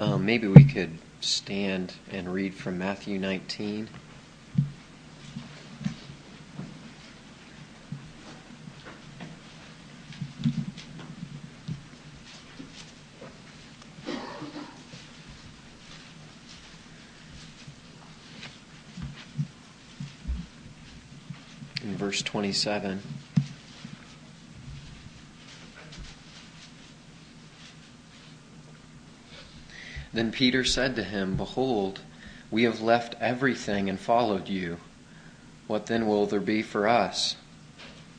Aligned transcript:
Um, 0.00 0.24
maybe 0.24 0.46
we 0.46 0.62
could 0.62 0.96
stand 1.20 1.94
and 2.12 2.32
read 2.32 2.54
from 2.54 2.78
Matthew 2.78 3.18
19. 3.18 3.88
In 21.82 21.96
verse 21.96 22.22
27. 22.22 23.02
Then 30.18 30.32
Peter 30.32 30.64
said 30.64 30.96
to 30.96 31.04
him, 31.04 31.36
Behold, 31.36 32.00
we 32.50 32.64
have 32.64 32.80
left 32.80 33.14
everything 33.20 33.88
and 33.88 34.00
followed 34.00 34.48
you. 34.48 34.78
What 35.68 35.86
then 35.86 36.08
will 36.08 36.26
there 36.26 36.40
be 36.40 36.60
for 36.60 36.88
us? 36.88 37.36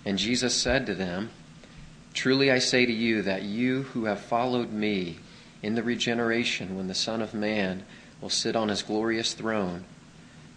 And 0.05 0.17
Jesus 0.17 0.55
said 0.55 0.85
to 0.85 0.95
them, 0.95 1.29
Truly 2.13 2.49
I 2.49 2.59
say 2.59 2.85
to 2.85 2.93
you 2.93 3.21
that 3.23 3.43
you 3.43 3.83
who 3.83 4.05
have 4.05 4.21
followed 4.21 4.71
me 4.71 5.17
in 5.61 5.75
the 5.75 5.83
regeneration 5.83 6.77
when 6.77 6.87
the 6.87 6.95
Son 6.95 7.21
of 7.21 7.33
Man 7.33 7.83
will 8.21 8.29
sit 8.29 8.55
on 8.55 8.69
his 8.69 8.81
glorious 8.81 9.33
throne, 9.33 9.83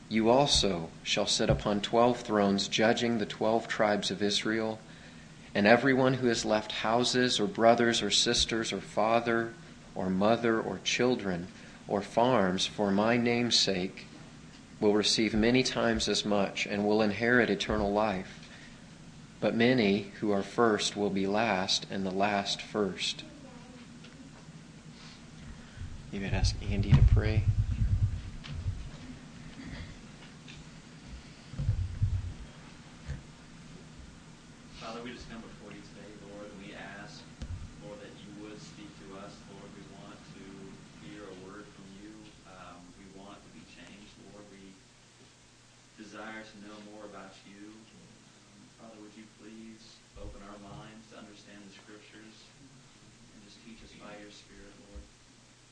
you 0.09 0.31
also 0.31 0.91
shall 1.03 1.27
sit 1.27 1.51
upon 1.51 1.81
twelve 1.81 2.21
thrones, 2.21 2.69
judging 2.69 3.19
the 3.19 3.27
twelve 3.27 3.67
tribes 3.67 4.12
of 4.12 4.23
Israel. 4.23 4.79
And 5.56 5.67
everyone 5.67 6.15
who 6.15 6.29
has 6.29 6.45
left 6.45 6.71
houses, 6.71 7.41
or 7.41 7.49
brothers, 7.49 8.01
or 8.01 8.12
sisters, 8.12 8.73
or 8.73 8.81
father, 8.81 9.55
or 9.95 10.09
mother, 10.11 10.61
or 10.61 10.81
children, 10.85 11.48
or 11.89 12.01
farms 12.01 12.67
for 12.67 12.91
my 12.91 13.17
name's 13.17 13.59
sake 13.59 14.07
will 14.81 14.95
receive 14.95 15.34
many 15.34 15.62
times 15.62 16.09
as 16.09 16.25
much 16.25 16.67
and 16.67 16.84
will 16.87 17.03
inherit 17.03 17.51
eternal 17.51 17.93
life. 17.93 18.49
But 19.41 19.55
many 19.55 20.12
who 20.21 20.31
are 20.31 20.43
first 20.43 20.97
will 20.97 21.11
be 21.11 21.27
last, 21.27 21.87
and 21.91 22.07
the 22.07 22.11
last 22.11 22.62
first. 22.62 23.25
You 26.12 26.21
would 26.21 26.34
ask 26.34 26.55
Andy 26.71 26.93
to 26.93 27.03
pray. 27.15 27.45
Father, 34.79 35.01
we 35.03 35.11
just 35.11 35.25
come 35.31 35.41
before 35.41 35.73
you 35.73 35.81
today, 35.95 36.12
Lord, 36.29 36.53
and 36.53 36.59
we 36.61 36.77
ask, 36.77 37.25
Lord, 37.81 37.97
that 38.05 38.12
you 38.21 38.31
would 38.45 38.61
speak 38.61 38.93
to 39.09 39.25
us. 39.25 39.33
Lord, 39.49 39.71
we 39.73 39.83
want 40.05 40.21
to 40.37 40.45
hear 41.01 41.25
a 41.25 41.37
word 41.49 41.65
from 41.73 41.89
you. 41.99 42.12
Um, 42.45 42.77
we 43.01 43.09
want 43.17 43.41
to 43.41 43.51
be 43.56 43.65
changed, 43.73 44.12
Lord. 44.31 44.45
We 44.53 44.77
desire 45.97 46.45
to 46.45 46.56
know 46.61 46.77
more 46.93 47.09
about 47.09 47.33
you. 47.49 47.73
Um, 48.45 48.61
Father, 48.84 49.01
would 49.01 49.17
you 49.17 49.25
please 49.41 49.97
open 50.21 50.45
our 50.45 50.61
minds 50.61 51.09
to 51.15 51.25
understand 51.25 51.62
the 51.65 51.72
scriptures 51.72 52.37
and 53.33 53.39
just 53.49 53.56
teach 53.65 53.81
us 53.81 53.97
by 53.97 54.12
your 54.21 54.28
Spirit, 54.28 54.77
Lord? 54.93 55.05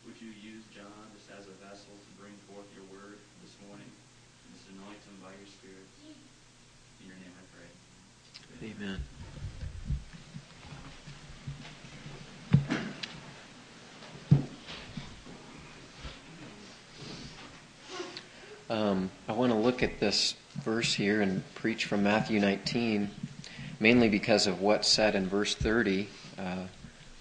Would 0.09 0.17
you 0.17 0.33
use 0.33 0.65
John 0.73 1.13
just 1.13 1.29
as 1.29 1.45
a 1.45 1.57
vessel 1.61 1.93
to 1.93 2.11
bring 2.17 2.33
forth 2.49 2.65
your 2.73 2.89
word 2.89 3.21
this 3.45 3.53
morning 3.69 3.91
and 3.91 4.49
just 4.57 4.65
anoint 4.73 5.03
him 5.05 5.17
by 5.21 5.35
your 5.37 5.51
Spirit? 5.51 5.85
In 7.05 7.13
your 7.13 7.21
name 7.21 7.37
I 7.37 7.45
pray. 7.53 7.69
Amen. 8.63 9.01
Um, 18.69 19.11
I 19.27 19.33
want 19.33 19.51
to 19.51 19.59
look 19.59 19.83
at 19.83 19.99
this 19.99 20.35
verse 20.63 20.93
here 20.93 21.23
and 21.23 21.43
preach 21.55 21.87
from 21.87 22.03
Matthew 22.03 22.39
19, 22.39 23.11
mainly 23.81 24.09
because 24.09 24.47
of 24.47 24.61
what's 24.61 24.87
said 24.87 25.15
in 25.15 25.27
verse 25.27 25.55
30 25.55 26.07
uh, 26.39 26.57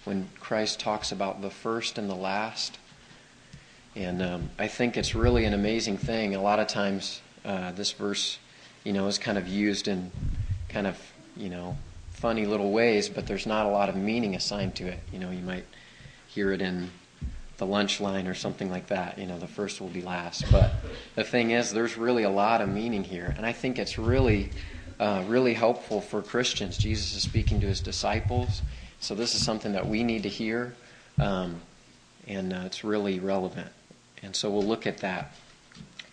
when 0.03 0.29
Christ 0.39 0.79
talks 0.79 1.11
about 1.11 1.41
the 1.41 1.49
first 1.49 1.97
and 1.97 2.09
the 2.09 2.15
last. 2.15 2.77
And 3.95 4.21
um, 4.21 4.49
I 4.59 4.67
think 4.67 4.97
it's 4.97 5.15
really 5.15 5.45
an 5.45 5.53
amazing 5.53 5.97
thing. 5.97 6.35
A 6.35 6.41
lot 6.41 6.59
of 6.59 6.67
times, 6.67 7.21
uh, 7.45 7.71
this 7.71 7.93
verse, 7.93 8.39
you 8.83 8.93
know, 8.93 9.07
is 9.07 9.17
kind 9.17 9.37
of 9.37 9.47
used 9.47 9.87
in 9.87 10.11
kind 10.67 10.85
of, 10.85 10.99
you 11.39 11.49
know, 11.49 11.77
funny 12.11 12.45
little 12.45 12.71
ways, 12.71 13.07
but 13.09 13.25
there's 13.25 13.47
not 13.47 13.65
a 13.65 13.69
lot 13.69 13.89
of 13.89 13.95
meaning 13.95 14.35
assigned 14.35 14.75
to 14.75 14.87
it. 14.87 14.99
You 15.11 15.19
know, 15.19 15.31
you 15.31 15.41
might 15.41 15.65
hear 16.27 16.51
it 16.51 16.61
in 16.61 16.91
the 17.57 17.65
lunch 17.65 18.01
line 18.01 18.27
or 18.27 18.33
something 18.33 18.69
like 18.69 18.87
that. 18.87 19.17
You 19.17 19.25
know, 19.25 19.39
the 19.39 19.47
first 19.47 19.79
will 19.79 19.87
be 19.87 20.01
last. 20.01 20.43
But 20.51 20.71
the 21.15 21.23
thing 21.23 21.51
is, 21.51 21.71
there's 21.71 21.97
really 21.97 22.23
a 22.23 22.29
lot 22.29 22.61
of 22.61 22.69
meaning 22.69 23.03
here, 23.03 23.33
and 23.37 23.45
I 23.45 23.53
think 23.53 23.79
it's 23.79 23.97
really, 23.97 24.51
uh, 24.99 25.23
really 25.27 25.53
helpful 25.53 26.01
for 26.01 26.21
Christians. 26.21 26.77
Jesus 26.77 27.15
is 27.15 27.23
speaking 27.23 27.61
to 27.61 27.67
his 27.67 27.79
disciples, 27.79 28.61
so 28.99 29.15
this 29.15 29.33
is 29.33 29.43
something 29.43 29.71
that 29.71 29.87
we 29.87 30.03
need 30.03 30.23
to 30.23 30.29
hear, 30.29 30.75
um, 31.19 31.61
and 32.27 32.51
uh, 32.51 32.63
it's 32.65 32.83
really 32.83 33.19
relevant. 33.19 33.71
And 34.21 34.35
so 34.35 34.49
we'll 34.49 34.65
look 34.65 34.85
at 34.85 34.97
that. 34.97 35.33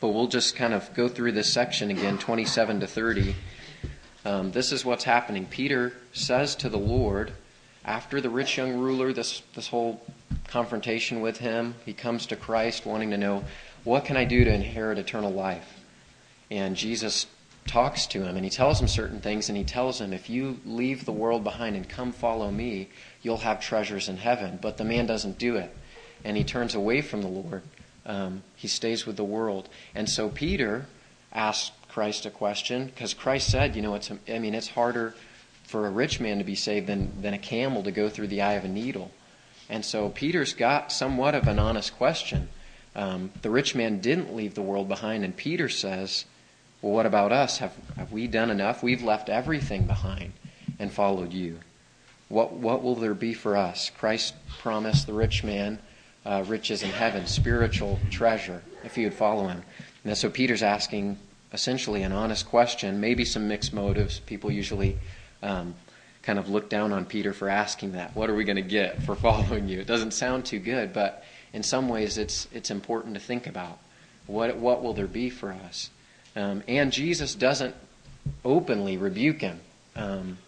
But 0.01 0.09
we'll 0.09 0.29
just 0.29 0.55
kind 0.55 0.73
of 0.73 0.93
go 0.95 1.09
through 1.09 1.33
this 1.33 1.53
section 1.53 1.91
again, 1.91 2.19
27 2.19 2.81
to 2.81 2.87
30. 2.87 3.35
Um, 4.27 4.51
this 4.51 4.73
is 4.73 4.85
what's 4.85 5.05
happening. 5.05 5.47
Peter 5.47 5.93
says 6.13 6.57
to 6.57 6.69
the 6.69 6.77
Lord, 6.77 7.33
after 7.85 8.21
the 8.21 8.29
rich 8.29 8.57
young 8.57 8.77
ruler, 8.77 9.13
this, 9.13 9.41
this 9.55 9.69
whole 9.69 10.05
confrontation 10.49 11.21
with 11.21 11.39
him, 11.39 11.77
he 11.85 11.93
comes 11.93 12.27
to 12.27 12.35
Christ 12.35 12.85
wanting 12.85 13.11
to 13.11 13.17
know, 13.17 13.45
what 13.85 14.05
can 14.05 14.17
I 14.17 14.25
do 14.25 14.43
to 14.43 14.53
inherit 14.53 14.99
eternal 14.99 15.31
life? 15.31 15.79
And 16.51 16.75
Jesus 16.75 17.27
talks 17.69 18.05
to 18.07 18.25
him 18.25 18.35
and 18.35 18.45
he 18.45 18.51
tells 18.51 18.81
him 18.81 18.89
certain 18.89 19.21
things 19.21 19.49
and 19.49 19.57
he 19.57 19.63
tells 19.63 20.01
him, 20.01 20.13
if 20.13 20.29
you 20.29 20.59
leave 20.67 21.05
the 21.05 21.13
world 21.13 21.45
behind 21.45 21.77
and 21.77 21.89
come 21.89 22.11
follow 22.11 22.51
me, 22.51 22.89
you'll 23.23 23.37
have 23.37 23.61
treasures 23.61 24.09
in 24.09 24.17
heaven. 24.17 24.59
But 24.61 24.77
the 24.77 24.85
man 24.85 25.07
doesn't 25.07 25.39
do 25.39 25.55
it 25.55 25.73
and 26.25 26.37
he 26.37 26.43
turns 26.43 26.75
away 26.75 27.01
from 27.01 27.23
the 27.23 27.29
Lord. 27.29 27.63
Um, 28.05 28.43
he 28.57 28.67
stays 28.67 29.07
with 29.07 29.17
the 29.17 29.25
world. 29.25 29.69
And 29.95 30.11
so 30.11 30.29
Peter 30.29 30.87
asks 31.33 31.71
Christ 31.97 32.27
a 32.27 32.31
question 32.31 32.85
because 32.85 33.15
Christ 33.15 33.51
said, 33.51 33.75
you 33.75 33.81
know, 33.81 33.95
it's, 33.95 34.11
I 34.29 34.39
mean, 34.39 34.55
it's 34.55 34.69
harder 34.69 35.15
for 35.65 35.87
a 35.87 35.91
rich 35.91 36.21
man 36.21 36.37
to 36.37 36.45
be 36.45 36.55
saved 36.55 36.89
than, 36.89 37.23
than 37.23 37.33
a 37.33 37.39
camel 37.39 37.83
to 37.85 37.91
go 37.91 38.11
through 38.11 38.27
the 38.27 38.43
eye 38.43 38.53
of 38.53 38.67
a 38.67 38.69
needle. 38.69 39.13
And 39.71 39.83
so 39.83 40.11
Peter's 40.11 40.53
got 40.53 40.93
somewhat 40.93 41.35
of 41.35 41.49
an 41.49 41.59
honest 41.59 41.97
question. 41.97 42.51
Um, 42.95 43.31
the 43.41 43.49
rich 43.49 43.75
man 43.75 44.01
didn't 44.01 44.37
leave 44.37 44.55
the 44.55 44.61
world 44.61 44.89
behind, 44.89 45.25
and 45.25 45.35
Peter 45.35 45.71
says, 45.71 46.27
Well, 46.83 46.93
what 46.93 47.07
about 47.07 47.33
us? 47.33 47.57
Have, 47.59 47.73
have 47.97 48.13
we 48.13 48.27
done 48.27 48.51
enough? 48.51 48.83
We've 48.83 49.03
left 49.03 49.31
everything 49.31 49.87
behind 49.87 50.35
and 50.79 50.93
followed 50.93 51.33
you. 51.33 51.61
What, 52.29 52.53
what 52.53 52.83
will 52.83 52.97
there 52.97 53.15
be 53.15 53.33
for 53.33 53.57
us? 53.57 53.89
Christ 53.89 54.35
promised 54.59 55.07
the 55.07 55.15
rich 55.15 55.43
man 55.43 55.79
uh, 56.27 56.45
riches 56.47 56.83
in 56.83 56.91
heaven, 56.91 57.27
spiritual 57.27 57.99
treasure, 58.11 58.63
if 58.85 58.97
he 58.97 59.05
would 59.05 59.15
follow 59.15 59.49
him. 59.49 59.63
And 60.05 60.19
so 60.19 60.29
Peter's 60.29 60.63
asking 60.63 61.17
essentially 61.53 62.03
an 62.03 62.13
honest 62.13 62.47
question, 62.47 63.01
maybe 63.01 63.25
some 63.25 63.49
mixed 63.49 63.73
motives. 63.73 64.21
People 64.21 64.51
usually 64.51 64.99
um, 65.43 65.75
kind 66.23 66.39
of 66.39 66.49
look 66.49 66.69
down 66.69 66.93
on 66.93 67.05
Peter 67.05 67.33
for 67.33 67.49
asking 67.49 67.93
that. 67.93 68.15
What 68.17 68.29
are 68.29 68.35
we 68.35 68.45
going 68.45 68.57
to 68.57 68.63
get 68.63 69.03
for 69.03 69.15
following 69.17 69.69
you? 69.69 69.81
It 69.81 69.87
doesn't 69.87 70.13
sound 70.13 70.45
too 70.45 70.59
good, 70.59 70.93
but 70.93 71.25
in 71.53 71.63
some 71.63 71.89
ways 71.89 72.19
it's 72.19 72.49
it's 72.53 72.71
important 72.71 73.15
to 73.15 73.21
think 73.21 73.47
about. 73.47 73.79
What 74.27 74.57
what 74.57 74.83
will 74.83 74.93
there 74.93 75.07
be 75.07 75.31
for 75.31 75.53
us? 75.53 75.91
Um, 76.35 76.63
and 76.69 76.93
Jesus 76.93 77.35
doesn't 77.35 77.75
openly 78.45 78.97
rebuke 78.97 79.41
him. 79.41 79.61
Um, 79.95 80.39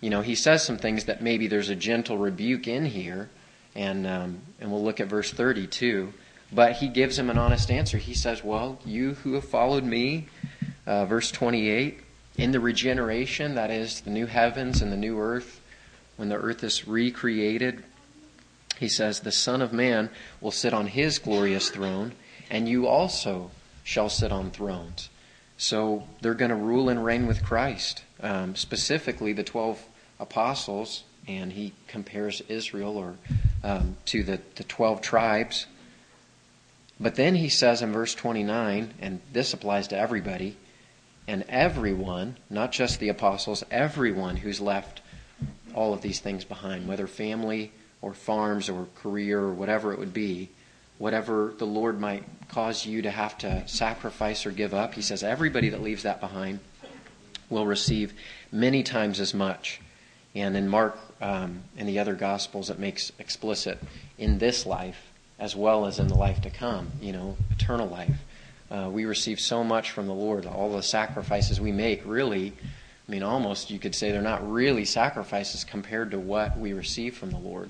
you 0.00 0.10
know, 0.10 0.20
he 0.20 0.34
says 0.34 0.62
some 0.62 0.78
things 0.78 1.04
that 1.06 1.22
maybe 1.22 1.46
there's 1.46 1.68
a 1.68 1.74
gentle 1.74 2.18
rebuke 2.18 2.68
in 2.68 2.84
here, 2.86 3.30
and 3.74 4.06
um, 4.06 4.40
and 4.60 4.70
we'll 4.70 4.84
look 4.84 5.00
at 5.00 5.08
verse 5.08 5.32
32. 5.32 6.12
But 6.54 6.74
he 6.74 6.88
gives 6.88 7.18
him 7.18 7.30
an 7.30 7.38
honest 7.38 7.70
answer. 7.70 7.98
He 7.98 8.14
says, 8.14 8.44
"Well, 8.44 8.78
you 8.84 9.14
who 9.14 9.34
have 9.34 9.44
followed 9.44 9.84
me," 9.84 10.26
uh, 10.86 11.06
verse 11.06 11.30
28 11.30 12.00
in 12.36 12.52
the 12.52 12.60
regeneration, 12.60 13.54
that 13.56 13.70
is, 13.70 14.00
the 14.00 14.10
new 14.10 14.26
heavens 14.26 14.80
and 14.80 14.90
the 14.90 14.96
new 14.96 15.20
earth, 15.20 15.60
when 16.16 16.28
the 16.28 16.36
earth 16.36 16.64
is 16.64 16.88
recreated, 16.88 17.84
he 18.78 18.88
says, 18.88 19.20
The 19.20 19.32
Son 19.32 19.60
of 19.60 19.72
Man 19.72 20.10
will 20.40 20.50
sit 20.50 20.72
on 20.72 20.86
his 20.86 21.18
glorious 21.18 21.68
throne, 21.68 22.12
and 22.50 22.68
you 22.68 22.86
also 22.86 23.50
shall 23.84 24.08
sit 24.08 24.32
on 24.32 24.50
thrones. 24.50 25.10
So 25.58 26.08
they're 26.20 26.34
going 26.34 26.50
to 26.50 26.56
rule 26.56 26.88
and 26.88 27.04
reign 27.04 27.26
with 27.26 27.44
Christ, 27.44 28.02
um, 28.20 28.56
specifically 28.56 29.32
the 29.32 29.44
12 29.44 29.84
apostles, 30.18 31.04
and 31.28 31.52
he 31.52 31.72
compares 31.86 32.40
Israel 32.48 32.96
or 32.96 33.16
um, 33.62 33.96
to 34.06 34.24
the, 34.24 34.40
the 34.56 34.64
12 34.64 35.00
tribes. 35.02 35.66
But 37.02 37.16
then 37.16 37.34
he 37.34 37.48
says 37.48 37.82
in 37.82 37.92
verse 37.92 38.14
29, 38.14 38.94
and 39.00 39.20
this 39.32 39.52
applies 39.52 39.88
to 39.88 39.98
everybody, 39.98 40.56
and 41.26 41.44
everyone, 41.48 42.36
not 42.48 42.70
just 42.70 43.00
the 43.00 43.08
apostles, 43.08 43.64
everyone 43.72 44.36
who's 44.36 44.60
left 44.60 45.00
all 45.74 45.92
of 45.92 46.00
these 46.00 46.20
things 46.20 46.44
behind, 46.44 46.86
whether 46.86 47.08
family 47.08 47.72
or 48.00 48.14
farms 48.14 48.68
or 48.68 48.86
career 48.94 49.40
or 49.40 49.52
whatever 49.52 49.92
it 49.92 49.98
would 49.98 50.14
be, 50.14 50.48
whatever 50.98 51.52
the 51.58 51.66
Lord 51.66 51.98
might 51.98 52.22
cause 52.48 52.86
you 52.86 53.02
to 53.02 53.10
have 53.10 53.36
to 53.38 53.66
sacrifice 53.66 54.46
or 54.46 54.52
give 54.52 54.72
up. 54.72 54.94
He 54.94 55.02
says 55.02 55.24
everybody 55.24 55.70
that 55.70 55.82
leaves 55.82 56.04
that 56.04 56.20
behind 56.20 56.60
will 57.50 57.66
receive 57.66 58.12
many 58.52 58.84
times 58.84 59.18
as 59.18 59.34
much. 59.34 59.80
And 60.36 60.56
in 60.56 60.68
Mark 60.68 60.96
um, 61.20 61.64
and 61.76 61.88
the 61.88 61.98
other 61.98 62.14
Gospels, 62.14 62.70
it 62.70 62.78
makes 62.78 63.10
explicit 63.18 63.82
in 64.18 64.38
this 64.38 64.64
life 64.64 65.11
as 65.42 65.56
well 65.56 65.86
as 65.86 65.98
in 65.98 66.06
the 66.06 66.14
life 66.14 66.40
to 66.40 66.50
come, 66.50 66.86
you 67.00 67.10
know, 67.10 67.36
eternal 67.50 67.88
life. 67.88 68.16
Uh, 68.70 68.88
we 68.88 69.04
receive 69.04 69.40
so 69.40 69.64
much 69.64 69.90
from 69.90 70.06
the 70.06 70.14
Lord. 70.14 70.46
All 70.46 70.72
the 70.72 70.84
sacrifices 70.84 71.60
we 71.60 71.72
make, 71.72 72.06
really, 72.06 72.52
I 73.08 73.10
mean, 73.10 73.24
almost 73.24 73.68
you 73.68 73.80
could 73.80 73.92
say 73.92 74.12
they're 74.12 74.22
not 74.22 74.48
really 74.48 74.84
sacrifices 74.84 75.64
compared 75.64 76.12
to 76.12 76.20
what 76.20 76.56
we 76.56 76.74
receive 76.74 77.16
from 77.16 77.32
the 77.32 77.38
Lord. 77.38 77.68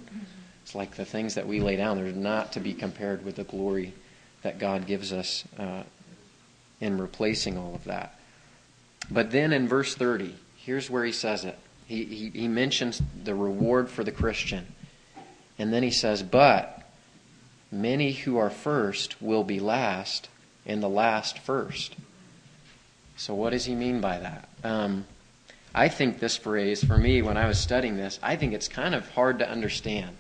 It's 0.62 0.74
like 0.74 0.96
the 0.96 1.06
things 1.06 1.34
that 1.36 1.48
we 1.48 1.60
lay 1.60 1.76
down, 1.76 1.96
they're 1.96 2.12
not 2.12 2.52
to 2.52 2.60
be 2.60 2.74
compared 2.74 3.24
with 3.24 3.36
the 3.36 3.44
glory 3.44 3.94
that 4.42 4.58
God 4.58 4.86
gives 4.86 5.10
us 5.10 5.44
uh, 5.58 5.84
in 6.78 6.98
replacing 6.98 7.56
all 7.56 7.74
of 7.74 7.84
that. 7.84 8.20
But 9.10 9.30
then 9.30 9.50
in 9.54 9.66
verse 9.66 9.94
30, 9.94 10.34
here's 10.56 10.90
where 10.90 11.06
he 11.06 11.12
says 11.12 11.46
it. 11.46 11.58
He, 11.86 12.04
he, 12.04 12.28
he 12.28 12.48
mentions 12.48 13.00
the 13.24 13.34
reward 13.34 13.88
for 13.88 14.04
the 14.04 14.12
Christian. 14.12 14.66
And 15.58 15.72
then 15.72 15.82
he 15.82 15.90
says, 15.90 16.22
But 16.22 16.81
many 17.72 18.12
who 18.12 18.36
are 18.36 18.50
first 18.50 19.20
will 19.20 19.42
be 19.42 19.58
last, 19.58 20.28
and 20.64 20.82
the 20.82 20.88
last 20.88 21.38
first. 21.38 21.96
So, 23.16 23.34
what 23.34 23.50
does 23.50 23.64
he 23.64 23.74
mean 23.74 24.00
by 24.00 24.18
that? 24.18 24.48
Um, 24.62 25.06
I 25.74 25.88
think 25.88 26.20
this 26.20 26.36
phrase, 26.36 26.84
for 26.84 26.98
me, 26.98 27.22
when 27.22 27.36
I 27.36 27.46
was 27.46 27.58
studying 27.58 27.96
this, 27.96 28.18
I 28.22 28.36
think 28.36 28.52
it's 28.52 28.68
kind 28.68 28.94
of 28.94 29.08
hard 29.10 29.38
to 29.38 29.48
understand. 29.48 30.16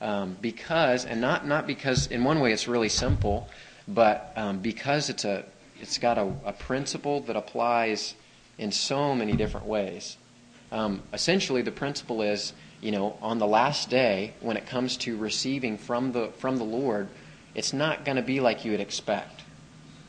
Um, 0.00 0.36
because, 0.40 1.04
and 1.04 1.20
not, 1.20 1.46
not 1.46 1.66
because, 1.66 2.06
in 2.08 2.24
one 2.24 2.40
way 2.40 2.52
it's 2.52 2.66
really 2.66 2.88
simple, 2.88 3.48
but 3.86 4.32
um, 4.36 4.58
because 4.58 5.10
it's, 5.10 5.24
a, 5.24 5.44
it's 5.80 5.98
got 5.98 6.18
a, 6.18 6.32
a, 6.44 6.52
principle 6.52 7.20
that 7.22 7.36
applies 7.36 8.14
in 8.58 8.72
so 8.72 9.14
many 9.14 9.32
different 9.32 9.66
ways. 9.66 10.16
Um, 10.72 11.02
essentially, 11.12 11.62
the 11.62 11.70
principle 11.70 12.22
is, 12.22 12.52
you 12.80 12.92
know, 12.92 13.16
on 13.20 13.38
the 13.38 13.46
last 13.46 13.90
day, 13.90 14.34
when 14.40 14.56
it 14.56 14.66
comes 14.66 14.96
to 14.98 15.16
receiving 15.16 15.76
from 15.76 16.12
the, 16.12 16.28
from 16.38 16.56
the 16.56 16.64
Lord, 16.64 17.08
it's 17.54 17.72
not 17.72 18.04
going 18.04 18.16
to 18.16 18.22
be 18.22 18.40
like 18.40 18.64
you 18.64 18.70
would 18.70 18.80
expect. 18.80 19.42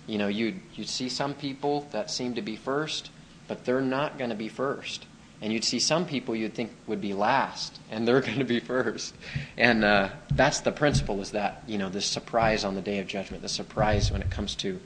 You 0.08 0.18
know, 0.18 0.28
you'd, 0.28 0.60
you'd 0.76 0.90
see 0.90 1.10
some 1.10 1.34
people 1.34 1.88
that 1.92 2.10
seem 2.10 2.36
to 2.36 2.42
be 2.42 2.56
first, 2.56 3.10
but 3.48 3.66
they're 3.66 3.82
not 3.82 4.18
going 4.18 4.30
to 4.30 4.36
be 4.36 4.48
first. 4.48 5.06
And 5.42 5.52
you'd 5.52 5.64
see 5.64 5.80
some 5.80 6.06
people 6.06 6.36
you'd 6.36 6.54
think 6.54 6.72
would 6.86 7.02
be 7.02 7.14
last, 7.14 7.80
and 7.90 8.08
they're 8.08 8.22
going 8.22 8.40
to 8.40 8.46
be 8.46 8.60
first. 8.60 9.16
And 9.58 9.84
uh, 9.84 10.10
that's 10.34 10.62
the 10.62 10.72
principle 10.72 11.22
is 11.22 11.32
that, 11.32 11.64
you 11.68 11.78
know, 11.78 11.90
this 11.90 12.06
surprise 12.06 12.64
on 12.64 12.76
the 12.76 12.82
day 12.82 13.00
of 13.00 13.08
judgment, 13.08 13.42
the 13.42 13.50
surprise 13.50 14.12
when 14.12 14.22
it 14.22 14.30
comes 14.30 14.56
to 14.56 14.80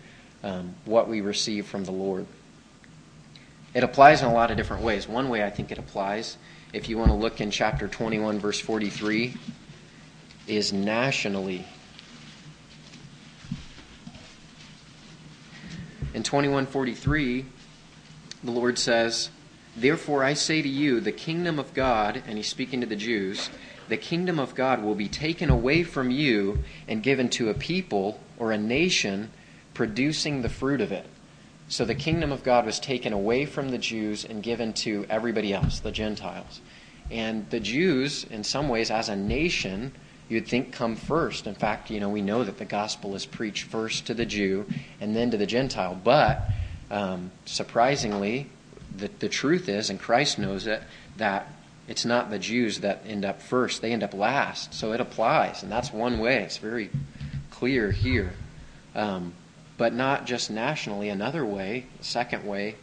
um, 0.43 0.75
what 0.85 1.07
we 1.09 1.21
receive 1.21 1.65
from 1.67 1.85
the 1.85 1.91
Lord. 1.91 2.25
It 3.73 3.83
applies 3.83 4.21
in 4.21 4.27
a 4.27 4.33
lot 4.33 4.51
of 4.51 4.57
different 4.57 4.83
ways. 4.83 5.07
One 5.07 5.27
way 5.27 5.43
I 5.43 5.49
think 5.49 5.71
it 5.71 5.77
applies, 5.77 6.37
if 6.75 6.89
you 6.89 6.97
want 6.97 7.09
to 7.09 7.15
look 7.15 7.39
in 7.39 7.51
chapter 7.51 7.87
21, 7.87 8.37
verse 8.37 8.59
43, 8.59 9.33
is 10.45 10.73
nationally. 10.73 11.65
In 16.13 16.21
2143, 16.21 17.45
the 18.43 18.51
Lord 18.51 18.77
says, 18.77 19.29
Therefore 19.77 20.25
I 20.25 20.33
say 20.33 20.61
to 20.61 20.67
you, 20.67 20.99
the 20.99 21.13
kingdom 21.13 21.59
of 21.59 21.73
God, 21.73 22.21
and 22.27 22.35
he's 22.35 22.49
speaking 22.49 22.81
to 22.81 22.87
the 22.87 22.97
Jews, 22.97 23.49
the 23.87 23.95
kingdom 23.95 24.37
of 24.37 24.53
God 24.53 24.83
will 24.83 24.95
be 24.95 25.07
taken 25.07 25.49
away 25.49 25.83
from 25.83 26.11
you 26.11 26.61
and 26.89 27.01
given 27.01 27.29
to 27.29 27.49
a 27.49 27.53
people 27.53 28.19
or 28.37 28.51
a 28.51 28.57
nation 28.57 29.31
producing 29.73 30.41
the 30.41 30.49
fruit 30.49 30.81
of 30.81 30.91
it. 30.91 31.07
So 31.67 31.83
the 31.83 31.95
kingdom 31.95 32.31
of 32.31 32.43
God 32.43 32.65
was 32.65 32.79
taken 32.79 33.11
away 33.11 33.45
from 33.45 33.69
the 33.69 33.77
Jews 33.77 34.23
and 34.23 34.43
given 34.43 34.73
to 34.73 35.05
everybody 35.09 35.53
else, 35.53 35.79
the 35.79 35.91
Gentiles. 35.91 36.61
And 37.09 37.49
the 37.49 37.59
Jews, 37.59 38.23
in 38.23 38.43
some 38.43 38.69
ways, 38.69 38.91
as 38.91 39.09
a 39.09 39.15
nation, 39.15 39.91
you'd 40.29 40.47
think 40.47 40.71
come 40.71 40.95
first. 40.95 41.47
In 41.47 41.55
fact, 41.55 41.89
you 41.89 41.99
know, 41.99 42.09
we 42.09 42.21
know 42.21 42.43
that 42.43 42.57
the 42.57 42.65
gospel 42.65 43.15
is 43.15 43.25
preached 43.25 43.63
first 43.63 44.07
to 44.07 44.13
the 44.13 44.25
Jew 44.25 44.65
and 45.01 45.15
then 45.15 45.31
to 45.31 45.37
the 45.37 45.45
Gentile. 45.45 45.99
But 46.03 46.41
um, 46.91 47.31
surprisingly, 47.45 48.49
the, 48.95 49.09
the 49.19 49.29
truth 49.29 49.67
is, 49.67 49.89
and 49.89 49.99
Christ 49.99 50.39
knows 50.39 50.67
it, 50.67 50.81
that 51.17 51.47
it's 51.87 52.05
not 52.05 52.29
the 52.29 52.39
Jews 52.39 52.79
that 52.79 53.03
end 53.07 53.25
up 53.25 53.41
first, 53.41 53.81
they 53.81 53.91
end 53.91 54.03
up 54.03 54.13
last. 54.13 54.73
So 54.73 54.93
it 54.93 55.01
applies, 55.01 55.63
and 55.63 55.71
that's 55.71 55.91
one 55.91 56.19
way. 56.19 56.43
It's 56.43 56.57
very 56.57 56.89
clear 57.51 57.91
here. 57.91 58.33
Um, 58.95 59.33
but 59.77 59.93
not 59.93 60.25
just 60.25 60.49
nationally. 60.49 61.09
Another 61.09 61.45
way, 61.45 61.85
second 62.01 62.45
way, 62.45 62.75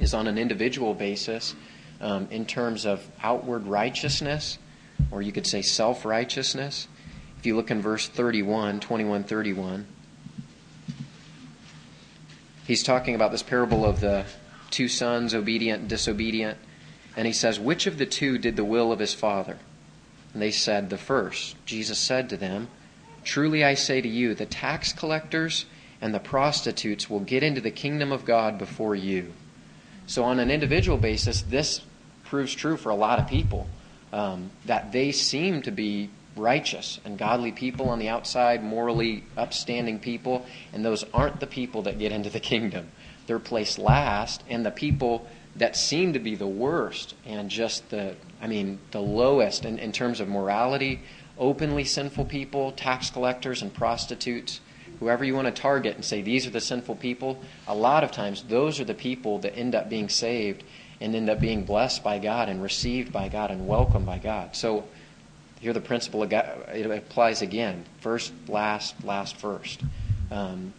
is 0.00 0.14
on 0.14 0.26
an 0.26 0.38
individual 0.38 0.94
basis 0.94 1.54
um, 2.00 2.28
in 2.30 2.46
terms 2.46 2.86
of 2.86 3.06
outward 3.22 3.66
righteousness, 3.66 4.58
or 5.10 5.22
you 5.22 5.32
could 5.32 5.46
say 5.46 5.62
self 5.62 6.04
righteousness. 6.04 6.88
If 7.38 7.46
you 7.46 7.56
look 7.56 7.70
in 7.70 7.80
verse 7.80 8.08
31, 8.08 8.80
21 8.80 9.24
31, 9.24 9.86
he's 12.66 12.82
talking 12.82 13.14
about 13.14 13.30
this 13.30 13.42
parable 13.42 13.84
of 13.84 14.00
the 14.00 14.24
two 14.70 14.88
sons, 14.88 15.34
obedient 15.34 15.80
and 15.80 15.88
disobedient. 15.88 16.58
And 17.16 17.26
he 17.26 17.32
says, 17.32 17.58
Which 17.58 17.86
of 17.86 17.98
the 17.98 18.06
two 18.06 18.38
did 18.38 18.56
the 18.56 18.64
will 18.64 18.92
of 18.92 18.98
his 18.98 19.14
father? 19.14 19.58
And 20.32 20.42
they 20.42 20.50
said, 20.50 20.90
The 20.90 20.98
first. 20.98 21.56
Jesus 21.64 21.98
said 21.98 22.28
to 22.30 22.36
them, 22.36 22.68
Truly 23.24 23.64
I 23.64 23.74
say 23.74 24.00
to 24.00 24.08
you, 24.08 24.34
the 24.34 24.46
tax 24.46 24.92
collectors 24.92 25.66
and 26.00 26.14
the 26.14 26.20
prostitutes 26.20 27.10
will 27.10 27.20
get 27.20 27.42
into 27.42 27.60
the 27.60 27.70
kingdom 27.70 28.12
of 28.12 28.24
God 28.24 28.58
before 28.58 28.94
you. 28.94 29.32
So, 30.06 30.24
on 30.24 30.38
an 30.38 30.50
individual 30.50 30.98
basis, 30.98 31.42
this 31.42 31.82
proves 32.24 32.54
true 32.54 32.76
for 32.76 32.90
a 32.90 32.94
lot 32.94 33.18
of 33.18 33.26
people 33.26 33.68
um, 34.12 34.50
that 34.66 34.92
they 34.92 35.12
seem 35.12 35.62
to 35.62 35.70
be 35.70 36.10
righteous 36.36 37.00
and 37.04 37.18
godly 37.18 37.52
people 37.52 37.88
on 37.88 37.98
the 37.98 38.08
outside, 38.08 38.62
morally 38.62 39.24
upstanding 39.36 39.98
people, 39.98 40.46
and 40.72 40.84
those 40.84 41.04
aren't 41.12 41.40
the 41.40 41.46
people 41.46 41.82
that 41.82 41.98
get 41.98 42.12
into 42.12 42.30
the 42.30 42.40
kingdom. 42.40 42.88
They're 43.26 43.38
placed 43.38 43.78
last, 43.78 44.42
and 44.48 44.64
the 44.64 44.70
people 44.70 45.26
that 45.56 45.76
seem 45.76 46.12
to 46.12 46.18
be 46.18 46.34
the 46.36 46.46
worst 46.46 47.14
and 47.26 47.50
just 47.50 47.90
the, 47.90 48.14
I 48.40 48.46
mean, 48.46 48.78
the 48.92 49.00
lowest 49.00 49.64
in, 49.64 49.78
in 49.78 49.92
terms 49.92 50.20
of 50.20 50.28
morality, 50.28 51.00
openly 51.36 51.84
sinful 51.84 52.26
people, 52.26 52.72
tax 52.72 53.10
collectors 53.10 53.60
and 53.60 53.74
prostitutes, 53.74 54.60
whoever 55.00 55.24
you 55.24 55.34
want 55.34 55.46
to 55.46 55.62
target 55.62 55.94
and 55.94 56.04
say 56.04 56.22
these 56.22 56.46
are 56.46 56.50
the 56.50 56.60
sinful 56.60 56.96
people, 56.96 57.38
a 57.66 57.74
lot 57.74 58.04
of 58.04 58.10
times 58.10 58.42
those 58.44 58.80
are 58.80 58.84
the 58.84 58.94
people 58.94 59.38
that 59.40 59.56
end 59.56 59.74
up 59.74 59.88
being 59.88 60.08
saved 60.08 60.64
and 61.00 61.14
end 61.14 61.30
up 61.30 61.40
being 61.40 61.64
blessed 61.64 62.02
by 62.02 62.18
God 62.18 62.48
and 62.48 62.62
received 62.62 63.12
by 63.12 63.28
God 63.28 63.50
and 63.50 63.66
welcomed 63.66 64.06
by 64.06 64.18
God. 64.18 64.56
So 64.56 64.84
here 65.60 65.72
the 65.72 65.80
principle 65.80 66.22
it 66.22 66.90
applies 66.90 67.42
again: 67.42 67.84
first, 68.00 68.32
last, 68.48 69.02
last, 69.04 69.36
first, 69.36 69.80
um, 70.30 70.72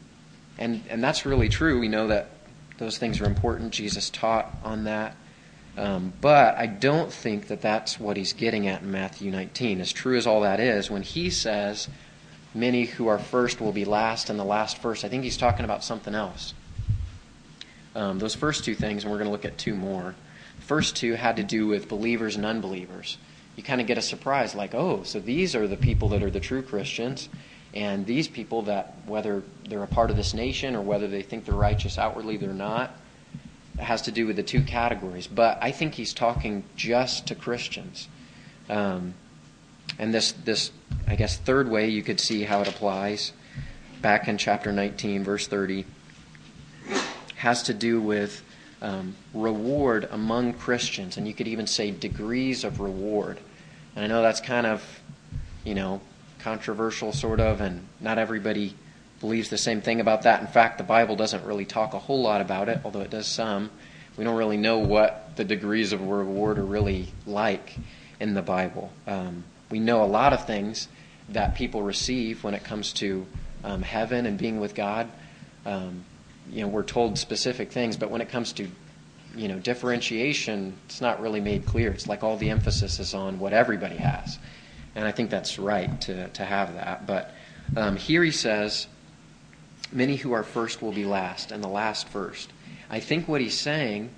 and 0.57 0.83
and 0.89 1.03
that's 1.03 1.25
really 1.25 1.49
true. 1.49 1.79
We 1.79 1.87
know 1.87 2.07
that 2.07 2.29
those 2.77 2.97
things 2.97 3.21
are 3.21 3.25
important. 3.25 3.71
Jesus 3.71 4.09
taught 4.09 4.49
on 4.63 4.85
that. 4.85 5.15
Um, 5.77 6.11
but 6.19 6.57
I 6.57 6.65
don't 6.65 7.11
think 7.11 7.47
that 7.47 7.61
that's 7.61 7.99
what 7.99 8.17
he's 8.17 8.33
getting 8.33 8.67
at 8.67 8.81
in 8.81 8.91
Matthew 8.91 9.31
19. 9.31 9.79
As 9.79 9.93
true 9.93 10.17
as 10.17 10.27
all 10.27 10.41
that 10.41 10.59
is, 10.59 10.89
when 10.91 11.03
he 11.03 11.29
says, 11.29 11.87
Many 12.53 12.85
who 12.85 13.07
are 13.07 13.19
first 13.19 13.61
will 13.61 13.71
be 13.71 13.85
last, 13.85 14.29
and 14.29 14.39
the 14.39 14.43
last 14.43 14.79
first, 14.79 15.05
I 15.05 15.09
think 15.09 15.23
he's 15.23 15.37
talking 15.37 15.65
about 15.65 15.83
something 15.83 16.15
else. 16.15 16.53
Um, 17.95 18.19
those 18.19 18.35
first 18.35 18.63
two 18.63 18.75
things, 18.75 19.03
and 19.03 19.11
we're 19.11 19.17
going 19.17 19.27
to 19.27 19.31
look 19.31 19.45
at 19.45 19.57
two 19.57 19.75
more. 19.75 20.15
First 20.59 20.95
two 20.95 21.13
had 21.13 21.35
to 21.37 21.43
do 21.43 21.67
with 21.67 21.87
believers 21.87 22.35
and 22.35 22.45
unbelievers. 22.45 23.17
You 23.55 23.63
kind 23.63 23.81
of 23.81 23.87
get 23.87 23.97
a 23.97 24.01
surprise, 24.01 24.55
like, 24.55 24.73
oh, 24.73 25.03
so 25.03 25.19
these 25.19 25.55
are 25.55 25.67
the 25.67 25.77
people 25.77 26.09
that 26.09 26.23
are 26.23 26.29
the 26.29 26.39
true 26.39 26.61
Christians, 26.61 27.29
and 27.73 28.05
these 28.05 28.27
people 28.27 28.63
that, 28.63 28.95
whether 29.05 29.43
they're 29.67 29.83
a 29.83 29.87
part 29.87 30.09
of 30.09 30.17
this 30.17 30.33
nation 30.33 30.75
or 30.75 30.81
whether 30.81 31.07
they 31.07 31.21
think 31.21 31.45
they're 31.45 31.53
righteous 31.55 31.97
outwardly, 31.97 32.37
they're 32.37 32.53
not, 32.53 32.91
it 33.77 33.83
has 33.83 34.01
to 34.03 34.11
do 34.11 34.25
with 34.25 34.35
the 34.35 34.43
two 34.43 34.61
categories. 34.63 35.27
But 35.27 35.59
I 35.61 35.71
think 35.71 35.93
he's 35.93 36.13
talking 36.13 36.63
just 36.75 37.27
to 37.27 37.35
Christians. 37.35 38.07
Um, 38.69 39.13
and 39.97 40.13
this, 40.13 40.31
this, 40.31 40.71
I 41.07 41.15
guess, 41.15 41.37
third 41.37 41.69
way 41.69 41.89
you 41.89 42.03
could 42.03 42.19
see 42.19 42.43
how 42.43 42.61
it 42.61 42.67
applies, 42.67 43.33
back 44.01 44.27
in 44.27 44.37
chapter 44.37 44.71
19, 44.71 45.23
verse 45.23 45.47
30, 45.47 45.85
has 47.35 47.63
to 47.63 47.73
do 47.73 48.01
with 48.01 48.43
um, 48.81 49.15
reward 49.33 50.07
among 50.11 50.53
Christians. 50.53 51.17
And 51.17 51.27
you 51.27 51.33
could 51.33 51.47
even 51.47 51.67
say 51.67 51.91
degrees 51.91 52.63
of 52.63 52.79
reward. 52.79 53.39
And 53.95 54.05
I 54.05 54.07
know 54.07 54.21
that's 54.21 54.41
kind 54.41 54.67
of, 54.67 54.83
you 55.63 55.75
know, 55.75 56.01
controversial, 56.39 57.11
sort 57.11 57.39
of, 57.39 57.61
and 57.61 57.85
not 57.99 58.17
everybody 58.17 58.75
believes 59.19 59.49
the 59.49 59.57
same 59.57 59.81
thing 59.81 59.99
about 59.99 60.21
that. 60.23 60.41
In 60.41 60.47
fact, 60.47 60.77
the 60.77 60.83
Bible 60.83 61.15
doesn't 61.15 61.43
really 61.45 61.65
talk 61.65 61.93
a 61.93 61.99
whole 61.99 62.21
lot 62.21 62.39
about 62.41 62.69
it, 62.69 62.79
although 62.85 63.01
it 63.01 63.09
does 63.09 63.27
some. 63.27 63.69
We 64.17 64.23
don't 64.23 64.37
really 64.37 64.57
know 64.57 64.79
what 64.79 65.35
the 65.35 65.43
degrees 65.43 65.93
of 65.93 66.01
reward 66.01 66.57
are 66.57 66.65
really 66.65 67.07
like 67.25 67.75
in 68.19 68.33
the 68.33 68.41
Bible. 68.41 68.91
Um, 69.07 69.43
we 69.69 69.79
know 69.79 70.03
a 70.03 70.05
lot 70.05 70.33
of 70.33 70.45
things 70.45 70.87
that 71.29 71.55
people 71.55 71.83
receive 71.83 72.43
when 72.43 72.53
it 72.53 72.63
comes 72.63 72.93
to 72.93 73.25
um, 73.63 73.81
heaven 73.81 74.25
and 74.25 74.37
being 74.37 74.59
with 74.59 74.73
God. 74.75 75.09
Um, 75.65 76.03
you 76.51 76.61
know, 76.61 76.67
we're 76.67 76.83
told 76.83 77.17
specific 77.17 77.71
things, 77.71 77.97
but 77.97 78.09
when 78.09 78.21
it 78.21 78.29
comes 78.29 78.53
to 78.53 78.67
you 79.35 79.47
know 79.47 79.59
differentiation, 79.59 80.75
it's 80.85 81.01
not 81.01 81.21
really 81.21 81.39
made 81.39 81.65
clear. 81.65 81.91
It's 81.91 82.07
like 82.07 82.23
all 82.23 82.37
the 82.37 82.49
emphasis 82.49 82.99
is 82.99 83.13
on 83.13 83.39
what 83.39 83.53
everybody 83.53 83.97
has, 83.97 84.39
and 84.95 85.05
I 85.05 85.11
think 85.11 85.29
that's 85.29 85.59
right 85.59 85.99
to 86.01 86.27
to 86.29 86.45
have 86.45 86.73
that. 86.73 87.05
But 87.05 87.31
um, 87.77 87.95
here 87.95 88.23
he 88.23 88.31
says, 88.31 88.87
"Many 89.91 90.15
who 90.15 90.31
are 90.31 90.43
first 90.43 90.81
will 90.81 90.91
be 90.91 91.05
last, 91.05 91.51
and 91.51 91.63
the 91.63 91.67
last 91.69 92.07
first. 92.07 92.51
I 92.89 92.99
think 92.99 93.27
what 93.27 93.39
he's 93.39 93.57
saying 93.57 94.09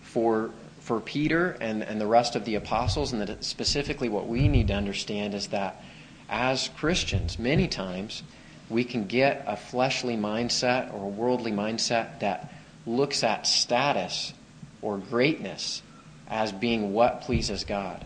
for 0.00 0.50
for 0.90 0.98
Peter 0.98 1.56
and, 1.60 1.84
and 1.84 2.00
the 2.00 2.06
rest 2.06 2.34
of 2.34 2.44
the 2.44 2.56
apostles, 2.56 3.12
and 3.12 3.22
that 3.22 3.44
specifically 3.44 4.08
what 4.08 4.26
we 4.26 4.48
need 4.48 4.66
to 4.66 4.74
understand 4.74 5.34
is 5.34 5.46
that 5.46 5.80
as 6.28 6.68
Christians, 6.78 7.38
many 7.38 7.68
times 7.68 8.24
we 8.68 8.82
can 8.82 9.06
get 9.06 9.44
a 9.46 9.56
fleshly 9.56 10.16
mindset 10.16 10.92
or 10.92 11.04
a 11.04 11.08
worldly 11.08 11.52
mindset 11.52 12.18
that 12.18 12.52
looks 12.86 13.22
at 13.22 13.46
status 13.46 14.34
or 14.82 14.98
greatness 14.98 15.80
as 16.26 16.50
being 16.50 16.92
what 16.92 17.20
pleases 17.20 17.62
God. 17.62 18.04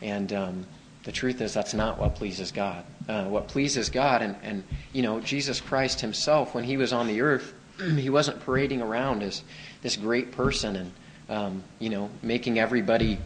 And 0.00 0.32
um, 0.32 0.66
the 1.02 1.10
truth 1.10 1.40
is, 1.40 1.52
that's 1.52 1.74
not 1.74 1.98
what 1.98 2.14
pleases 2.14 2.52
God. 2.52 2.84
Uh, 3.08 3.24
what 3.24 3.48
pleases 3.48 3.90
God, 3.90 4.22
and, 4.22 4.36
and, 4.44 4.62
you 4.92 5.02
know, 5.02 5.18
Jesus 5.18 5.60
Christ 5.60 6.00
himself, 6.00 6.54
when 6.54 6.62
he 6.62 6.76
was 6.76 6.92
on 6.92 7.08
the 7.08 7.22
earth, 7.22 7.52
he 7.80 8.08
wasn't 8.08 8.38
parading 8.44 8.82
around 8.82 9.24
as 9.24 9.42
this 9.82 9.96
great 9.96 10.30
person 10.30 10.76
and, 10.76 10.92
um, 11.30 11.62
you 11.78 11.88
know, 11.88 12.10
making 12.22 12.58
everybody, 12.58 13.18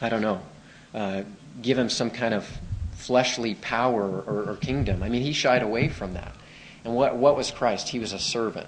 I 0.00 0.08
don't 0.08 0.22
know, 0.22 0.40
uh, 0.94 1.22
give 1.60 1.78
him 1.78 1.88
some 1.88 2.10
kind 2.10 2.34
of 2.34 2.48
fleshly 2.96 3.54
power 3.54 4.02
or, 4.02 4.50
or 4.50 4.56
kingdom. 4.56 5.02
I 5.02 5.08
mean, 5.08 5.22
he 5.22 5.32
shied 5.32 5.62
away 5.62 5.88
from 5.88 6.14
that. 6.14 6.32
And 6.84 6.94
what, 6.94 7.16
what 7.16 7.36
was 7.36 7.50
Christ? 7.50 7.90
He 7.90 7.98
was 7.98 8.12
a 8.12 8.18
servant. 8.18 8.66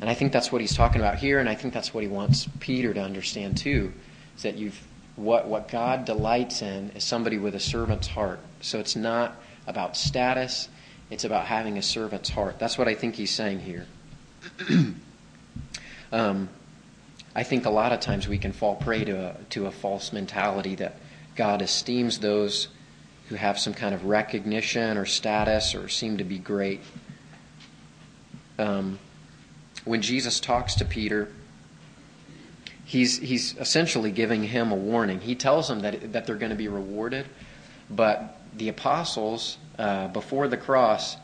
And 0.00 0.10
I 0.10 0.14
think 0.14 0.32
that's 0.32 0.52
what 0.52 0.60
he's 0.60 0.76
talking 0.76 1.00
about 1.00 1.18
here, 1.18 1.40
and 1.40 1.48
I 1.48 1.54
think 1.54 1.72
that's 1.74 1.94
what 1.94 2.02
he 2.02 2.08
wants 2.08 2.48
Peter 2.60 2.92
to 2.94 3.00
understand 3.00 3.56
too, 3.56 3.92
is 4.36 4.42
that 4.42 4.56
you've 4.56 4.80
what 5.16 5.48
what 5.48 5.66
God 5.66 6.04
delights 6.04 6.62
in 6.62 6.90
is 6.90 7.02
somebody 7.02 7.38
with 7.38 7.56
a 7.56 7.60
servant's 7.60 8.06
heart. 8.06 8.38
So 8.60 8.78
it's 8.78 8.94
not 8.94 9.34
about 9.66 9.96
status, 9.96 10.68
it's 11.10 11.24
about 11.24 11.46
having 11.46 11.78
a 11.78 11.82
servant's 11.82 12.28
heart. 12.28 12.60
That's 12.60 12.78
what 12.78 12.86
I 12.86 12.94
think 12.94 13.16
he's 13.16 13.32
saying 13.32 13.58
here. 13.58 13.86
um, 16.12 16.48
I 17.38 17.44
think 17.44 17.66
a 17.66 17.70
lot 17.70 17.92
of 17.92 18.00
times 18.00 18.26
we 18.26 18.36
can 18.36 18.50
fall 18.50 18.74
prey 18.74 19.04
to 19.04 19.28
a, 19.28 19.36
to 19.50 19.66
a 19.66 19.70
false 19.70 20.12
mentality 20.12 20.74
that 20.74 20.96
God 21.36 21.62
esteems 21.62 22.18
those 22.18 22.66
who 23.28 23.36
have 23.36 23.60
some 23.60 23.74
kind 23.74 23.94
of 23.94 24.06
recognition 24.06 24.98
or 24.98 25.06
status 25.06 25.72
or 25.72 25.88
seem 25.88 26.16
to 26.16 26.24
be 26.24 26.38
great. 26.38 26.80
Um, 28.58 28.98
when 29.84 30.02
Jesus 30.02 30.40
talks 30.40 30.74
to 30.74 30.84
Peter, 30.84 31.30
he's, 32.84 33.20
he's 33.20 33.56
essentially 33.58 34.10
giving 34.10 34.42
him 34.42 34.72
a 34.72 34.76
warning. 34.76 35.20
He 35.20 35.36
tells 35.36 35.70
him 35.70 35.78
that, 35.82 36.12
that 36.14 36.26
they're 36.26 36.34
going 36.34 36.50
to 36.50 36.56
be 36.56 36.66
rewarded, 36.66 37.24
but 37.88 38.36
the 38.56 38.68
apostles, 38.68 39.58
uh, 39.78 40.08
before 40.08 40.48
the 40.48 40.56
cross, 40.56 41.16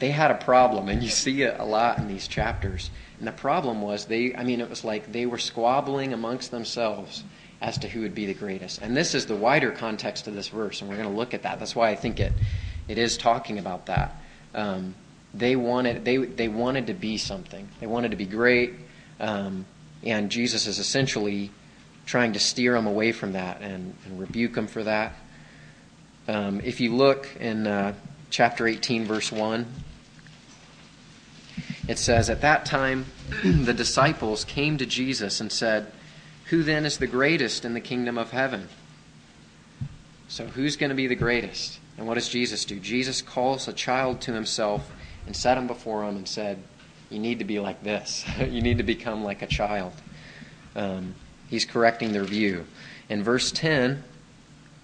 they 0.00 0.10
had 0.10 0.32
a 0.32 0.36
problem, 0.36 0.88
and 0.88 1.00
you 1.00 1.10
see 1.10 1.42
it 1.42 1.54
a 1.60 1.64
lot 1.64 1.98
in 1.98 2.08
these 2.08 2.26
chapters. 2.26 2.90
And 3.20 3.28
the 3.28 3.32
problem 3.32 3.82
was 3.82 4.06
they, 4.06 4.34
I 4.34 4.42
mean, 4.42 4.60
it 4.60 4.68
was 4.68 4.82
like 4.82 5.12
they 5.12 5.26
were 5.26 5.38
squabbling 5.38 6.14
amongst 6.14 6.50
themselves 6.50 7.22
as 7.60 7.76
to 7.78 7.88
who 7.88 8.00
would 8.00 8.14
be 8.14 8.24
the 8.24 8.34
greatest. 8.34 8.80
And 8.80 8.96
this 8.96 9.14
is 9.14 9.26
the 9.26 9.36
wider 9.36 9.70
context 9.70 10.26
of 10.26 10.34
this 10.34 10.48
verse, 10.48 10.80
and 10.80 10.88
we're 10.88 10.96
going 10.96 11.08
to 11.08 11.14
look 11.14 11.34
at 11.34 11.42
that. 11.42 11.58
That's 11.58 11.76
why 11.76 11.90
I 11.90 11.96
think 11.96 12.18
it, 12.18 12.32
it 12.88 12.96
is 12.96 13.18
talking 13.18 13.58
about 13.58 13.86
that. 13.86 14.16
Um, 14.54 14.94
they 15.34 15.54
wanted 15.54 16.04
they 16.04 16.16
they 16.16 16.48
wanted 16.48 16.88
to 16.88 16.94
be 16.94 17.18
something. 17.18 17.68
They 17.78 17.86
wanted 17.86 18.10
to 18.10 18.16
be 18.16 18.24
great, 18.24 18.72
um, 19.20 19.66
and 20.02 20.30
Jesus 20.30 20.66
is 20.66 20.78
essentially 20.78 21.50
trying 22.06 22.32
to 22.32 22.40
steer 22.40 22.72
them 22.72 22.86
away 22.86 23.12
from 23.12 23.32
that 23.32 23.60
and, 23.60 23.94
and 24.06 24.18
rebuke 24.18 24.54
them 24.54 24.66
for 24.66 24.82
that. 24.82 25.12
Um, 26.26 26.60
if 26.64 26.80
you 26.80 26.96
look 26.96 27.28
in 27.38 27.66
uh, 27.66 27.94
chapter 28.30 28.66
18, 28.66 29.04
verse 29.04 29.30
1, 29.30 29.66
it 31.88 31.98
says, 31.98 32.30
At 32.30 32.40
that 32.42 32.64
time, 32.64 33.06
the 33.44 33.74
disciples 33.74 34.44
came 34.44 34.78
to 34.78 34.86
Jesus 34.86 35.40
and 35.40 35.50
said, 35.50 35.92
who 36.50 36.64
then 36.64 36.84
is 36.84 36.98
the 36.98 37.06
greatest 37.06 37.64
in 37.64 37.74
the 37.74 37.80
kingdom 37.80 38.18
of 38.18 38.32
heaven? 38.32 38.68
So, 40.26 40.46
who's 40.46 40.74
going 40.74 40.90
to 40.90 40.96
be 40.96 41.06
the 41.06 41.14
greatest? 41.14 41.78
And 41.96 42.08
what 42.08 42.14
does 42.14 42.28
Jesus 42.28 42.64
do? 42.64 42.80
Jesus 42.80 43.22
calls 43.22 43.68
a 43.68 43.72
child 43.72 44.20
to 44.22 44.32
himself 44.32 44.90
and 45.26 45.36
set 45.36 45.56
him 45.56 45.68
before 45.68 46.02
him 46.02 46.16
and 46.16 46.26
said, 46.26 46.60
You 47.08 47.20
need 47.20 47.38
to 47.38 47.44
be 47.44 47.60
like 47.60 47.84
this. 47.84 48.24
you 48.40 48.60
need 48.62 48.78
to 48.78 48.84
become 48.84 49.22
like 49.22 49.42
a 49.42 49.46
child. 49.46 49.92
Um, 50.74 51.14
he's 51.48 51.64
correcting 51.64 52.12
their 52.12 52.24
view. 52.24 52.66
In 53.08 53.22
verse 53.22 53.52
10 53.52 54.02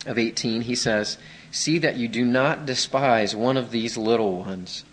of 0.07 0.19
18, 0.19 0.63
he 0.63 0.77
says, 0.77 1.19
See 1.51 1.79
that 1.79 1.97
you 1.97 2.07
do 2.07 2.25
not 2.25 2.65
despise 2.65 3.35
one 3.35 3.57
of 3.57 3.73
these 3.73 3.97
little 3.97 4.39
ones. 4.39 4.85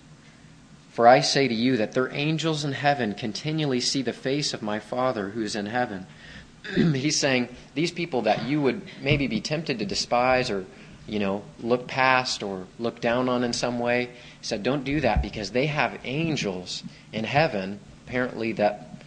For 0.94 1.08
I 1.08 1.22
say 1.22 1.48
to 1.48 1.54
you 1.56 1.78
that 1.78 1.94
their 1.94 2.14
angels 2.14 2.64
in 2.64 2.74
heaven 2.74 3.16
continually 3.16 3.80
see 3.80 4.04
the 4.04 4.14
face 4.14 4.54
of 4.54 4.62
my 4.62 4.78
Father 4.78 5.30
who 5.30 5.42
is 5.42 5.56
in 5.56 5.66
heaven. 5.66 6.06
he's 6.76 7.20
saying 7.20 7.50
these 7.74 7.90
people 7.90 8.22
that 8.22 8.44
you 8.44 8.62
would 8.62 8.84
maybe 9.02 9.26
be 9.26 9.42
tempted 9.42 9.80
to 9.80 9.86
despise 9.86 10.52
or 10.52 10.66
you 11.08 11.18
know 11.18 11.44
look 11.60 11.88
past 11.88 12.44
or 12.44 12.68
look 12.78 13.02
down 13.02 13.28
on 13.28 13.44
in 13.44 13.54
some 13.54 13.80
way 13.80 14.06
he 14.06 14.46
said 14.46 14.62
don't 14.62 14.84
do 14.84 15.02
that 15.02 15.22
because 15.24 15.50
they 15.50 15.66
have 15.66 16.00
angels 16.06 16.84
in 17.12 17.26
heaven 17.26 17.80
apparently 18.06 18.54
that 18.54 19.04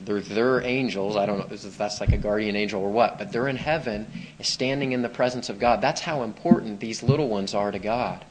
they're 0.00 0.20
their 0.20 0.60
angels. 0.62 1.16
I 1.16 1.26
don't 1.26 1.38
know 1.38 1.46
if 1.50 1.78
that's 1.78 2.00
like 2.00 2.12
a 2.12 2.18
guardian 2.18 2.56
angel 2.56 2.82
or 2.82 2.90
what 2.90 3.16
but 3.16 3.30
they're 3.30 3.48
in 3.48 3.56
heaven 3.56 4.08
standing 4.40 4.90
in 4.90 5.02
the 5.02 5.08
presence 5.08 5.48
of 5.48 5.60
god. 5.60 5.80
That's 5.80 6.00
how 6.00 6.24
important 6.24 6.80
these 6.80 7.04
little 7.04 7.28
ones 7.28 7.54
are 7.54 7.70
to 7.70 7.78
god. 7.78 8.24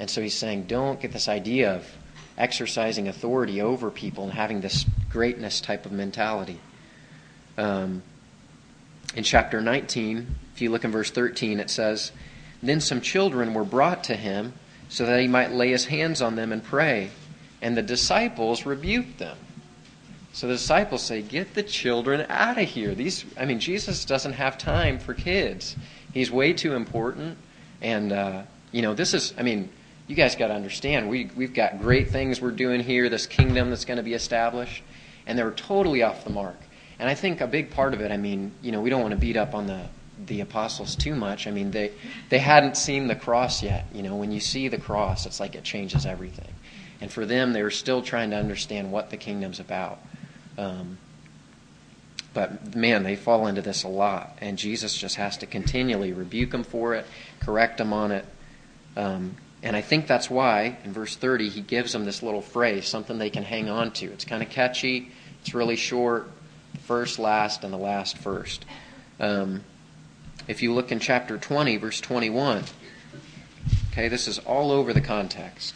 And 0.00 0.10
so 0.10 0.20
he's 0.20 0.36
saying 0.36 0.64
don't 0.64 1.00
get 1.00 1.12
this 1.12 1.28
idea 1.28 1.76
of 1.76 1.86
exercising 2.38 3.08
authority 3.08 3.60
over 3.60 3.90
people 3.90 4.24
and 4.24 4.32
having 4.32 4.60
this 4.60 4.86
greatness 5.10 5.60
type 5.60 5.84
of 5.84 5.92
mentality 5.92 6.60
um, 7.58 8.02
in 9.14 9.24
chapter 9.24 9.60
19, 9.60 10.26
if 10.54 10.62
you 10.62 10.70
look 10.70 10.84
in 10.84 10.92
verse 10.92 11.10
13, 11.10 11.60
it 11.60 11.70
says, 11.70 12.12
Then 12.62 12.80
some 12.80 13.00
children 13.00 13.52
were 13.52 13.64
brought 13.64 14.04
to 14.04 14.14
him 14.14 14.54
so 14.88 15.04
that 15.04 15.20
he 15.20 15.26
might 15.26 15.52
lay 15.52 15.70
his 15.70 15.86
hands 15.86 16.22
on 16.22 16.36
them 16.36 16.52
and 16.52 16.62
pray. 16.62 17.10
And 17.60 17.76
the 17.76 17.82
disciples 17.82 18.64
rebuked 18.64 19.18
them. 19.18 19.36
So 20.32 20.46
the 20.46 20.54
disciples 20.54 21.02
say, 21.02 21.20
Get 21.20 21.54
the 21.54 21.64
children 21.64 22.24
out 22.28 22.58
of 22.58 22.68
here. 22.68 22.94
These, 22.94 23.24
I 23.38 23.44
mean, 23.44 23.58
Jesus 23.58 24.04
doesn't 24.04 24.34
have 24.34 24.56
time 24.56 24.98
for 24.98 25.14
kids. 25.14 25.74
He's 26.14 26.30
way 26.30 26.52
too 26.52 26.74
important. 26.74 27.38
And, 27.82 28.12
uh, 28.12 28.42
you 28.70 28.82
know, 28.82 28.94
this 28.94 29.14
is, 29.14 29.34
I 29.36 29.42
mean, 29.42 29.68
you 30.08 30.16
guys 30.16 30.34
got 30.34 30.48
to 30.48 30.54
understand, 30.54 31.08
we, 31.08 31.30
we've 31.36 31.54
got 31.54 31.80
great 31.80 32.10
things 32.10 32.40
we're 32.40 32.50
doing 32.50 32.80
here, 32.80 33.08
this 33.08 33.26
kingdom 33.26 33.70
that's 33.70 33.84
going 33.84 33.98
to 33.98 34.02
be 34.02 34.14
established. 34.14 34.82
And 35.26 35.38
they're 35.38 35.50
totally 35.52 36.02
off 36.02 36.24
the 36.24 36.30
mark. 36.30 36.56
And 36.98 37.08
I 37.08 37.14
think 37.14 37.40
a 37.40 37.46
big 37.46 37.70
part 37.70 37.94
of 37.94 38.00
it, 38.00 38.10
I 38.10 38.16
mean, 38.16 38.50
you 38.62 38.72
know, 38.72 38.80
we 38.80 38.90
don't 38.90 39.02
want 39.02 39.12
to 39.12 39.20
beat 39.20 39.36
up 39.36 39.54
on 39.54 39.66
the 39.66 39.86
the 40.26 40.40
apostles 40.40 40.96
too 40.96 41.14
much. 41.14 41.46
I 41.46 41.52
mean, 41.52 41.70
they 41.70 41.92
they 42.28 42.38
hadn't 42.38 42.76
seen 42.76 43.06
the 43.06 43.14
cross 43.14 43.62
yet. 43.62 43.86
You 43.92 44.02
know, 44.02 44.16
when 44.16 44.32
you 44.32 44.40
see 44.40 44.66
the 44.66 44.78
cross, 44.78 45.26
it's 45.26 45.38
like 45.38 45.54
it 45.54 45.62
changes 45.62 46.06
everything. 46.06 46.52
And 47.00 47.12
for 47.12 47.24
them, 47.24 47.52
they 47.52 47.62
were 47.62 47.70
still 47.70 48.02
trying 48.02 48.30
to 48.30 48.36
understand 48.36 48.90
what 48.90 49.10
the 49.10 49.16
kingdom's 49.16 49.60
about. 49.60 50.00
Um, 50.56 50.98
but 52.34 52.74
man, 52.74 53.04
they 53.04 53.14
fall 53.14 53.46
into 53.46 53.62
this 53.62 53.84
a 53.84 53.88
lot, 53.88 54.36
and 54.40 54.58
Jesus 54.58 54.96
just 54.96 55.16
has 55.16 55.36
to 55.38 55.46
continually 55.46 56.12
rebuke 56.12 56.50
them 56.50 56.64
for 56.64 56.94
it, 56.94 57.06
correct 57.40 57.78
them 57.78 57.92
on 57.92 58.10
it. 58.10 58.24
Um, 58.96 59.36
and 59.62 59.74
I 59.74 59.80
think 59.80 60.06
that's 60.06 60.30
why 60.30 60.78
in 60.84 60.92
verse 60.92 61.16
30 61.16 61.48
he 61.48 61.60
gives 61.60 61.92
them 61.92 62.04
this 62.04 62.22
little 62.22 62.42
phrase, 62.42 62.86
something 62.86 63.18
they 63.18 63.30
can 63.30 63.44
hang 63.44 63.68
on 63.68 63.90
to. 63.92 64.06
It's 64.06 64.24
kind 64.24 64.42
of 64.42 64.50
catchy, 64.50 65.10
it's 65.40 65.54
really 65.54 65.76
short, 65.76 66.30
first 66.82 67.18
last 67.18 67.64
and 67.64 67.72
the 67.72 67.78
last 67.78 68.18
first. 68.18 68.64
Um, 69.18 69.62
if 70.46 70.62
you 70.62 70.72
look 70.72 70.92
in 70.92 71.00
chapter 71.00 71.36
20, 71.36 71.76
verse 71.76 72.00
21, 72.00 72.64
okay, 73.92 74.08
this 74.08 74.28
is 74.28 74.38
all 74.38 74.70
over 74.70 74.92
the 74.92 75.00
context. 75.00 75.74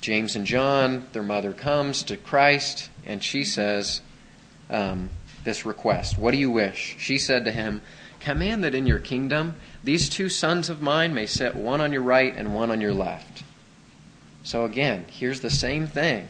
James 0.00 0.36
and 0.36 0.46
John, 0.46 1.06
their 1.12 1.22
mother 1.22 1.52
comes 1.52 2.02
to 2.04 2.16
Christ, 2.16 2.88
and 3.04 3.22
she 3.22 3.44
says 3.44 4.00
um, 4.70 5.10
this 5.44 5.66
request 5.66 6.18
What 6.18 6.30
do 6.30 6.38
you 6.38 6.50
wish? 6.50 6.96
She 6.98 7.18
said 7.18 7.44
to 7.44 7.52
him, 7.52 7.82
Command 8.20 8.64
that 8.64 8.74
in 8.74 8.86
your 8.86 8.98
kingdom 8.98 9.56
these 9.82 10.08
two 10.08 10.28
sons 10.28 10.68
of 10.68 10.82
mine 10.82 11.14
may 11.14 11.26
sit 11.26 11.54
one 11.54 11.80
on 11.80 11.92
your 11.92 12.02
right 12.02 12.34
and 12.36 12.54
one 12.54 12.70
on 12.70 12.80
your 12.80 12.94
left. 12.94 13.42
So 14.42 14.64
again, 14.64 15.06
here's 15.10 15.40
the 15.40 15.50
same 15.50 15.86
thing. 15.86 16.28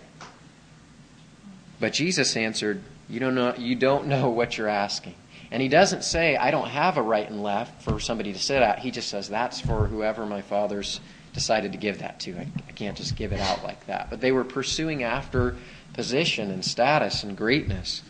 But 1.78 1.92
Jesus 1.92 2.36
answered, 2.36 2.82
you 3.08 3.20
don't 3.20 3.34
know, 3.34 3.54
you 3.56 3.74
don't 3.74 4.06
know 4.06 4.28
what 4.30 4.56
you're 4.56 4.68
asking. 4.68 5.14
And 5.50 5.60
he 5.60 5.68
doesn't 5.68 6.04
say, 6.04 6.36
I 6.36 6.52
don't 6.52 6.68
have 6.68 6.96
a 6.96 7.02
right 7.02 7.28
and 7.28 7.42
left 7.42 7.82
for 7.82 7.98
somebody 7.98 8.32
to 8.32 8.38
sit 8.38 8.62
at. 8.62 8.78
He 8.78 8.92
just 8.92 9.08
says, 9.08 9.28
that's 9.28 9.60
for 9.60 9.88
whoever 9.88 10.24
my 10.24 10.42
father's 10.42 11.00
decided 11.32 11.72
to 11.72 11.78
give 11.78 11.98
that 11.98 12.20
to. 12.20 12.36
I, 12.36 12.46
I 12.68 12.72
can't 12.72 12.96
just 12.96 13.16
give 13.16 13.32
it 13.32 13.40
out 13.40 13.64
like 13.64 13.84
that. 13.86 14.10
But 14.10 14.20
they 14.20 14.30
were 14.30 14.44
pursuing 14.44 15.02
after 15.02 15.56
position 15.92 16.52
and 16.52 16.64
status 16.64 17.24
and 17.24 17.36
greatness. 17.36 18.02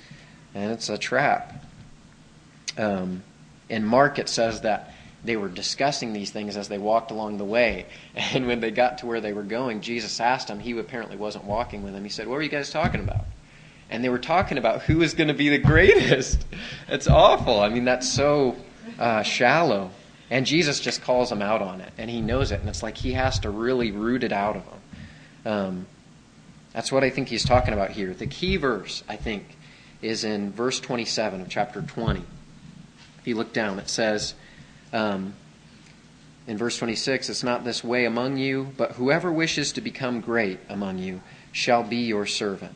And 0.54 0.70
it's 0.72 0.90
a 0.90 0.98
trap. 0.98 1.64
Um, 2.76 3.22
in 3.70 3.84
Mark, 3.84 4.18
it 4.18 4.28
says 4.28 4.62
that 4.62 4.92
they 5.22 5.36
were 5.36 5.48
discussing 5.48 6.12
these 6.12 6.30
things 6.30 6.56
as 6.56 6.68
they 6.68 6.78
walked 6.78 7.10
along 7.10 7.38
the 7.38 7.44
way. 7.44 7.86
And 8.34 8.46
when 8.46 8.60
they 8.60 8.70
got 8.70 8.98
to 8.98 9.06
where 9.06 9.20
they 9.20 9.32
were 9.32 9.42
going, 9.42 9.80
Jesus 9.80 10.20
asked 10.20 10.48
them, 10.48 10.58
he 10.58 10.76
apparently 10.78 11.16
wasn't 11.16 11.44
walking 11.44 11.82
with 11.82 11.94
them. 11.94 12.04
He 12.04 12.10
said, 12.10 12.26
What 12.26 12.34
were 12.34 12.42
you 12.42 12.48
guys 12.48 12.70
talking 12.70 13.00
about? 13.00 13.24
And 13.88 14.04
they 14.04 14.08
were 14.08 14.18
talking 14.18 14.58
about 14.58 14.82
who 14.82 14.98
was 14.98 15.14
going 15.14 15.28
to 15.28 15.34
be 15.34 15.48
the 15.48 15.58
greatest. 15.58 16.44
It's 16.88 17.06
awful. 17.06 17.60
I 17.60 17.68
mean, 17.68 17.84
that's 17.84 18.08
so 18.08 18.56
uh, 18.98 19.22
shallow. 19.22 19.90
And 20.28 20.44
Jesus 20.44 20.80
just 20.80 21.02
calls 21.02 21.30
them 21.30 21.40
out 21.40 21.62
on 21.62 21.80
it, 21.80 21.92
and 21.98 22.10
he 22.10 22.20
knows 22.20 22.50
it. 22.50 22.60
And 22.60 22.68
it's 22.68 22.82
like 22.82 22.96
he 22.96 23.12
has 23.12 23.38
to 23.40 23.50
really 23.50 23.92
root 23.92 24.24
it 24.24 24.32
out 24.32 24.56
of 24.56 24.64
them. 24.64 25.52
Um, 25.52 25.86
that's 26.72 26.90
what 26.90 27.04
I 27.04 27.10
think 27.10 27.28
he's 27.28 27.44
talking 27.44 27.74
about 27.74 27.90
here. 27.90 28.12
The 28.12 28.26
key 28.26 28.56
verse, 28.56 29.04
I 29.08 29.16
think, 29.16 29.56
is 30.02 30.24
in 30.24 30.52
verse 30.52 30.80
27 30.80 31.40
of 31.40 31.48
chapter 31.48 31.82
20. 31.82 32.24
If 33.20 33.28
you 33.28 33.34
look 33.36 33.52
down, 33.52 33.78
it 33.78 33.88
says, 33.88 34.34
um, 34.92 35.34
in 36.46 36.56
verse 36.56 36.78
26, 36.78 37.28
it's 37.28 37.44
not 37.44 37.64
this 37.64 37.84
way 37.84 38.06
among 38.06 38.38
you, 38.38 38.72
but 38.76 38.92
whoever 38.92 39.30
wishes 39.30 39.72
to 39.72 39.80
become 39.80 40.20
great 40.20 40.58
among 40.68 40.98
you 40.98 41.20
shall 41.52 41.82
be 41.82 41.98
your 41.98 42.26
servant. 42.26 42.74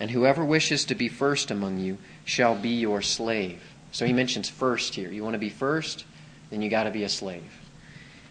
And 0.00 0.10
whoever 0.10 0.44
wishes 0.44 0.84
to 0.86 0.94
be 0.94 1.08
first 1.08 1.50
among 1.50 1.78
you 1.78 1.98
shall 2.24 2.56
be 2.56 2.70
your 2.70 3.02
slave. 3.02 3.62
So 3.92 4.06
he 4.06 4.12
mentions 4.12 4.48
first 4.48 4.94
here. 4.94 5.10
You 5.12 5.22
want 5.22 5.34
to 5.34 5.38
be 5.38 5.50
first? 5.50 6.04
Then 6.50 6.62
you 6.62 6.70
got 6.70 6.84
to 6.84 6.90
be 6.90 7.04
a 7.04 7.08
slave. 7.08 7.60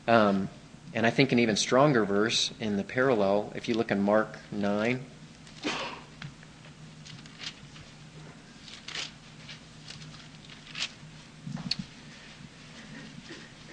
Um, 0.08 0.50
and 0.94 1.06
I 1.06 1.12
think 1.12 1.32
an 1.32 1.40
even 1.40 1.56
stronger 1.56 2.04
verse 2.04 2.52
in 2.60 2.78
the 2.78 2.84
parallel, 2.84 3.54
if 3.56 3.70
you 3.70 3.76
look 3.76 3.92
in 3.92 4.02
Mark 4.02 4.38
9, 4.52 5.00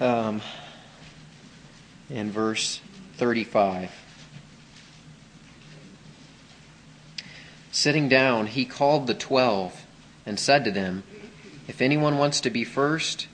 um, 0.01 0.41
in 2.11 2.31
verse 2.31 2.81
35. 3.17 3.91
Sitting 7.71 8.09
down, 8.09 8.47
he 8.47 8.65
called 8.65 9.07
the 9.07 9.15
twelve 9.15 9.85
and 10.27 10.39
said 10.39 10.65
to 10.65 10.71
them, 10.71 11.05
If 11.67 11.81
anyone 11.81 12.19
wants 12.19 12.41
to 12.41 12.51
be 12.51 12.65
first, 12.65 13.29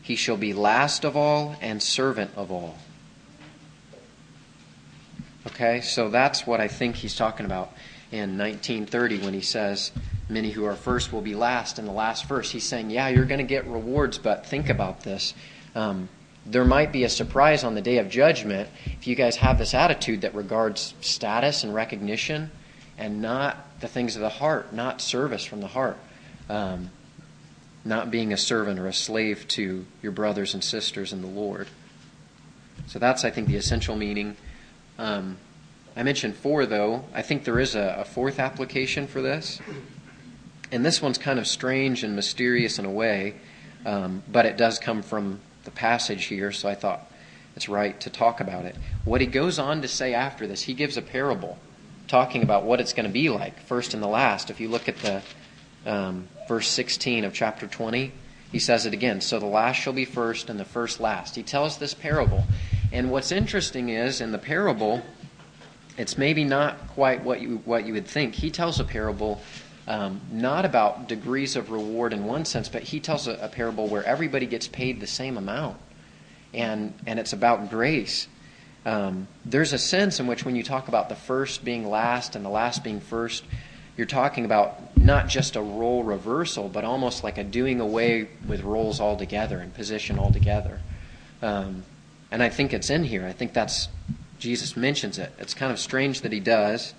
he 0.00 0.16
shall 0.16 0.36
be 0.36 0.52
last 0.52 1.04
of 1.04 1.16
all 1.16 1.56
and 1.60 1.82
servant 1.82 2.30
of 2.36 2.50
all. 2.50 2.78
Okay, 5.46 5.80
so 5.80 6.08
that's 6.08 6.46
what 6.46 6.60
I 6.60 6.68
think 6.68 6.96
he's 6.96 7.14
talking 7.14 7.46
about 7.46 7.72
in 8.10 8.38
1930 8.38 9.20
when 9.20 9.34
he 9.34 9.40
says, 9.40 9.92
Many 10.28 10.50
who 10.50 10.64
are 10.64 10.76
first 10.76 11.12
will 11.12 11.22
be 11.22 11.34
last, 11.34 11.78
and 11.78 11.88
the 11.88 11.92
last 11.92 12.26
first. 12.26 12.52
He's 12.52 12.66
saying, 12.66 12.90
Yeah, 12.90 13.08
you're 13.08 13.24
going 13.24 13.38
to 13.38 13.44
get 13.44 13.66
rewards, 13.66 14.16
but 14.16 14.46
think 14.46 14.68
about 14.68 15.02
this. 15.02 15.34
Um, 15.74 16.08
there 16.46 16.64
might 16.64 16.90
be 16.90 17.04
a 17.04 17.08
surprise 17.08 17.64
on 17.64 17.74
the 17.74 17.82
day 17.82 17.98
of 17.98 18.08
judgment 18.08 18.68
if 18.86 19.06
you 19.06 19.14
guys 19.14 19.36
have 19.36 19.58
this 19.58 19.74
attitude 19.74 20.22
that 20.22 20.34
regards 20.34 20.94
status 21.00 21.64
and 21.64 21.74
recognition 21.74 22.50
and 22.98 23.22
not 23.22 23.80
the 23.80 23.88
things 23.88 24.16
of 24.16 24.22
the 24.22 24.28
heart, 24.28 24.72
not 24.72 25.00
service 25.00 25.44
from 25.44 25.60
the 25.60 25.68
heart, 25.68 25.96
um, 26.48 26.90
not 27.84 28.10
being 28.10 28.32
a 28.32 28.36
servant 28.36 28.78
or 28.78 28.86
a 28.86 28.92
slave 28.92 29.46
to 29.48 29.86
your 30.02 30.12
brothers 30.12 30.54
and 30.54 30.62
sisters 30.62 31.12
in 31.12 31.22
the 31.22 31.28
Lord. 31.28 31.68
So 32.86 32.98
that's, 32.98 33.24
I 33.24 33.30
think, 33.30 33.48
the 33.48 33.56
essential 33.56 33.96
meaning. 33.96 34.36
Um, 34.98 35.36
I 35.96 36.02
mentioned 36.02 36.36
four, 36.36 36.66
though. 36.66 37.04
I 37.14 37.22
think 37.22 37.44
there 37.44 37.58
is 37.58 37.74
a, 37.74 37.96
a 38.00 38.04
fourth 38.04 38.38
application 38.38 39.06
for 39.06 39.22
this. 39.22 39.60
And 40.72 40.84
this 40.84 41.02
one's 41.02 41.18
kind 41.18 41.38
of 41.38 41.46
strange 41.46 42.04
and 42.04 42.14
mysterious 42.14 42.78
in 42.78 42.84
a 42.84 42.90
way, 42.90 43.34
um, 43.84 44.22
but 44.30 44.46
it 44.46 44.56
does 44.56 44.78
come 44.78 45.02
from 45.02 45.40
the 45.64 45.70
passage 45.70 46.24
here, 46.24 46.52
so 46.52 46.68
I 46.68 46.74
thought 46.74 47.10
it's 47.56 47.68
right 47.68 47.98
to 48.00 48.10
talk 48.10 48.40
about 48.40 48.64
it. 48.64 48.76
What 49.04 49.20
he 49.20 49.26
goes 49.26 49.58
on 49.58 49.82
to 49.82 49.88
say 49.88 50.14
after 50.14 50.46
this, 50.46 50.62
he 50.62 50.74
gives 50.74 50.96
a 50.96 51.02
parable 51.02 51.58
talking 52.08 52.42
about 52.42 52.64
what 52.64 52.80
it's 52.80 52.92
going 52.92 53.06
to 53.06 53.12
be 53.12 53.30
like, 53.30 53.60
first 53.60 53.94
and 53.94 54.02
the 54.02 54.08
last. 54.08 54.50
If 54.50 54.60
you 54.60 54.68
look 54.68 54.88
at 54.88 54.96
the 54.98 55.22
um, 55.86 56.28
verse 56.48 56.68
16 56.68 57.24
of 57.24 57.32
chapter 57.32 57.66
20, 57.66 58.12
he 58.50 58.58
says 58.58 58.86
it 58.86 58.92
again. 58.92 59.20
So 59.20 59.38
the 59.38 59.46
last 59.46 59.76
shall 59.76 59.92
be 59.92 60.04
first, 60.04 60.50
and 60.50 60.58
the 60.58 60.64
first 60.64 61.00
last. 61.00 61.36
He 61.36 61.42
tells 61.42 61.78
this 61.78 61.94
parable. 61.94 62.44
And 62.92 63.10
what's 63.10 63.30
interesting 63.30 63.90
is, 63.90 64.20
in 64.20 64.32
the 64.32 64.38
parable, 64.38 65.02
it's 65.96 66.18
maybe 66.18 66.44
not 66.44 66.88
quite 66.88 67.22
what 67.22 67.40
you, 67.40 67.58
what 67.64 67.86
you 67.86 67.92
would 67.92 68.08
think. 68.08 68.34
He 68.34 68.50
tells 68.50 68.80
a 68.80 68.84
parable 68.84 69.40
um, 69.90 70.20
not 70.30 70.64
about 70.64 71.08
degrees 71.08 71.56
of 71.56 71.72
reward 71.72 72.12
in 72.12 72.24
one 72.24 72.44
sense, 72.44 72.68
but 72.68 72.84
he 72.84 73.00
tells 73.00 73.26
a, 73.26 73.32
a, 73.32 73.48
parable 73.48 73.88
where 73.88 74.04
everybody 74.04 74.46
gets 74.46 74.68
paid 74.68 75.00
the 75.00 75.06
same 75.08 75.36
amount, 75.36 75.78
and 76.54 76.94
and 77.08 77.18
it's 77.18 77.32
about 77.32 77.70
grace. 77.70 78.28
Um, 78.86 79.26
there's 79.44 79.72
a 79.72 79.78
sense 79.78 80.20
in 80.20 80.28
which 80.28 80.44
when 80.44 80.54
you 80.54 80.62
talk 80.62 80.86
about 80.86 81.08
the 81.08 81.16
first 81.16 81.64
being 81.64 81.90
last 81.90 82.36
and 82.36 82.44
the 82.44 82.50
last 82.50 82.84
being 82.84 83.00
first, 83.00 83.42
you're 83.96 84.06
talking 84.06 84.44
about 84.44 84.96
not 84.96 85.26
just 85.26 85.56
a 85.56 85.60
role 85.60 86.04
reversal, 86.04 86.68
but 86.68 86.84
almost 86.84 87.24
like 87.24 87.36
a 87.36 87.42
doing 87.42 87.80
away 87.80 88.28
with 88.46 88.62
roles 88.62 89.00
altogether 89.00 89.58
and 89.58 89.74
position 89.74 90.20
altogether. 90.20 90.80
Um, 91.42 91.82
and 92.30 92.44
I 92.44 92.48
think 92.48 92.72
it's 92.72 92.90
in 92.90 93.02
here. 93.02 93.26
I 93.26 93.32
think 93.32 93.54
that's 93.54 93.88
Jesus 94.38 94.76
mentions 94.76 95.18
it. 95.18 95.32
It's 95.40 95.52
kind 95.52 95.72
of 95.72 95.80
strange 95.80 96.20
that 96.20 96.30
he 96.30 96.38
does. 96.38 96.94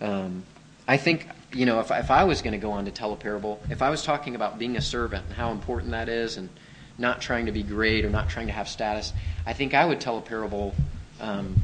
Um, 0.00 0.44
I 0.86 0.98
think 0.98 1.26
you 1.56 1.64
know, 1.64 1.80
if, 1.80 1.90
if 1.90 2.10
I 2.10 2.24
was 2.24 2.42
going 2.42 2.52
to 2.52 2.58
go 2.58 2.72
on 2.72 2.84
to 2.84 2.90
tell 2.90 3.12
a 3.12 3.16
parable, 3.16 3.60
if 3.70 3.80
I 3.80 3.88
was 3.88 4.02
talking 4.02 4.34
about 4.34 4.58
being 4.58 4.76
a 4.76 4.80
servant 4.82 5.24
and 5.26 5.34
how 5.34 5.50
important 5.52 5.92
that 5.92 6.08
is 6.08 6.36
and 6.36 6.50
not 6.98 7.22
trying 7.22 7.46
to 7.46 7.52
be 7.52 7.62
great 7.62 8.04
or 8.04 8.10
not 8.10 8.28
trying 8.28 8.46
to 8.48 8.52
have 8.52 8.68
status, 8.68 9.12
I 9.46 9.54
think 9.54 9.72
I 9.72 9.84
would 9.84 10.00
tell 10.00 10.18
a 10.18 10.20
parable 10.20 10.74
um, 11.18 11.56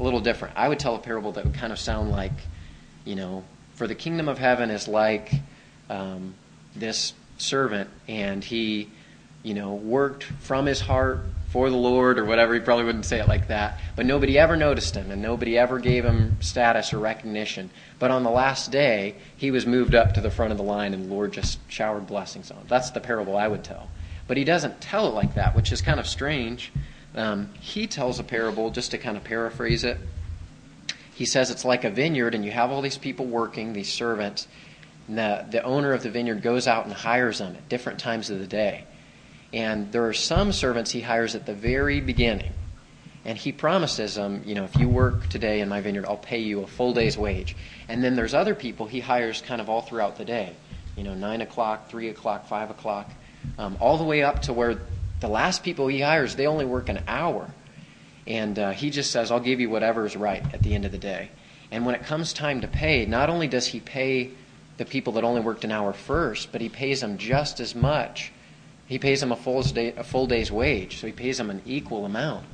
a 0.00 0.02
little 0.02 0.20
different. 0.20 0.56
I 0.56 0.68
would 0.68 0.78
tell 0.78 0.94
a 0.94 0.98
parable 0.98 1.32
that 1.32 1.44
would 1.44 1.54
kind 1.54 1.72
of 1.72 1.78
sound 1.78 2.10
like, 2.10 2.32
you 3.04 3.16
know, 3.16 3.44
for 3.74 3.86
the 3.86 3.94
kingdom 3.94 4.28
of 4.28 4.38
heaven 4.38 4.70
is 4.70 4.88
like 4.88 5.32
um, 5.90 6.34
this 6.74 7.12
servant, 7.36 7.90
and 8.08 8.42
he, 8.42 8.88
you 9.42 9.52
know, 9.52 9.74
worked 9.74 10.24
from 10.24 10.64
his 10.64 10.80
heart 10.80 11.20
for 11.54 11.70
the 11.70 11.76
Lord 11.76 12.18
or 12.18 12.24
whatever. 12.24 12.52
He 12.52 12.58
probably 12.58 12.84
wouldn't 12.84 13.04
say 13.04 13.20
it 13.20 13.28
like 13.28 13.46
that. 13.46 13.78
But 13.94 14.06
nobody 14.06 14.36
ever 14.40 14.56
noticed 14.56 14.96
him 14.96 15.12
and 15.12 15.22
nobody 15.22 15.56
ever 15.56 15.78
gave 15.78 16.04
him 16.04 16.36
status 16.40 16.92
or 16.92 16.98
recognition. 16.98 17.70
But 18.00 18.10
on 18.10 18.24
the 18.24 18.30
last 18.30 18.72
day, 18.72 19.14
he 19.36 19.52
was 19.52 19.64
moved 19.64 19.94
up 19.94 20.14
to 20.14 20.20
the 20.20 20.32
front 20.32 20.50
of 20.50 20.58
the 20.58 20.64
line 20.64 20.94
and 20.94 21.04
the 21.04 21.14
Lord 21.14 21.32
just 21.32 21.60
showered 21.70 22.08
blessings 22.08 22.50
on 22.50 22.58
him. 22.58 22.66
That's 22.66 22.90
the 22.90 22.98
parable 22.98 23.36
I 23.36 23.46
would 23.46 23.62
tell. 23.62 23.88
But 24.26 24.36
he 24.36 24.42
doesn't 24.42 24.80
tell 24.80 25.06
it 25.06 25.14
like 25.14 25.36
that, 25.36 25.54
which 25.54 25.70
is 25.70 25.80
kind 25.80 26.00
of 26.00 26.08
strange. 26.08 26.72
Um, 27.14 27.50
he 27.60 27.86
tells 27.86 28.18
a 28.18 28.24
parable, 28.24 28.70
just 28.70 28.90
to 28.90 28.98
kind 28.98 29.16
of 29.16 29.22
paraphrase 29.22 29.84
it. 29.84 29.98
He 31.14 31.24
says 31.24 31.52
it's 31.52 31.64
like 31.64 31.84
a 31.84 31.90
vineyard 31.90 32.34
and 32.34 32.44
you 32.44 32.50
have 32.50 32.72
all 32.72 32.82
these 32.82 32.98
people 32.98 33.26
working, 33.26 33.74
these 33.74 33.92
servants. 33.92 34.48
And 35.06 35.18
the, 35.18 35.46
the 35.48 35.62
owner 35.62 35.92
of 35.92 36.02
the 36.02 36.10
vineyard 36.10 36.42
goes 36.42 36.66
out 36.66 36.84
and 36.84 36.92
hires 36.92 37.38
them 37.38 37.54
at 37.54 37.68
different 37.68 38.00
times 38.00 38.28
of 38.28 38.40
the 38.40 38.48
day. 38.48 38.86
And 39.54 39.92
there 39.92 40.04
are 40.08 40.12
some 40.12 40.50
servants 40.50 40.90
he 40.90 41.00
hires 41.00 41.36
at 41.36 41.46
the 41.46 41.54
very 41.54 42.00
beginning. 42.00 42.52
And 43.24 43.38
he 43.38 43.52
promises 43.52 44.16
them, 44.16 44.42
you 44.44 44.56
know, 44.56 44.64
if 44.64 44.76
you 44.76 44.88
work 44.88 45.28
today 45.28 45.60
in 45.60 45.68
my 45.68 45.80
vineyard, 45.80 46.06
I'll 46.06 46.16
pay 46.16 46.40
you 46.40 46.62
a 46.62 46.66
full 46.66 46.92
day's 46.92 47.16
wage. 47.16 47.54
And 47.88 48.02
then 48.02 48.16
there's 48.16 48.34
other 48.34 48.56
people 48.56 48.86
he 48.86 48.98
hires 48.98 49.40
kind 49.40 49.60
of 49.60 49.70
all 49.70 49.80
throughout 49.80 50.18
the 50.18 50.24
day, 50.24 50.56
you 50.96 51.04
know, 51.04 51.14
9 51.14 51.40
o'clock, 51.40 51.88
3 51.88 52.08
o'clock, 52.08 52.48
5 52.48 52.70
o'clock, 52.70 53.08
um, 53.56 53.76
all 53.78 53.96
the 53.96 54.02
way 54.02 54.24
up 54.24 54.42
to 54.42 54.52
where 54.52 54.80
the 55.20 55.28
last 55.28 55.62
people 55.62 55.86
he 55.86 56.00
hires, 56.00 56.34
they 56.34 56.48
only 56.48 56.64
work 56.64 56.88
an 56.88 57.04
hour. 57.06 57.48
And 58.26 58.58
uh, 58.58 58.72
he 58.72 58.90
just 58.90 59.12
says, 59.12 59.30
I'll 59.30 59.38
give 59.38 59.60
you 59.60 59.70
whatever 59.70 60.04
is 60.04 60.16
right 60.16 60.42
at 60.52 60.64
the 60.64 60.74
end 60.74 60.84
of 60.84 60.90
the 60.90 60.98
day. 60.98 61.30
And 61.70 61.86
when 61.86 61.94
it 61.94 62.02
comes 62.02 62.32
time 62.32 62.60
to 62.62 62.68
pay, 62.68 63.06
not 63.06 63.30
only 63.30 63.46
does 63.46 63.68
he 63.68 63.78
pay 63.78 64.32
the 64.78 64.84
people 64.84 65.12
that 65.12 65.22
only 65.22 65.42
worked 65.42 65.62
an 65.62 65.70
hour 65.70 65.92
first, 65.92 66.50
but 66.50 66.60
he 66.60 66.68
pays 66.68 67.02
them 67.02 67.18
just 67.18 67.60
as 67.60 67.76
much 67.76 68.32
he 68.94 68.98
pays 69.00 69.18
them 69.18 69.32
a 69.32 69.36
full, 69.36 69.60
day, 69.60 69.92
a 69.96 70.04
full 70.04 70.28
day's 70.28 70.52
wage, 70.52 71.00
so 71.00 71.08
he 71.08 71.12
pays 71.12 71.36
them 71.36 71.50
an 71.50 71.60
equal 71.66 72.04
amount. 72.04 72.46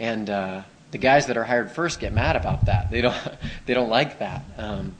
And 0.00 0.28
uh, 0.28 0.62
the 0.90 0.98
guys 0.98 1.26
that 1.26 1.36
are 1.36 1.44
hired 1.44 1.70
first 1.70 2.00
get 2.00 2.12
mad 2.12 2.34
about 2.34 2.66
that. 2.66 2.90
They 2.90 3.00
don't, 3.00 3.16
they 3.66 3.74
don't 3.74 3.88
like 3.88 4.18
that. 4.18 4.42
Um, 4.56 4.96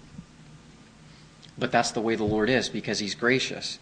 but 1.58 1.72
that's 1.72 1.90
the 1.90 2.00
way 2.00 2.14
the 2.14 2.22
Lord 2.22 2.48
is 2.48 2.68
because 2.68 3.00
He's 3.00 3.16
gracious. 3.16 3.80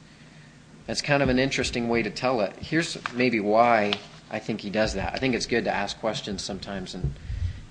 That's 0.87 1.02
kind 1.02 1.22
of 1.22 1.28
an 1.28 1.38
interesting 1.38 1.90
way 1.90 2.02
to 2.02 2.09
tell 2.09 2.40
it. 2.40 2.56
Here's 2.61 2.96
maybe 3.12 3.40
why 3.40 3.92
I 4.30 4.38
think 4.38 4.62
He 4.62 4.70
does 4.70 4.94
that. 4.94 5.12
I 5.12 5.18
think 5.18 5.35
it's 5.35 5.44
good 5.44 5.64
to 5.64 5.70
ask 5.70 6.00
questions 6.00 6.42
sometimes. 6.42 6.94
And, 6.94 7.12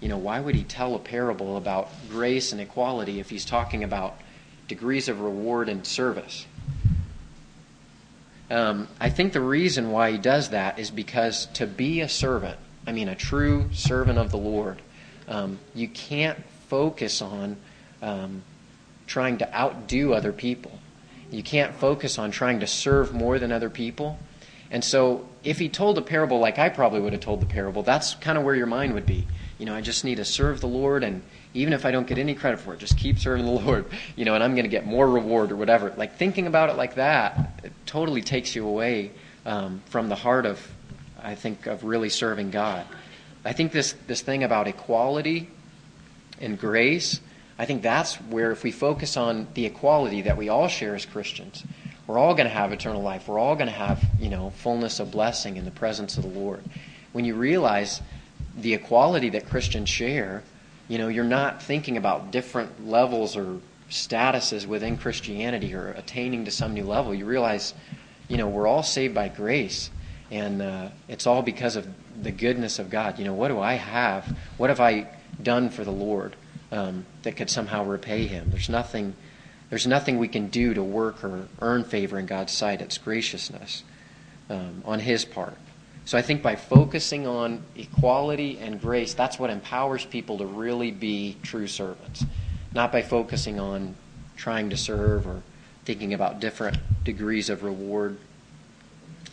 you 0.01 0.07
know, 0.07 0.19
why 0.19 0.39
would 0.39 0.53
He 0.53 0.63
tell 0.63 0.93
a 0.93 0.99
parable 0.99 1.57
about 1.57 1.89
grace 2.11 2.51
and 2.51 2.61
equality 2.61 3.19
if 3.19 3.31
He's 3.31 3.43
talking 3.43 3.83
about 3.83 4.19
degrees 4.67 5.09
of 5.09 5.19
reward 5.19 5.67
and 5.67 5.83
service? 5.83 6.45
Um, 8.49 8.87
I 8.99 9.09
think 9.09 9.33
the 9.33 9.41
reason 9.41 9.91
why 9.91 10.11
he 10.11 10.17
does 10.17 10.49
that 10.49 10.77
is 10.77 10.91
because 10.91 11.47
to 11.53 11.65
be 11.65 12.01
a 12.01 12.09
servant, 12.09 12.57
I 12.85 12.91
mean, 12.91 13.09
a 13.09 13.15
true 13.15 13.69
servant 13.73 14.19
of 14.19 14.29
the 14.31 14.37
Lord, 14.37 14.81
um, 15.27 15.59
you 15.73 15.87
can't 15.87 16.37
focus 16.69 17.21
on 17.21 17.57
um, 18.01 18.43
trying 19.07 19.37
to 19.39 19.55
outdo 19.55 20.13
other 20.13 20.31
people. 20.31 20.79
You 21.31 21.41
can't 21.41 21.73
focus 21.73 22.19
on 22.19 22.31
trying 22.31 22.59
to 22.59 22.67
serve 22.67 23.13
more 23.13 23.39
than 23.39 23.51
other 23.51 23.69
people. 23.69 24.19
And 24.71 24.83
so, 24.83 25.27
if 25.43 25.59
he 25.59 25.69
told 25.69 25.97
a 25.97 26.01
parable 26.01 26.39
like 26.39 26.57
I 26.57 26.69
probably 26.69 26.99
would 26.99 27.13
have 27.13 27.21
told 27.21 27.39
the 27.39 27.45
parable, 27.45 27.83
that's 27.83 28.15
kind 28.15 28.37
of 28.37 28.43
where 28.43 28.55
your 28.55 28.67
mind 28.67 28.93
would 28.93 29.05
be. 29.05 29.27
You 29.59 29.65
know, 29.65 29.75
I 29.75 29.81
just 29.81 30.03
need 30.03 30.15
to 30.15 30.25
serve 30.25 30.59
the 30.59 30.67
Lord, 30.67 31.03
and 31.03 31.21
even 31.53 31.71
if 31.71 31.85
I 31.85 31.91
don't 31.91 32.07
get 32.07 32.17
any 32.17 32.35
credit 32.35 32.59
for 32.59 32.73
it, 32.73 32.79
just 32.79 32.97
keep 32.97 33.19
serving 33.19 33.45
the 33.45 33.51
Lord, 33.65 33.85
you 34.15 34.25
know, 34.25 34.35
and 34.35 34.43
I'm 34.43 34.53
going 34.53 34.65
to 34.65 34.69
get 34.69 34.85
more 34.85 35.07
reward 35.07 35.51
or 35.51 35.55
whatever. 35.55 35.93
Like 35.95 36.17
thinking 36.17 36.47
about 36.47 36.69
it 36.69 36.77
like 36.77 36.95
that, 36.95 37.54
totally 37.85 38.21
takes 38.21 38.55
you 38.55 38.67
away 38.67 39.11
um, 39.45 39.81
from 39.85 40.09
the 40.09 40.15
heart 40.15 40.45
of, 40.45 40.65
I 41.21 41.35
think, 41.35 41.67
of 41.67 41.83
really 41.83 42.09
serving 42.09 42.51
God. 42.51 42.85
I 43.43 43.53
think 43.53 43.71
this, 43.71 43.93
this 44.07 44.21
thing 44.21 44.43
about 44.43 44.67
equality 44.67 45.49
and 46.41 46.59
grace, 46.59 47.19
I 47.57 47.65
think 47.65 47.83
that's 47.83 48.15
where 48.15 48.51
if 48.51 48.63
we 48.63 48.71
focus 48.71 49.17
on 49.17 49.47
the 49.53 49.65
equality 49.65 50.23
that 50.23 50.35
we 50.35 50.49
all 50.49 50.67
share 50.67 50.95
as 50.95 51.05
Christians, 51.05 51.63
we're 52.07 52.17
all 52.17 52.33
going 52.35 52.47
to 52.47 52.53
have 52.53 52.71
eternal 52.71 53.01
life. 53.01 53.27
We're 53.27 53.39
all 53.39 53.55
going 53.55 53.67
to 53.67 53.73
have, 53.73 54.03
you 54.19 54.29
know, 54.29 54.49
fullness 54.49 54.99
of 54.99 55.11
blessing 55.11 55.57
in 55.57 55.65
the 55.65 55.71
presence 55.71 56.17
of 56.17 56.23
the 56.23 56.39
Lord. 56.39 56.63
When 57.13 57.25
you 57.25 57.35
realize 57.35 58.01
the 58.57 58.73
equality 58.73 59.29
that 59.31 59.47
Christians 59.49 59.89
share, 59.89 60.43
you 60.87 60.97
know, 60.97 61.07
you're 61.07 61.23
not 61.23 61.63
thinking 61.63 61.97
about 61.97 62.31
different 62.31 62.87
levels 62.87 63.35
or 63.35 63.59
statuses 63.89 64.65
within 64.65 64.97
Christianity 64.97 65.73
or 65.73 65.91
attaining 65.91 66.45
to 66.45 66.51
some 66.51 66.73
new 66.73 66.83
level. 66.83 67.13
You 67.13 67.25
realize, 67.25 67.73
you 68.27 68.37
know, 68.37 68.47
we're 68.47 68.67
all 68.67 68.83
saved 68.83 69.13
by 69.13 69.29
grace, 69.29 69.89
and 70.31 70.61
uh, 70.61 70.89
it's 71.07 71.27
all 71.27 71.41
because 71.41 71.75
of 71.75 71.87
the 72.21 72.31
goodness 72.31 72.79
of 72.79 72.89
God. 72.89 73.19
You 73.19 73.25
know, 73.25 73.33
what 73.33 73.49
do 73.49 73.59
I 73.59 73.73
have? 73.73 74.37
What 74.57 74.69
have 74.69 74.79
I 74.79 75.09
done 75.41 75.69
for 75.69 75.83
the 75.83 75.91
Lord 75.91 76.35
um, 76.71 77.05
that 77.23 77.35
could 77.35 77.49
somehow 77.49 77.83
repay 77.83 78.25
Him? 78.27 78.49
There's 78.49 78.69
nothing. 78.69 79.15
There's 79.69 79.87
nothing 79.87 80.19
we 80.19 80.27
can 80.27 80.47
do 80.47 80.75
to 80.75 80.83
work 80.83 81.23
or 81.23 81.47
earn 81.59 81.83
favor 81.83 82.19
in 82.19 82.27
God's 82.27 82.53
sight. 82.53 82.81
It's 82.81 82.99
graciousness 82.99 83.83
um, 84.49 84.83
on 84.85 84.99
His 84.99 85.25
part. 85.25 85.57
So 86.05 86.19
I 86.19 86.21
think 86.21 86.43
by 86.43 86.55
focusing 86.55 87.25
on 87.25 87.63
equality 87.75 88.59
and 88.59 88.79
grace, 88.79 89.15
that's 89.15 89.39
what 89.39 89.49
empowers 89.49 90.05
people 90.05 90.37
to 90.37 90.45
really 90.45 90.91
be 90.91 91.35
true 91.41 91.65
servants. 91.65 92.23
Not 92.75 92.91
by 92.91 93.01
focusing 93.01 93.59
on 93.59 93.95
trying 94.37 94.69
to 94.69 94.77
serve 94.77 95.25
or 95.25 95.41
thinking 95.85 96.13
about 96.13 96.39
different 96.39 96.77
degrees 97.03 97.49
of 97.49 97.63
reward, 97.63 98.17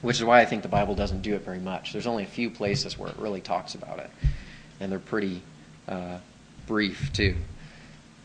which 0.00 0.16
is 0.16 0.24
why 0.24 0.40
I 0.40 0.46
think 0.46 0.62
the 0.62 0.68
Bible 0.68 0.94
doesn't 0.94 1.20
do 1.22 1.34
it 1.34 1.42
very 1.42 1.58
much. 1.58 1.92
There's 1.92 2.06
only 2.06 2.22
a 2.22 2.28
few 2.28 2.48
places 2.48 2.96
where 2.96 3.10
it 3.10 3.18
really 3.18 3.40
talks 3.40 3.74
about 3.74 3.98
it, 3.98 4.10
and 4.80 4.90
they're 4.90 4.98
pretty 4.98 5.42
uh, 5.88 6.18
brief, 6.66 7.12
too. 7.12 7.36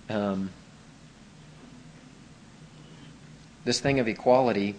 Um, 0.10 0.51
this 3.65 3.82
thing 3.82 3.99
of 3.99 4.08
equality 4.08 4.75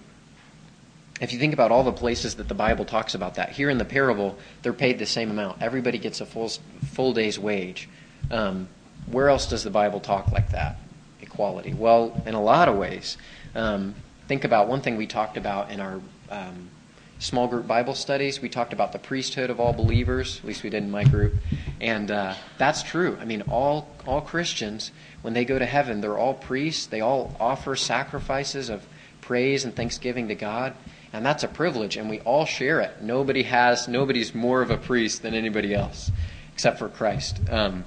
if 1.21 1.33
you 1.33 1.39
think 1.39 1.53
about 1.53 1.73
all 1.73 1.83
the 1.83 1.93
places 1.93 2.37
that 2.37 2.49
the 2.49 2.55
Bible 2.55 2.85
talks 2.85 3.15
about 3.15 3.35
that, 3.35 3.51
here 3.51 3.71
in 3.71 3.79
the 3.79 3.85
parable, 3.85 4.39
they're 4.63 4.73
paid 4.73 4.99
the 4.99 5.07
same 5.07 5.31
amount. 5.31 5.61
Everybody 5.61 5.99
gets 5.99 6.21
a 6.21 6.27
full 6.27 6.49
full 6.93 7.13
day's 7.13 7.39
wage. 7.39 7.89
Um, 8.31 8.69
where 9.13 9.29
else 9.29 9.47
does 9.47 9.65
the 9.65 9.71
Bible 9.71 10.01
talk 10.01 10.33
like 10.33 10.51
that? 10.51 10.79
Equality. 11.21 11.75
Well, 11.75 12.21
in 12.27 12.35
a 12.35 12.43
lot 12.43 12.69
of 12.69 12.77
ways. 12.77 13.17
Um, 13.55 13.95
think 14.29 14.45
about 14.45 14.69
one 14.69 14.81
thing 14.81 14.97
we 14.97 15.07
talked 15.07 15.37
about 15.37 15.71
in 15.71 15.81
our 15.81 16.01
um, 16.31 16.71
small 17.19 17.49
group 17.49 17.67
Bible 17.67 17.95
studies. 17.95 18.41
We 18.41 18.49
talked 18.49 18.73
about 18.73 18.93
the 18.93 18.99
priesthood 18.99 19.51
of 19.51 19.59
all 19.59 19.73
believers. 19.73 20.39
At 20.39 20.45
least 20.45 20.63
we 20.63 20.71
did 20.71 20.83
in 20.83 20.91
my 20.91 21.05
group, 21.05 21.35
and 21.81 22.11
uh, 22.11 22.35
that's 22.59 22.83
true. 22.83 23.19
I 23.21 23.25
mean, 23.25 23.43
all 23.43 23.89
all 24.07 24.21
Christians, 24.21 24.93
when 25.23 25.35
they 25.35 25.45
go 25.45 25.59
to 25.59 25.67
heaven, 25.67 26.01
they're 26.01 26.19
all 26.19 26.35
priests. 26.35 26.87
They 26.87 27.01
all 27.01 27.35
offer 27.41 27.75
sacrifices 27.75 28.69
of 28.69 28.87
praise 29.21 29.65
and 29.65 29.75
thanksgiving 29.75 30.29
to 30.29 30.35
God. 30.35 30.75
And 31.13 31.25
that's 31.25 31.43
a 31.43 31.49
privilege, 31.49 31.97
and 31.97 32.11
we 32.11 32.21
all 32.21 32.45
share 32.45 32.81
it. 32.81 33.01
Nobody 33.01 33.45
has, 33.45 33.89
nobody's 33.89 34.35
more 34.35 34.61
of 34.61 34.71
a 34.71 34.77
priest 34.77 35.23
than 35.23 35.33
anybody 35.33 35.75
else, 35.75 36.11
except 36.53 36.79
for 36.79 36.89
Christ. 36.89 37.41
Um, 37.49 37.85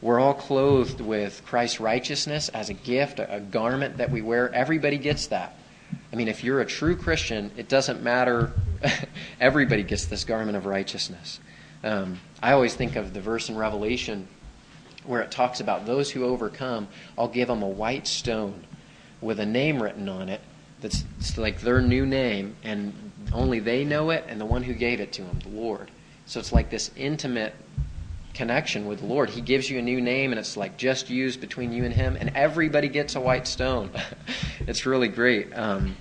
we're 0.00 0.20
all 0.20 0.34
clothed 0.34 1.00
with 1.00 1.42
Christ's 1.44 1.80
righteousness 1.80 2.48
as 2.50 2.70
a 2.70 2.74
gift, 2.74 3.18
a, 3.18 3.40
garment 3.40 3.96
that 3.96 4.10
we 4.10 4.22
wear. 4.22 4.52
Everybody 4.54 4.96
gets 4.96 5.28
that. 5.28 5.56
I 6.12 6.16
mean, 6.16 6.28
if 6.28 6.44
you're 6.44 6.60
a 6.60 6.66
true 6.66 6.96
Christian, 6.96 7.50
it 7.56 7.68
doesn't 7.68 8.02
matter. 8.02 8.52
Everybody 9.40 9.82
gets 9.82 10.04
this 10.06 10.24
garment 10.24 10.56
of 10.56 10.66
righteousness. 10.66 11.40
Um, 11.82 12.20
I 12.42 12.52
always 12.52 12.74
think 12.74 12.96
of 12.96 13.12
the 13.12 13.20
verse 13.20 13.48
in 13.48 13.56
Revelation 13.56 14.28
where 15.04 15.22
it 15.22 15.30
talks 15.30 15.60
about 15.60 15.86
those 15.86 16.10
who 16.10 16.24
overcome, 16.24 16.86
I'll 17.16 17.28
give 17.28 17.48
them 17.48 17.62
a 17.62 17.68
white 17.68 18.06
stone 18.06 18.64
with 19.20 19.40
a 19.40 19.46
name 19.46 19.82
written 19.82 20.08
on 20.08 20.28
it 20.28 20.40
that's 20.80 21.04
like 21.36 21.60
their 21.60 21.80
new 21.80 22.06
name, 22.06 22.54
and 22.62 22.92
only 23.32 23.58
they 23.58 23.84
know 23.84 24.10
it, 24.10 24.24
and 24.28 24.40
the 24.40 24.44
one 24.44 24.62
who 24.62 24.74
gave 24.74 25.00
it 25.00 25.12
to 25.14 25.22
them, 25.22 25.38
the 25.40 25.48
Lord. 25.48 25.90
So 26.26 26.38
it's 26.38 26.52
like 26.52 26.70
this 26.70 26.90
intimate 26.94 27.54
connection 28.38 28.86
with 28.86 29.00
the 29.00 29.06
Lord. 29.06 29.28
He 29.28 29.40
gives 29.40 29.68
you 29.68 29.80
a 29.80 29.82
new 29.82 30.00
name, 30.00 30.30
and 30.30 30.38
it's 30.38 30.56
like 30.56 30.76
just 30.76 31.10
used 31.10 31.40
between 31.40 31.72
you 31.72 31.84
and 31.84 31.92
Him, 31.92 32.16
and 32.18 32.30
everybody 32.36 32.88
gets 32.88 33.16
a 33.16 33.20
white 33.20 33.48
stone. 33.48 33.90
it's 34.60 34.86
really 34.86 35.08
great. 35.08 35.52
Um, 35.58 35.96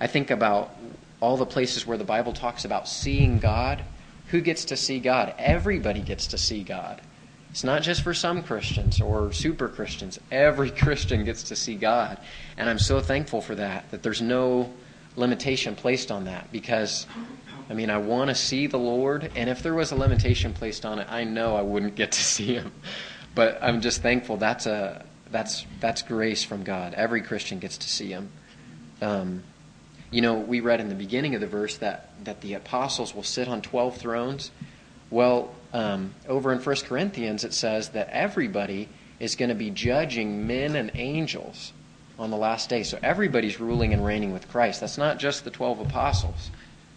I 0.00 0.08
think 0.08 0.32
about 0.32 0.76
all 1.20 1.36
the 1.36 1.46
places 1.46 1.86
where 1.86 1.96
the 1.96 2.04
Bible 2.04 2.32
talks 2.32 2.64
about 2.64 2.88
seeing 2.88 3.38
God. 3.38 3.84
Who 4.28 4.40
gets 4.40 4.64
to 4.66 4.76
see 4.76 4.98
God? 4.98 5.34
Everybody 5.38 6.00
gets 6.00 6.26
to 6.28 6.38
see 6.38 6.64
God. 6.64 7.00
It's 7.50 7.62
not 7.62 7.82
just 7.82 8.02
for 8.02 8.12
some 8.12 8.42
Christians 8.42 9.00
or 9.00 9.32
super 9.32 9.68
Christians. 9.68 10.18
Every 10.32 10.70
Christian 10.84 11.24
gets 11.24 11.44
to 11.44 11.56
see 11.56 11.76
God. 11.76 12.18
And 12.56 12.68
I'm 12.68 12.80
so 12.80 13.00
thankful 13.00 13.40
for 13.40 13.54
that, 13.54 13.88
that 13.92 14.02
there's 14.02 14.22
no 14.22 14.72
limitation 15.14 15.76
placed 15.76 16.10
on 16.10 16.24
that 16.24 16.50
because, 16.50 17.06
I 17.72 17.74
mean, 17.74 17.88
I 17.88 17.96
want 17.96 18.28
to 18.28 18.34
see 18.34 18.66
the 18.66 18.76
Lord. 18.76 19.32
And 19.34 19.48
if 19.48 19.62
there 19.62 19.72
was 19.72 19.92
a 19.92 19.96
limitation 19.96 20.52
placed 20.52 20.84
on 20.84 20.98
it, 20.98 21.06
I 21.10 21.24
know 21.24 21.56
I 21.56 21.62
wouldn't 21.62 21.94
get 21.94 22.12
to 22.12 22.22
see 22.22 22.52
Him. 22.52 22.70
But 23.34 23.58
I'm 23.62 23.80
just 23.80 24.02
thankful 24.02 24.36
that's, 24.36 24.66
a, 24.66 25.06
that's, 25.30 25.64
that's 25.80 26.02
grace 26.02 26.44
from 26.44 26.64
God. 26.64 26.92
Every 26.92 27.22
Christian 27.22 27.60
gets 27.60 27.78
to 27.78 27.88
see 27.88 28.10
Him. 28.10 28.28
Um, 29.00 29.42
you 30.10 30.20
know, 30.20 30.34
we 30.34 30.60
read 30.60 30.80
in 30.80 30.90
the 30.90 30.94
beginning 30.94 31.34
of 31.34 31.40
the 31.40 31.46
verse 31.46 31.78
that, 31.78 32.10
that 32.24 32.42
the 32.42 32.52
apostles 32.52 33.14
will 33.14 33.22
sit 33.22 33.48
on 33.48 33.62
12 33.62 33.96
thrones. 33.96 34.50
Well, 35.08 35.54
um, 35.72 36.14
over 36.28 36.52
in 36.52 36.58
1 36.58 36.76
Corinthians, 36.84 37.42
it 37.42 37.54
says 37.54 37.88
that 37.90 38.10
everybody 38.10 38.90
is 39.18 39.34
going 39.34 39.48
to 39.48 39.54
be 39.54 39.70
judging 39.70 40.46
men 40.46 40.76
and 40.76 40.90
angels 40.92 41.72
on 42.18 42.30
the 42.30 42.36
last 42.36 42.68
day. 42.68 42.82
So 42.82 42.98
everybody's 43.02 43.58
ruling 43.58 43.94
and 43.94 44.04
reigning 44.04 44.34
with 44.34 44.46
Christ. 44.50 44.80
That's 44.80 44.98
not 44.98 45.18
just 45.18 45.44
the 45.44 45.50
12 45.50 45.80
apostles, 45.80 46.50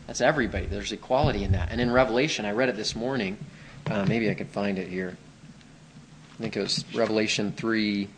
that's 0.07 0.21
everybody. 0.21 0.65
There's 0.65 0.91
equality 0.91 1.43
in 1.43 1.53
that. 1.53 1.69
And 1.71 1.81
in 1.81 1.91
Revelation, 1.91 2.45
I 2.45 2.51
read 2.51 2.69
it 2.69 2.75
this 2.75 2.95
morning. 2.95 3.37
Uh, 3.87 4.05
maybe 4.05 4.29
I 4.29 4.33
could 4.33 4.49
find 4.49 4.77
it 4.77 4.87
here. 4.87 5.17
I 6.33 6.41
think 6.41 6.57
it 6.57 6.61
was 6.61 6.83
Revelation 6.93 7.51
3 7.53 8.09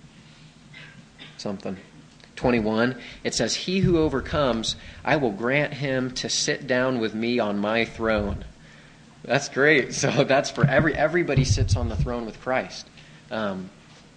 something. 1.38 1.78
21, 2.36 2.96
it 3.24 3.34
says, 3.34 3.56
He 3.56 3.80
who 3.80 3.98
overcomes, 3.98 4.76
I 5.04 5.16
will 5.18 5.32
grant 5.32 5.74
him 5.74 6.12
to 6.16 6.30
sit 6.30 6.68
down 6.68 7.00
with 7.00 7.16
me 7.16 7.40
on 7.40 7.58
my 7.58 7.86
throne 7.86 8.44
that's 9.28 9.50
great. 9.50 9.94
So 9.98 10.24
that's 10.24 10.50
for 10.50 10.66
every 10.66 10.96
everybody 10.96 11.44
sits 11.44 11.76
on 11.76 11.90
the 11.90 11.96
throne 11.96 12.26
with 12.26 12.40
Christ. 12.42 12.88
Um, 13.30 13.70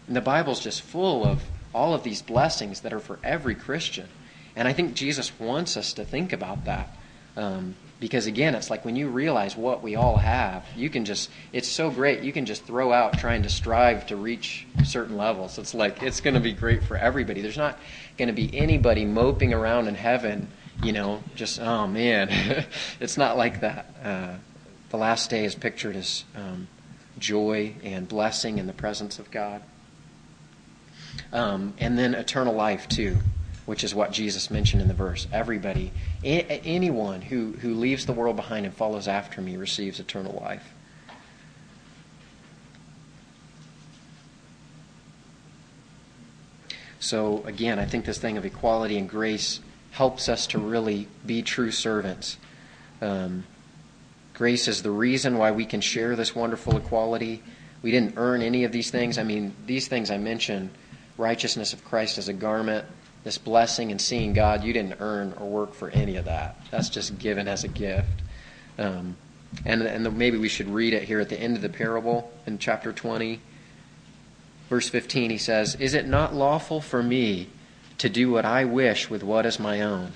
and 0.07 0.17
the 0.17 0.21
Bible's 0.21 0.61
just 0.61 0.83
full 0.83 1.25
of 1.25 1.43
all 1.75 1.95
of 1.95 2.03
these 2.03 2.23
blessings 2.23 2.81
that 2.81 2.93
are 2.93 3.01
for 3.01 3.19
every 3.23 3.55
Christian. 3.55 4.09
And 4.57 4.67
I 4.67 4.73
think 4.73 4.95
Jesus 4.95 5.39
wants 5.39 5.77
us 5.77 5.93
to 5.95 6.05
think 6.05 6.33
about 6.33 6.65
that. 6.65 6.97
Um, 7.37 7.75
because 8.01 8.27
again, 8.27 8.55
it's 8.55 8.71
like 8.71 8.85
when 8.85 8.97
you 8.97 9.09
realize 9.09 9.57
what 9.57 9.83
we 9.83 9.95
all 9.95 10.16
have, 10.16 10.64
you 10.75 10.88
can 10.88 11.05
just, 11.05 11.31
it's 11.53 11.69
so 11.69 11.90
great, 11.90 12.23
you 12.23 12.33
can 12.33 12.47
just 12.47 12.64
throw 12.64 12.93
out 12.93 13.19
trying 13.19 13.43
to 13.43 13.51
strive 13.51 14.07
to 14.07 14.16
reach 14.16 14.66
certain 14.85 15.19
levels. 15.19 15.59
It's 15.59 15.75
like, 15.75 16.03
it's 16.03 16.23
going 16.23 16.35
to 16.35 16.40
be 16.40 16.53
great 16.53 16.83
for 16.83 16.97
everybody. 16.97 17.43
There's 17.43 17.59
not 17.59 17.79
going 18.16 18.29
to 18.29 18.35
be 18.35 18.57
anybody 18.57 19.05
moping 19.05 19.53
around 19.53 19.87
in 19.87 19.95
heaven, 19.95 20.49
you 20.83 20.93
know, 20.93 21.23
just, 21.35 21.61
oh 21.61 21.87
man. 21.87 22.31
it's 23.01 23.19
not 23.19 23.37
like 23.37 23.61
that. 23.61 23.95
Uh, 24.03 24.35
the 24.88 24.97
last 24.97 25.29
day 25.29 25.45
is 25.45 25.55
pictured 25.55 25.95
as 25.95 26.25
um, 26.35 26.69
joy 27.19 27.75
and 27.85 28.09
blessing 28.09 28.57
in 28.59 28.66
the 28.66 28.73
presence 28.73 29.19
of 29.19 29.31
God. 29.31 29.62
Um, 31.33 31.75
and 31.79 31.99
then 31.99 32.14
eternal 32.14 32.55
life, 32.55 32.88
too, 32.88 33.19
which 33.71 33.85
is 33.85 33.95
what 33.95 34.11
Jesus 34.11 34.51
mentioned 34.51 34.83
in 34.83 34.89
the 34.89 34.95
verse. 34.95 35.29
Everybody, 35.33 35.93
anyone 36.25 37.23
who, 37.23 37.53
who 37.53 37.75
leaves 37.75 38.05
the 38.05 38.13
world 38.13 38.35
behind 38.35 38.67
and 38.67 38.75
follows 38.75 39.07
after 39.07 39.41
me 39.41 39.57
receives 39.57 40.01
eternal 40.01 40.43
life. 40.43 40.75
So, 46.99 47.45
again, 47.47 47.79
I 47.79 47.85
think 47.85 48.07
this 48.07 48.19
thing 48.19 48.37
of 48.37 48.45
equality 48.45 48.99
and 48.99 49.09
grace 49.09 49.61
helps 49.93 50.29
us 50.29 50.49
to 50.49 50.59
really 50.59 51.07
be 51.25 51.41
true 51.43 51.71
servants. 51.71 52.39
Um, 53.01 53.45
grace 54.35 54.67
is 54.67 54.83
the 54.83 54.91
reason 54.91 55.39
why 55.39 55.53
we 55.53 55.65
can 55.65 55.81
share 55.81 56.17
this 56.17 56.35
wonderful 56.35 56.77
equality. 56.77 57.41
We 57.83 57.93
didn't 57.93 58.15
earn 58.17 58.43
any 58.43 58.65
of 58.65 58.73
these 58.73 58.91
things. 58.91 59.17
I 59.17 59.23
mean, 59.23 59.55
these 59.69 59.87
things 59.87 60.11
I 60.11 60.19
mentioned 60.19 60.71
righteousness 61.17 61.73
of 61.73 61.85
Christ 61.85 62.19
as 62.19 62.27
a 62.27 62.33
garment, 62.33 62.85
this 63.25 63.39
blessing 63.39 63.91
and 63.91 64.01
seeing 64.01 64.33
God, 64.33 64.65
you 64.65 64.73
didn't 64.73 64.97
earn 65.01 65.35
or 65.39 65.49
work 65.49 65.75
for 65.75 65.91
any 65.91 66.17
of 66.17 66.25
that. 66.25 66.57
That's 66.71 66.89
just 66.89 67.19
given 67.19 67.49
as 67.49 67.65
a 67.65 67.69
gift. 67.69 68.23
Um, 68.79 69.17
and 69.65 69.83
and 69.83 70.07
the, 70.07 70.11
maybe 70.11 70.39
we 70.39 70.49
should 70.49 70.69
read 70.69 70.95
it 70.95 71.05
here 71.05 71.21
at 71.21 71.29
the 71.29 71.39
end 71.39 71.57
of 71.57 71.63
the 71.63 71.69
parable 71.69 72.33
in 72.47 72.59
chapter 72.59 72.93
20. 72.93 73.41
Verse 74.69 74.89
15, 74.89 75.31
he 75.31 75.39
says, 75.39 75.75
Is 75.75 75.95
it 75.95 76.07
not 76.07 76.35
lawful 76.35 76.81
for 76.81 77.03
me 77.03 77.49
to 77.99 78.09
do 78.09 78.31
what 78.31 78.45
I 78.45 78.65
wish 78.65 79.11
with 79.11 79.23
what 79.25 79.45
is 79.45 79.59
my 79.59 79.83
own? 79.83 80.13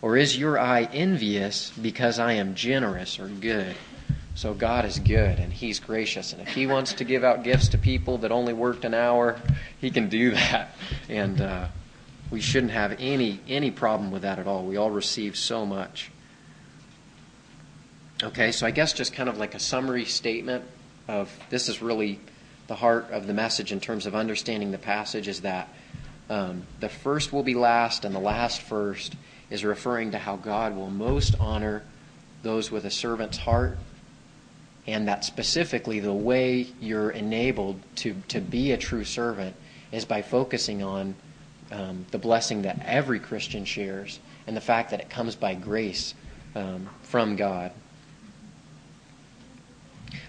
Or 0.00 0.16
is 0.16 0.38
your 0.38 0.58
eye 0.58 0.88
envious 0.92 1.70
because 1.70 2.18
I 2.18 2.34
am 2.34 2.54
generous 2.54 3.18
or 3.18 3.28
good? 3.28 3.76
So 4.34 4.54
God 4.54 4.84
is 4.84 4.98
good 4.98 5.38
and 5.38 5.52
He's 5.52 5.78
gracious. 5.78 6.32
And 6.32 6.40
if 6.42 6.48
He 6.48 6.66
wants 6.66 6.94
to 6.94 7.04
give 7.04 7.22
out 7.24 7.42
gifts 7.42 7.68
to 7.68 7.78
people 7.78 8.18
that 8.18 8.32
only 8.32 8.52
worked 8.52 8.84
an 8.84 8.94
hour, 8.94 9.40
He 9.80 9.90
can 9.90 10.08
do 10.08 10.30
that. 10.30 10.74
And 11.08 11.40
uh, 11.40 11.66
we 12.32 12.40
shouldn't 12.40 12.72
have 12.72 12.96
any, 12.98 13.38
any 13.46 13.70
problem 13.70 14.10
with 14.10 14.22
that 14.22 14.38
at 14.38 14.46
all. 14.46 14.64
We 14.64 14.78
all 14.78 14.90
receive 14.90 15.36
so 15.36 15.66
much. 15.66 16.10
Okay, 18.22 18.52
so 18.52 18.66
I 18.66 18.70
guess 18.70 18.94
just 18.94 19.12
kind 19.12 19.28
of 19.28 19.36
like 19.36 19.54
a 19.54 19.58
summary 19.58 20.06
statement 20.06 20.64
of 21.06 21.30
this 21.50 21.68
is 21.68 21.82
really 21.82 22.18
the 22.68 22.74
heart 22.74 23.10
of 23.10 23.26
the 23.26 23.34
message 23.34 23.70
in 23.70 23.80
terms 23.80 24.06
of 24.06 24.14
understanding 24.14 24.70
the 24.70 24.78
passage 24.78 25.28
is 25.28 25.42
that 25.42 25.68
um, 26.30 26.62
the 26.80 26.88
first 26.88 27.34
will 27.34 27.42
be 27.42 27.54
last 27.54 28.06
and 28.06 28.14
the 28.14 28.20
last 28.20 28.62
first 28.62 29.14
is 29.50 29.62
referring 29.62 30.12
to 30.12 30.18
how 30.18 30.36
God 30.36 30.74
will 30.74 30.88
most 30.88 31.34
honor 31.38 31.82
those 32.42 32.70
with 32.70 32.86
a 32.86 32.90
servant's 32.90 33.36
heart 33.36 33.76
and 34.86 35.06
that 35.06 35.26
specifically 35.26 36.00
the 36.00 36.12
way 36.12 36.66
you're 36.80 37.10
enabled 37.10 37.78
to, 37.96 38.14
to 38.28 38.40
be 38.40 38.72
a 38.72 38.78
true 38.78 39.04
servant 39.04 39.54
is 39.90 40.06
by 40.06 40.22
focusing 40.22 40.82
on 40.82 41.14
um, 41.72 42.06
the 42.10 42.18
blessing 42.18 42.62
that 42.62 42.80
every 42.84 43.18
Christian 43.18 43.64
shares 43.64 44.20
and 44.46 44.56
the 44.56 44.60
fact 44.60 44.90
that 44.90 45.00
it 45.00 45.10
comes 45.10 45.34
by 45.34 45.54
grace 45.54 46.14
um, 46.54 46.88
from 47.02 47.36
God. 47.36 47.72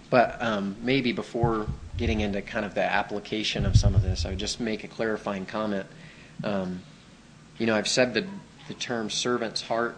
But 0.09 0.41
um, 0.41 0.75
maybe 0.81 1.11
before 1.11 1.67
getting 1.97 2.21
into 2.21 2.41
kind 2.41 2.65
of 2.65 2.75
the 2.75 2.83
application 2.83 3.65
of 3.65 3.75
some 3.75 3.95
of 3.95 4.01
this, 4.01 4.25
I 4.25 4.29
would 4.29 4.39
just 4.39 4.59
make 4.59 4.83
a 4.83 4.87
clarifying 4.87 5.45
comment. 5.45 5.85
Um, 6.43 6.81
you 7.57 7.65
know, 7.65 7.75
I've 7.75 7.87
said 7.87 8.13
the, 8.13 8.25
the 8.67 8.73
term 8.73 9.09
servant's 9.09 9.61
heart, 9.61 9.97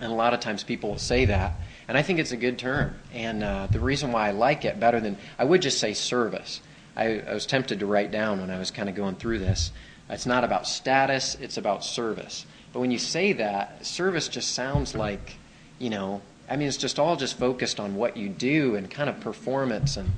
and 0.00 0.10
a 0.10 0.14
lot 0.14 0.32
of 0.32 0.40
times 0.40 0.62
people 0.62 0.90
will 0.90 0.98
say 0.98 1.26
that, 1.26 1.54
and 1.88 1.98
I 1.98 2.02
think 2.02 2.18
it's 2.18 2.32
a 2.32 2.36
good 2.36 2.58
term. 2.58 2.94
And 3.12 3.42
uh, 3.42 3.66
the 3.70 3.80
reason 3.80 4.12
why 4.12 4.28
I 4.28 4.30
like 4.30 4.64
it 4.64 4.78
better 4.80 5.00
than, 5.00 5.18
I 5.38 5.44
would 5.44 5.60
just 5.60 5.78
say 5.78 5.92
service. 5.92 6.60
I, 6.96 7.20
I 7.20 7.34
was 7.34 7.46
tempted 7.46 7.80
to 7.80 7.86
write 7.86 8.10
down 8.10 8.40
when 8.40 8.50
I 8.50 8.58
was 8.58 8.70
kind 8.70 8.88
of 8.88 8.94
going 8.94 9.16
through 9.16 9.40
this. 9.40 9.72
It's 10.10 10.26
not 10.26 10.44
about 10.44 10.66
status, 10.66 11.36
it's 11.40 11.56
about 11.56 11.84
service. 11.84 12.44
But 12.72 12.80
when 12.80 12.90
you 12.90 12.98
say 12.98 13.32
that, 13.34 13.84
service 13.86 14.28
just 14.28 14.52
sounds 14.52 14.94
like, 14.94 15.36
you 15.78 15.90
know, 15.90 16.20
I 16.48 16.56
mean, 16.56 16.66
it's 16.66 16.76
just 16.76 16.98
all 16.98 17.16
just 17.16 17.38
focused 17.38 17.78
on 17.78 17.94
what 17.94 18.16
you 18.16 18.28
do 18.28 18.74
and 18.74 18.90
kind 18.90 19.08
of 19.08 19.20
performance 19.20 19.96
and 19.96 20.10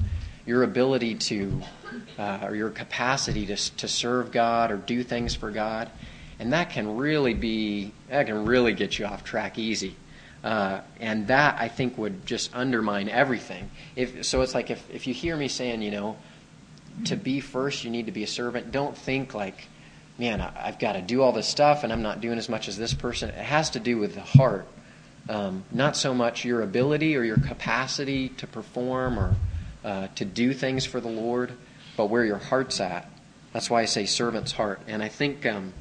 your 0.47 0.63
ability 0.63 1.15
to, 1.17 1.63
uh, 2.19 2.41
or 2.43 2.57
your 2.57 2.71
capacity 2.71 3.47
to, 3.47 3.57
to 3.77 3.87
serve 3.87 4.33
God 4.33 4.71
or 4.71 4.77
do 4.77 5.03
things 5.03 5.35
for 5.35 5.51
God. 5.51 5.91
And 6.39 6.53
that 6.53 6.71
can 6.71 6.97
really 6.97 7.35
be, 7.35 7.93
that 8.09 8.27
can 8.27 8.47
really 8.47 8.73
get 8.73 8.99
you 8.99 9.05
off 9.05 9.25
track 9.25 9.59
easy. 9.59 9.95
Uh, 10.43 10.81
and 10.99 11.29
that 11.29 11.61
I 11.61 11.69
think 11.69 11.97
would 11.99 12.27
just 12.27 12.55
undermine 12.55 13.09
everything. 13.09 13.71
If, 13.95 14.25
so 14.25 14.41
it's 14.41 14.55
like 14.55 14.71
if, 14.71 14.83
if 14.91 15.07
you 15.07 15.15
hear 15.15 15.37
me 15.37 15.49
saying, 15.49 15.83
you 15.83 15.93
know, 15.93 16.17
to 17.05 17.17
be 17.17 17.41
first, 17.41 17.85
you 17.85 17.91
need 17.91 18.07
to 18.07 18.13
be 18.13 18.25
a 18.25 18.27
servant, 18.27 18.73
don't 18.73 18.97
think 18.97 19.35
like, 19.35 19.69
man, 20.19 20.41
I, 20.41 20.67
have 20.67 20.79
got 20.79 20.93
to 20.93 21.03
do 21.03 21.23
all 21.23 21.33
this 21.33 21.49
stuff 21.49 21.85
and 21.85 21.93
I'm 21.93 22.03
not 22.03 22.21
doing 22.21 22.39
as 22.39 22.49
much 22.49 22.69
as 22.69 22.77
this 22.77 22.95
person. 22.95 23.31
It 23.31 23.37
has 23.37 23.71
to 23.71 23.81
do 23.81 23.99
with 23.99 24.15
the 24.15 24.21
heart, 24.21 24.67
um, 25.29 25.65
not 25.71 25.97
so 25.97 26.15
much 26.15 26.45
your 26.45 26.63
ability 26.63 27.17
or 27.17 27.23
your 27.23 27.39
capacity 27.39 28.29
to 28.31 28.47
perform 28.47 29.19
or 29.19 29.37
uh, 29.85 30.09
to 30.17 30.25
do 30.25 30.53
things 30.53 30.85
for 30.87 31.01
the 31.01 31.09
Lord, 31.09 31.53
but 31.97 32.07
where 32.07 32.25
your 32.25 32.39
heart's 32.39 32.81
at. 32.81 33.11
That's 33.53 33.69
why 33.69 33.83
I 33.83 33.87
say 33.87 34.07
servant's 34.07 34.53
heart. 34.53 34.81
And 34.87 35.03
I 35.03 35.09
think. 35.09 35.47
Um, 35.47 35.73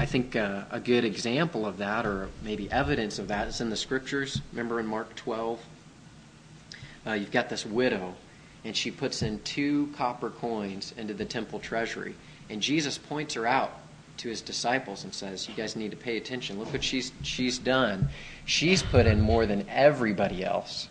I 0.00 0.06
think 0.06 0.34
uh, 0.34 0.62
a 0.70 0.80
good 0.80 1.04
example 1.04 1.66
of 1.66 1.76
that, 1.76 2.06
or 2.06 2.30
maybe 2.42 2.72
evidence 2.72 3.18
of 3.18 3.28
that, 3.28 3.48
is 3.48 3.60
in 3.60 3.68
the 3.68 3.76
scriptures. 3.76 4.40
Remember 4.50 4.80
in 4.80 4.86
Mark 4.86 5.14
12? 5.14 5.60
Uh, 7.06 7.12
you've 7.12 7.30
got 7.30 7.50
this 7.50 7.66
widow, 7.66 8.14
and 8.64 8.74
she 8.74 8.90
puts 8.90 9.20
in 9.20 9.40
two 9.40 9.92
copper 9.98 10.30
coins 10.30 10.94
into 10.96 11.12
the 11.12 11.26
temple 11.26 11.58
treasury. 11.58 12.14
And 12.50 12.60
Jesus 12.60 12.98
points 12.98 13.34
her 13.34 13.46
out 13.46 13.72
to 14.18 14.28
his 14.28 14.40
disciples 14.42 15.04
and 15.04 15.14
says, 15.14 15.48
You 15.48 15.54
guys 15.54 15.76
need 15.76 15.92
to 15.92 15.96
pay 15.96 16.16
attention. 16.16 16.58
Look 16.58 16.72
what 16.72 16.84
she's, 16.84 17.12
she's 17.22 17.58
done. 17.58 18.08
She's 18.44 18.82
put 18.82 19.06
in 19.06 19.20
more 19.20 19.46
than 19.46 19.66
everybody 19.68 20.44
else. 20.44 20.88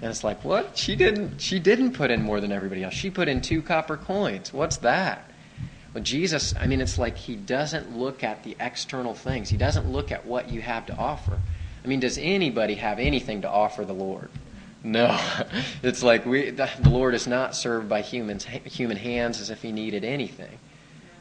And 0.00 0.10
it's 0.10 0.24
like, 0.24 0.44
what? 0.44 0.76
She 0.76 0.96
didn't 0.96 1.40
she 1.40 1.58
didn't 1.58 1.92
put 1.92 2.10
in 2.10 2.22
more 2.22 2.40
than 2.40 2.52
everybody 2.52 2.84
else. 2.84 2.94
She 2.94 3.10
put 3.10 3.28
in 3.28 3.40
two 3.40 3.62
copper 3.62 3.96
coins. 3.96 4.52
What's 4.52 4.78
that? 4.78 5.30
Well, 5.92 6.02
Jesus, 6.02 6.54
I 6.58 6.66
mean, 6.66 6.80
it's 6.80 6.98
like 6.98 7.16
he 7.16 7.36
doesn't 7.36 7.96
look 7.96 8.24
at 8.24 8.42
the 8.42 8.56
external 8.58 9.14
things. 9.14 9.48
He 9.48 9.56
doesn't 9.56 9.90
look 9.90 10.10
at 10.10 10.26
what 10.26 10.50
you 10.50 10.60
have 10.60 10.86
to 10.86 10.96
offer. 10.96 11.38
I 11.84 11.86
mean, 11.86 12.00
does 12.00 12.18
anybody 12.18 12.74
have 12.74 12.98
anything 12.98 13.42
to 13.42 13.48
offer 13.48 13.84
the 13.84 13.92
Lord? 13.92 14.30
No. 14.84 15.18
It's 15.82 16.02
like 16.02 16.24
we, 16.24 16.50
the, 16.50 16.70
Lord 16.84 17.14
is 17.14 17.26
not 17.26 17.54
served 17.54 17.88
by 17.88 18.00
humans, 18.00 18.44
human 18.44 18.96
hands 18.96 19.40
as 19.40 19.50
if 19.50 19.60
he 19.60 19.70
needed 19.72 20.04
anything. 20.04 20.58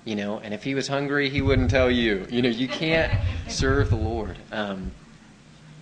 You 0.05 0.15
know, 0.15 0.39
and 0.39 0.53
if 0.53 0.63
he 0.63 0.75
was 0.75 0.87
hungry, 0.87 1.29
he 1.29 1.41
wouldn't 1.41 1.69
tell 1.69 1.89
you. 1.89 2.25
You 2.29 2.41
know, 2.41 2.49
you 2.49 2.67
can't 2.67 3.11
serve 3.49 3.89
the 3.89 3.95
Lord. 3.97 4.37
Um, 4.51 4.91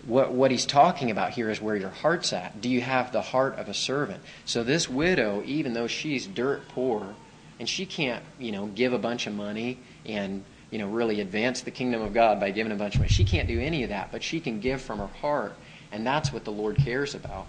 what, 0.05 0.31
what 0.31 0.49
he's 0.49 0.65
talking 0.65 1.11
about 1.11 1.31
here 1.31 1.49
is 1.49 1.61
where 1.61 1.75
your 1.75 1.89
heart's 1.89 2.33
at. 2.33 2.59
Do 2.59 2.69
you 2.69 2.81
have 2.81 3.11
the 3.11 3.21
heart 3.21 3.59
of 3.59 3.69
a 3.69 3.73
servant? 3.73 4.23
So 4.45 4.63
this 4.63 4.89
widow, 4.89 5.43
even 5.45 5.73
though 5.73 5.87
she's 5.87 6.25
dirt 6.25 6.67
poor, 6.69 7.15
and 7.59 7.69
she 7.69 7.85
can't, 7.85 8.23
you 8.39 8.51
know, 8.51 8.65
give 8.67 8.93
a 8.93 8.99
bunch 8.99 9.27
of 9.27 9.35
money 9.35 9.77
and 10.05 10.43
you 10.71 10.79
know 10.79 10.87
really 10.87 11.21
advance 11.21 11.61
the 11.61 11.71
kingdom 11.71 12.01
of 12.01 12.13
God 12.13 12.39
by 12.39 12.49
giving 12.49 12.71
a 12.71 12.75
bunch 12.75 12.95
of 12.95 13.01
money. 13.01 13.11
She 13.11 13.25
can't 13.25 13.47
do 13.47 13.59
any 13.59 13.83
of 13.83 13.89
that, 13.89 14.11
but 14.11 14.23
she 14.23 14.39
can 14.39 14.59
give 14.59 14.81
from 14.81 14.97
her 14.97 15.07
heart, 15.07 15.53
and 15.91 16.07
that's 16.07 16.33
what 16.33 16.45
the 16.45 16.51
Lord 16.51 16.77
cares 16.77 17.13
about. 17.13 17.45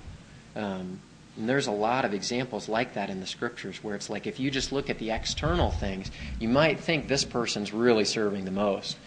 Um, 0.54 1.00
and 1.36 1.48
there's 1.48 1.66
a 1.66 1.72
lot 1.72 2.04
of 2.04 2.12
examples 2.12 2.68
like 2.68 2.94
that 2.94 3.08
in 3.08 3.20
the 3.20 3.26
scriptures 3.26 3.82
where 3.82 3.94
it's 3.94 4.10
like 4.10 4.26
if 4.26 4.38
you 4.38 4.50
just 4.50 4.70
look 4.70 4.90
at 4.90 4.98
the 4.98 5.10
external 5.10 5.70
things, 5.70 6.10
you 6.38 6.48
might 6.48 6.78
think 6.78 7.08
this 7.08 7.24
person's 7.24 7.72
really 7.72 8.04
serving 8.04 8.44
the 8.44 8.50
most. 8.50 8.98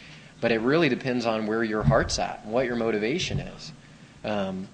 But 0.41 0.51
it 0.51 0.59
really 0.59 0.89
depends 0.89 1.25
on 1.25 1.45
where 1.45 1.63
your 1.63 1.83
heart's 1.83 2.19
at 2.19 2.41
and 2.43 2.51
what 2.51 2.65
your 2.65 2.75
motivation 2.75 3.39
is. 3.39 3.71
Um, 4.23 4.67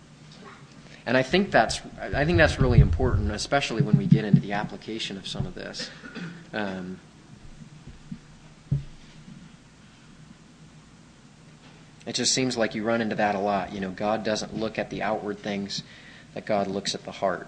and 1.06 1.18
I 1.18 1.24
think 1.24 1.52
that's 1.52 1.82
I 2.00 2.26
think 2.26 2.38
that's 2.38 2.60
really 2.60 2.80
important, 2.80 3.32
especially 3.32 3.82
when 3.82 3.98
we 3.98 4.06
get 4.06 4.24
into 4.24 4.40
the 4.40 4.54
application 4.54 5.18
of 5.18 5.28
some 5.28 5.46
of 5.46 5.56
this. 5.56 5.90
Um, 6.54 7.00
it 12.06 12.14
just 12.14 12.34
seems 12.34 12.56
like 12.56 12.76
you 12.76 12.84
run 12.84 13.02
into 13.02 13.16
that 13.16 13.36
a 13.36 13.40
lot. 13.40 13.74
You 13.74 13.80
know, 13.80 13.90
God 13.92 14.24
doesn't 14.24 14.56
look 14.56 14.78
at 14.78 14.90
the 14.90 15.02
outward 15.02 15.40
things; 15.40 15.84
that 16.34 16.46
God 16.46 16.68
looks 16.68 16.96
at 16.96 17.04
the 17.04 17.12
heart. 17.12 17.48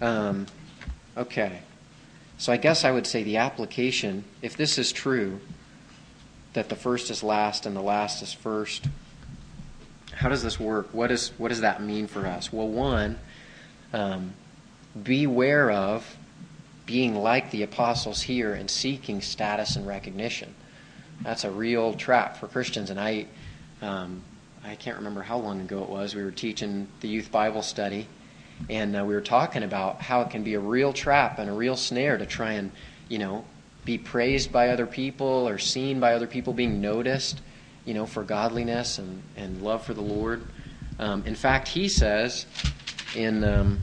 Um, 0.00 0.46
okay, 1.16 1.60
so 2.38 2.52
I 2.52 2.56
guess 2.56 2.84
I 2.84 2.90
would 2.90 3.06
say 3.06 3.22
the 3.22 3.38
application, 3.38 4.24
if 4.42 4.56
this 4.56 4.78
is 4.78 4.92
true, 4.92 5.40
that 6.52 6.68
the 6.68 6.76
first 6.76 7.10
is 7.10 7.22
last 7.22 7.66
and 7.66 7.74
the 7.74 7.82
last 7.82 8.22
is 8.22 8.32
first 8.32 8.86
how 10.16 10.30
does 10.30 10.42
this 10.42 10.58
work? 10.58 10.88
What, 10.92 11.10
is, 11.10 11.28
what 11.36 11.48
does 11.48 11.60
that 11.60 11.82
mean 11.82 12.06
for 12.06 12.26
us? 12.26 12.50
Well, 12.50 12.68
one, 12.68 13.18
um, 13.92 14.32
beware 15.00 15.70
of 15.70 16.16
being 16.86 17.14
like 17.14 17.50
the 17.50 17.62
apostles 17.62 18.22
here 18.22 18.54
and 18.54 18.70
seeking 18.70 19.20
status 19.20 19.76
and 19.76 19.86
recognition. 19.86 20.54
That's 21.22 21.44
a 21.44 21.50
real 21.50 21.92
trap 21.94 22.38
for 22.38 22.48
Christians. 22.48 22.88
And 22.88 22.98
I, 22.98 23.26
um, 23.82 24.22
I 24.66 24.74
can't 24.74 24.96
remember 24.96 25.22
how 25.22 25.38
long 25.38 25.60
ago 25.60 25.82
it 25.82 25.88
was. 25.88 26.14
We 26.14 26.24
were 26.24 26.30
teaching 26.30 26.88
the 27.00 27.08
youth 27.08 27.30
Bible 27.30 27.62
study, 27.62 28.08
and 28.68 28.96
uh, 28.96 29.04
we 29.04 29.14
were 29.14 29.20
talking 29.20 29.62
about 29.62 30.00
how 30.00 30.22
it 30.22 30.30
can 30.30 30.42
be 30.42 30.54
a 30.54 30.60
real 30.60 30.92
trap 30.92 31.38
and 31.38 31.48
a 31.48 31.52
real 31.52 31.76
snare 31.76 32.18
to 32.18 32.26
try 32.26 32.52
and, 32.52 32.72
you 33.08 33.18
know, 33.18 33.44
be 33.84 33.96
praised 33.96 34.50
by 34.50 34.70
other 34.70 34.86
people 34.86 35.48
or 35.48 35.58
seen 35.58 36.00
by 36.00 36.14
other 36.14 36.26
people, 36.26 36.52
being 36.52 36.80
noticed 36.80 37.40
you 37.86 37.94
know, 37.94 38.04
for 38.04 38.22
godliness 38.24 38.98
and, 38.98 39.22
and 39.36 39.62
love 39.62 39.82
for 39.84 39.94
the 39.94 40.02
Lord. 40.02 40.42
Um, 40.98 41.22
in 41.24 41.36
fact, 41.36 41.68
he 41.68 41.88
says 41.88 42.44
in 43.14 43.44
um, 43.44 43.80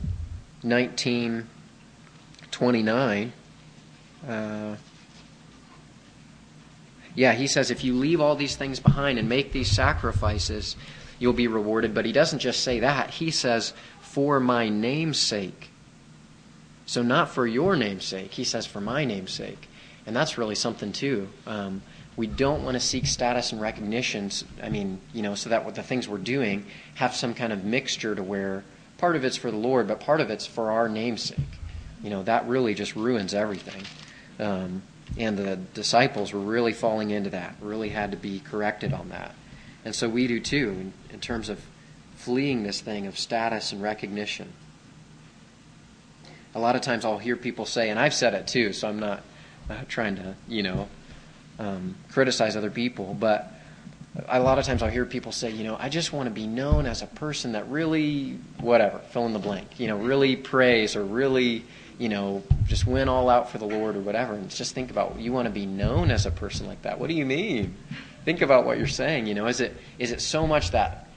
1929, 0.62 3.32
uh, 4.28 4.76
yeah, 7.14 7.32
he 7.32 7.46
says 7.46 7.70
if 7.70 7.84
you 7.84 7.94
leave 7.94 8.20
all 8.20 8.36
these 8.36 8.56
things 8.56 8.80
behind 8.80 9.18
and 9.18 9.28
make 9.28 9.52
these 9.52 9.70
sacrifices, 9.70 10.76
you'll 11.18 11.32
be 11.32 11.48
rewarded. 11.48 11.94
But 11.94 12.04
he 12.04 12.12
doesn't 12.12 12.40
just 12.40 12.62
say 12.62 12.80
that. 12.80 13.10
He 13.10 13.30
says, 13.30 13.72
for 14.00 14.40
my 14.40 14.68
name's 14.68 15.18
sake. 15.18 15.70
So, 16.86 17.02
not 17.02 17.30
for 17.30 17.46
your 17.46 17.76
name's 17.76 18.04
sake. 18.04 18.32
He 18.32 18.44
says, 18.44 18.66
for 18.66 18.80
my 18.80 19.04
name's 19.04 19.32
sake. 19.32 19.68
And 20.06 20.14
that's 20.14 20.36
really 20.36 20.54
something, 20.54 20.92
too. 20.92 21.28
Um, 21.46 21.82
we 22.16 22.26
don't 22.26 22.62
want 22.62 22.74
to 22.74 22.80
seek 22.80 23.06
status 23.06 23.52
and 23.52 23.60
recognition. 23.60 24.30
I 24.62 24.68
mean, 24.68 25.00
you 25.12 25.22
know, 25.22 25.34
so 25.34 25.50
that 25.50 25.64
what 25.64 25.74
the 25.74 25.82
things 25.82 26.08
we're 26.08 26.18
doing 26.18 26.66
have 26.94 27.14
some 27.14 27.34
kind 27.34 27.52
of 27.52 27.64
mixture 27.64 28.14
to 28.14 28.22
where 28.22 28.64
part 28.98 29.16
of 29.16 29.24
it's 29.24 29.36
for 29.36 29.50
the 29.50 29.56
Lord, 29.56 29.88
but 29.88 30.00
part 30.00 30.20
of 30.20 30.30
it's 30.30 30.46
for 30.46 30.70
our 30.70 30.88
namesake. 30.88 31.38
You 32.02 32.10
know, 32.10 32.22
that 32.24 32.46
really 32.46 32.74
just 32.74 32.94
ruins 32.94 33.34
everything. 33.34 33.82
Um, 34.38 34.82
and 35.18 35.36
the 35.36 35.56
disciples 35.56 36.32
were 36.32 36.40
really 36.40 36.72
falling 36.72 37.10
into 37.10 37.30
that, 37.30 37.54
really 37.60 37.90
had 37.90 38.10
to 38.10 38.16
be 38.16 38.40
corrected 38.40 38.92
on 38.92 39.10
that. 39.10 39.34
And 39.84 39.94
so 39.94 40.08
we 40.08 40.26
do 40.26 40.40
too, 40.40 40.70
in, 40.70 40.92
in 41.12 41.20
terms 41.20 41.48
of 41.48 41.60
fleeing 42.16 42.62
this 42.62 42.80
thing 42.80 43.06
of 43.06 43.18
status 43.18 43.72
and 43.72 43.82
recognition. 43.82 44.52
A 46.54 46.58
lot 46.58 46.74
of 46.76 46.82
times 46.82 47.04
I'll 47.04 47.18
hear 47.18 47.36
people 47.36 47.66
say, 47.66 47.90
and 47.90 47.98
I've 47.98 48.14
said 48.14 48.34
it 48.34 48.46
too, 48.46 48.72
so 48.72 48.88
I'm 48.88 48.98
not 48.98 49.22
uh, 49.68 49.82
trying 49.88 50.16
to, 50.16 50.34
you 50.48 50.62
know, 50.62 50.88
um, 51.58 51.96
criticize 52.10 52.56
other 52.56 52.70
people, 52.70 53.16
but 53.18 53.52
a 54.28 54.40
lot 54.40 54.58
of 54.58 54.64
times 54.64 54.82
I'll 54.82 54.90
hear 54.90 55.04
people 55.04 55.32
say, 55.32 55.50
you 55.50 55.64
know, 55.64 55.76
I 55.78 55.88
just 55.88 56.12
want 56.12 56.28
to 56.28 56.34
be 56.34 56.46
known 56.46 56.86
as 56.86 57.02
a 57.02 57.06
person 57.06 57.52
that 57.52 57.68
really, 57.68 58.38
whatever, 58.60 58.98
fill 59.10 59.26
in 59.26 59.32
the 59.32 59.38
blank, 59.38 59.80
you 59.80 59.88
know, 59.88 59.96
really 59.96 60.36
prays 60.36 60.94
or 60.96 61.04
really, 61.04 61.64
you 61.98 62.08
know, 62.08 62.42
just 62.66 62.86
went 62.86 63.08
all 63.08 63.28
out 63.28 63.50
for 63.50 63.58
the 63.58 63.66
Lord 63.66 63.96
or 63.96 64.00
whatever. 64.00 64.34
And 64.34 64.50
just 64.50 64.74
think 64.74 64.90
about 64.90 65.18
you 65.18 65.32
want 65.32 65.46
to 65.46 65.52
be 65.52 65.66
known 65.66 66.10
as 66.10 66.26
a 66.26 66.30
person 66.30 66.66
like 66.66 66.82
that. 66.82 66.98
What 66.98 67.08
do 67.08 67.14
you 67.14 67.26
mean? 67.26 67.76
Think 68.24 68.42
about 68.42 68.64
what 68.64 68.78
you're 68.78 68.86
saying. 68.86 69.26
You 69.26 69.34
know, 69.34 69.46
is 69.46 69.60
it 69.60 69.76
is 69.98 70.12
it 70.12 70.20
so 70.20 70.46
much 70.46 70.70
that? 70.72 71.08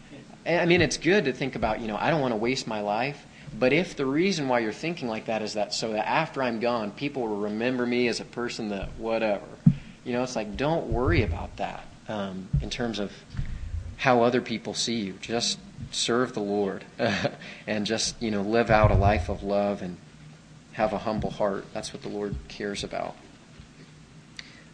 I 0.45 0.65
mean, 0.65 0.81
it's 0.81 0.97
good 0.97 1.25
to 1.25 1.33
think 1.33 1.55
about. 1.55 1.81
You 1.81 1.87
know, 1.87 1.97
I 1.97 2.09
don't 2.09 2.21
want 2.21 2.31
to 2.33 2.37
waste 2.37 2.67
my 2.67 2.81
life. 2.81 3.25
But 3.57 3.73
if 3.73 3.95
the 3.95 4.05
reason 4.05 4.49
why 4.49 4.59
you're 4.59 4.73
thinking 4.73 5.07
like 5.07 5.25
that 5.25 5.41
is 5.41 5.53
that 5.53 5.73
so 5.73 5.93
that 5.93 6.07
after 6.07 6.43
I'm 6.43 6.59
gone, 6.59 6.91
people 6.91 7.23
will 7.23 7.37
remember 7.37 7.85
me 7.85 8.07
as 8.07 8.19
a 8.19 8.25
person 8.25 8.69
that 8.69 8.89
whatever 8.97 9.45
you 10.07 10.13
know, 10.13 10.23
it's 10.23 10.37
like 10.37 10.55
don't 10.55 10.87
worry 10.87 11.23
about 11.23 11.57
that 11.57 11.83
um, 12.07 12.47
in 12.61 12.69
terms 12.69 12.97
of 12.97 13.11
how 13.97 14.23
other 14.23 14.39
people 14.39 14.73
see 14.73 14.95
you. 14.95 15.13
Just 15.19 15.59
serve 15.91 16.33
the 16.33 16.39
Lord 16.39 16.85
and 17.67 17.85
just 17.85 18.19
you 18.21 18.31
know 18.31 18.41
live 18.41 18.69
out 18.69 18.89
a 18.89 18.95
life 18.95 19.27
of 19.27 19.43
love 19.43 19.81
and 19.81 19.97
have 20.77 20.93
a 20.93 20.99
humble 20.99 21.31
heart. 21.31 21.65
That's 21.73 21.91
what 21.91 22.03
the 22.03 22.07
Lord 22.07 22.35
cares 22.49 22.83
about. 22.83 23.15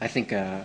I 0.02 0.10
think 0.10 0.34
uh, 0.34 0.64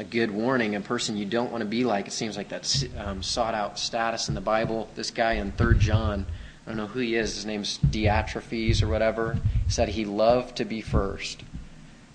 a 0.00 0.04
good 0.04 0.32
warning, 0.32 0.74
a 0.74 0.80
person 0.80 1.16
you 1.16 1.26
don't 1.26 1.52
want 1.52 1.62
to 1.62 1.68
be 1.68 1.84
like. 1.84 2.08
It 2.08 2.12
seems 2.12 2.36
like 2.36 2.48
that 2.48 2.84
um, 2.98 3.22
sought 3.22 3.54
out 3.54 3.78
status 3.78 4.28
in 4.28 4.34
the 4.34 4.40
Bible. 4.40 4.88
This 4.96 5.12
guy 5.12 5.34
in 5.34 5.52
Third 5.52 5.78
John, 5.78 6.26
I 6.66 6.70
don't 6.70 6.76
know 6.76 6.88
who 6.88 6.98
he 6.98 7.14
is. 7.14 7.36
His 7.36 7.46
name's 7.46 7.78
Diotrephes 7.78 8.82
or 8.82 8.88
whatever. 8.88 9.38
Said 9.68 9.90
he 9.90 10.04
loved 10.04 10.56
to 10.56 10.64
be 10.64 10.80
first, 10.80 11.44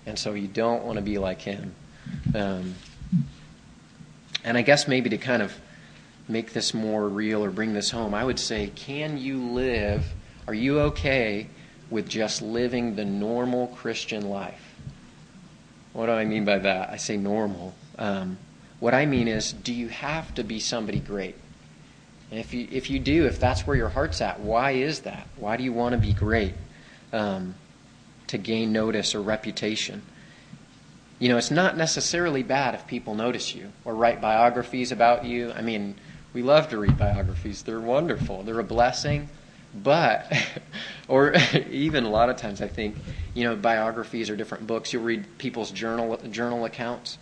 and 0.04 0.18
so 0.18 0.34
you 0.34 0.46
don't 0.46 0.84
want 0.84 0.98
to 0.98 1.02
be 1.02 1.16
like 1.16 1.40
him. 1.40 1.74
Um, 2.34 2.74
and 4.44 4.58
I 4.58 4.60
guess 4.60 4.86
maybe 4.86 5.08
to 5.08 5.18
kind 5.18 5.40
of 5.40 5.58
make 6.28 6.52
this 6.52 6.74
more 6.74 7.08
real 7.08 7.42
or 7.42 7.50
bring 7.50 7.72
this 7.72 7.90
home, 7.90 8.12
I 8.12 8.22
would 8.22 8.38
say, 8.38 8.70
can 8.76 9.16
you 9.16 9.42
live, 9.42 10.04
are 10.46 10.52
you 10.52 10.80
okay 10.80 11.48
with 11.90 12.08
just 12.08 12.40
living 12.42 12.96
the 12.96 13.04
normal 13.04 13.68
Christian 13.68 14.28
life? 14.28 14.74
What 15.92 16.06
do 16.06 16.12
I 16.12 16.24
mean 16.24 16.44
by 16.44 16.58
that? 16.58 16.90
I 16.90 16.96
say 16.96 17.16
normal. 17.16 17.74
Um, 17.98 18.38
what 18.78 18.94
I 18.94 19.06
mean 19.06 19.28
is, 19.28 19.52
do 19.52 19.74
you 19.74 19.88
have 19.88 20.34
to 20.36 20.44
be 20.44 20.60
somebody 20.60 21.00
great? 21.00 21.34
And 22.30 22.38
if 22.38 22.54
you, 22.54 22.68
if 22.70 22.88
you 22.88 23.00
do, 23.00 23.26
if 23.26 23.40
that's 23.40 23.66
where 23.66 23.76
your 23.76 23.88
heart's 23.88 24.20
at, 24.20 24.40
why 24.40 24.72
is 24.72 25.00
that? 25.00 25.26
Why 25.36 25.56
do 25.56 25.64
you 25.64 25.72
want 25.72 25.92
to 25.94 25.98
be 25.98 26.12
great? 26.12 26.54
Um, 27.12 27.56
to 28.28 28.38
gain 28.38 28.72
notice 28.72 29.16
or 29.16 29.20
reputation? 29.20 30.02
you 31.20 31.28
know, 31.28 31.36
it's 31.36 31.50
not 31.50 31.76
necessarily 31.76 32.42
bad 32.42 32.74
if 32.74 32.86
people 32.86 33.14
notice 33.14 33.54
you 33.54 33.70
or 33.84 33.94
write 33.94 34.20
biographies 34.22 34.90
about 34.90 35.24
you. 35.24 35.52
I 35.52 35.60
mean, 35.60 35.94
we 36.32 36.42
love 36.42 36.70
to 36.70 36.78
read 36.78 36.96
biographies. 36.96 37.62
They're 37.62 37.78
wonderful. 37.78 38.42
They're 38.42 38.58
a 38.58 38.64
blessing. 38.64 39.28
But, 39.74 40.32
or 41.08 41.34
even 41.70 42.04
a 42.04 42.10
lot 42.10 42.28
of 42.30 42.36
times, 42.36 42.60
I 42.60 42.68
think, 42.68 42.96
you 43.34 43.44
know, 43.44 43.56
biographies 43.56 44.30
or 44.30 44.36
different 44.36 44.66
books, 44.66 44.92
you'll 44.92 45.04
read 45.04 45.38
people's 45.38 45.70
journal, 45.70 46.16
journal 46.30 46.64
accounts. 46.64 47.18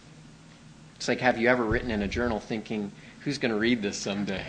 It's 0.97 1.09
like, 1.09 1.21
have 1.21 1.39
you 1.39 1.49
ever 1.49 1.65
written 1.65 1.91
in 1.91 2.03
a 2.03 2.09
journal 2.09 2.41
thinking, 2.41 2.91
who's 3.21 3.39
going 3.39 3.53
to 3.53 3.59
read 3.59 3.83
this 3.83 3.97
someday? 3.97 4.45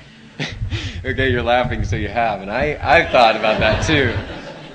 okay, 1.06 1.30
you're 1.30 1.44
laughing, 1.44 1.84
so 1.84 1.96
you 1.96 2.08
have. 2.08 2.42
And 2.42 2.50
I, 2.50 2.80
I've 2.82 3.12
thought 3.12 3.36
about 3.36 3.60
that 3.60 3.86
too. 3.86 4.16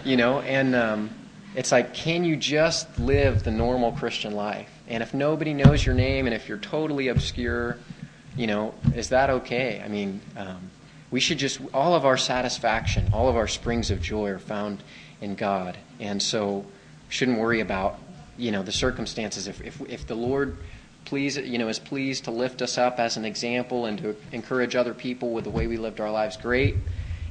You 0.09 0.17
know, 0.17 0.41
and, 0.41 0.75
um, 0.75 1.11
it's 1.55 1.71
like, 1.71 1.95
can 1.95 2.25
you 2.25 2.37
just 2.37 2.99
live 2.99 3.45
the 3.45 3.51
normal 3.51 3.93
Christian 3.93 4.35
life? 4.35 4.71
And 4.89 5.03
if 5.03 5.15
nobody 5.15 5.55
knows 5.55 5.87
your 5.87 5.95
name 5.95 6.27
and 6.27 6.35
if 6.35 6.49
you're 6.49 6.59
totally 6.59 7.09
obscure, 7.09 7.79
you 8.37 8.47
know, 8.47 8.75
is 8.95 9.11
that 9.11 9.31
okay? 9.31 9.81
I 9.85 9.89
mean, 9.89 10.21
um, 10.37 10.71
we 11.15 11.21
should 11.21 11.39
just, 11.39 11.61
all 11.73 11.95
of 11.95 12.05
our 12.05 12.17
satisfaction, 12.17 13.09
all 13.13 13.29
of 13.29 13.37
our 13.37 13.47
springs 13.47 13.93
of 13.93 14.03
joy 14.03 14.31
are 14.31 14.41
found 14.41 14.83
in 15.21 15.37
God. 15.37 15.79
And 16.01 16.21
so, 16.21 16.67
shouldn't 17.09 17.39
worry 17.39 17.61
about, 17.61 18.01
you 18.37 18.51
know, 18.51 18.65
the 18.65 18.73
circumstances. 18.73 19.47
If, 19.47 19.61
if, 19.61 19.81
if 19.83 20.09
the 20.09 20.17
Lord 20.17 20.57
please, 21.05 21.37
you 21.37 21.57
know, 21.57 21.69
is 21.69 21.79
pleased 21.79 22.25
to 22.25 22.33
lift 22.33 22.63
us 22.63 22.79
up 22.79 22.99
as 22.99 23.17
an 23.17 23.25
example 23.25 23.87
and 23.87 23.97
to 23.99 24.17
encourage 24.33 24.75
other 24.75 24.93
people 24.93 25.31
with 25.31 25.45
the 25.45 25.51
way 25.51 25.69
we 25.69 25.77
lived 25.77 26.01
our 26.01 26.11
lives, 26.11 26.37
great. 26.37 26.75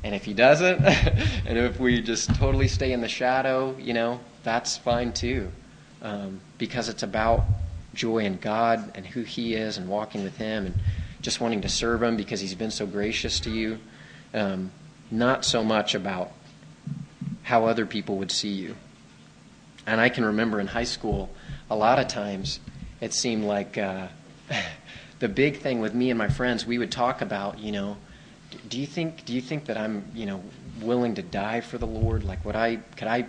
And 0.05 0.15
if 0.15 0.23
he 0.23 0.33
doesn't, 0.33 0.79
and 1.45 1.57
if 1.57 1.77
we 1.77 2.01
just 2.01 2.33
totally 2.35 2.69
stay 2.69 2.93
in 2.93 3.01
the 3.01 3.09
shadow, 3.09 3.75
you 3.77 3.93
know, 3.93 4.21
that's 4.43 4.77
fine 4.77 5.11
too. 5.11 5.51
Um, 6.01 6.39
because 6.57 6.87
it's 6.87 7.03
about 7.03 7.43
joy 7.93 8.19
in 8.19 8.37
God 8.37 8.93
and 8.95 9.05
who 9.05 9.23
he 9.23 9.55
is 9.55 9.77
and 9.77 9.89
walking 9.89 10.23
with 10.23 10.37
him 10.37 10.67
and 10.67 10.79
just 11.23 11.41
wanting 11.41 11.61
to 11.61 11.69
serve 11.69 12.03
him 12.03 12.15
because 12.15 12.39
he's 12.39 12.53
been 12.53 12.69
so 12.69 12.85
gracious 12.85 13.39
to 13.39 13.49
you. 13.49 13.79
Um, 14.33 14.71
not 15.09 15.45
so 15.45 15.63
much 15.63 15.95
about 15.95 16.31
how 17.43 17.65
other 17.65 17.85
people 17.85 18.17
would 18.17 18.31
see 18.31 18.49
you. 18.49 18.75
And 19.87 19.99
I 19.99 20.09
can 20.09 20.25
remember 20.25 20.59
in 20.59 20.67
high 20.67 20.83
school, 20.83 21.29
a 21.69 21.75
lot 21.75 21.97
of 21.97 22.07
times 22.07 22.59
it 23.01 23.13
seemed 23.13 23.45
like 23.45 23.77
uh, 23.77 24.07
the 25.19 25.27
big 25.27 25.57
thing 25.57 25.79
with 25.79 25.93
me 25.93 26.09
and 26.09 26.17
my 26.17 26.29
friends, 26.29 26.65
we 26.65 26.77
would 26.77 26.91
talk 26.91 27.21
about, 27.21 27.57
you 27.59 27.71
know, 27.71 27.97
do 28.69 28.79
you 28.79 28.85
think 28.85 29.25
do 29.25 29.33
you 29.33 29.41
think 29.41 29.65
that 29.65 29.77
I'm 29.77 30.05
you 30.13 30.27
know 30.27 30.43
willing 30.81 31.15
to 31.15 31.21
die 31.23 31.61
for 31.61 31.77
the 31.77 31.87
Lord? 31.87 32.23
Like, 32.23 32.45
would 32.45 32.55
I 32.55 32.77
could 32.97 33.07
I 33.07 33.25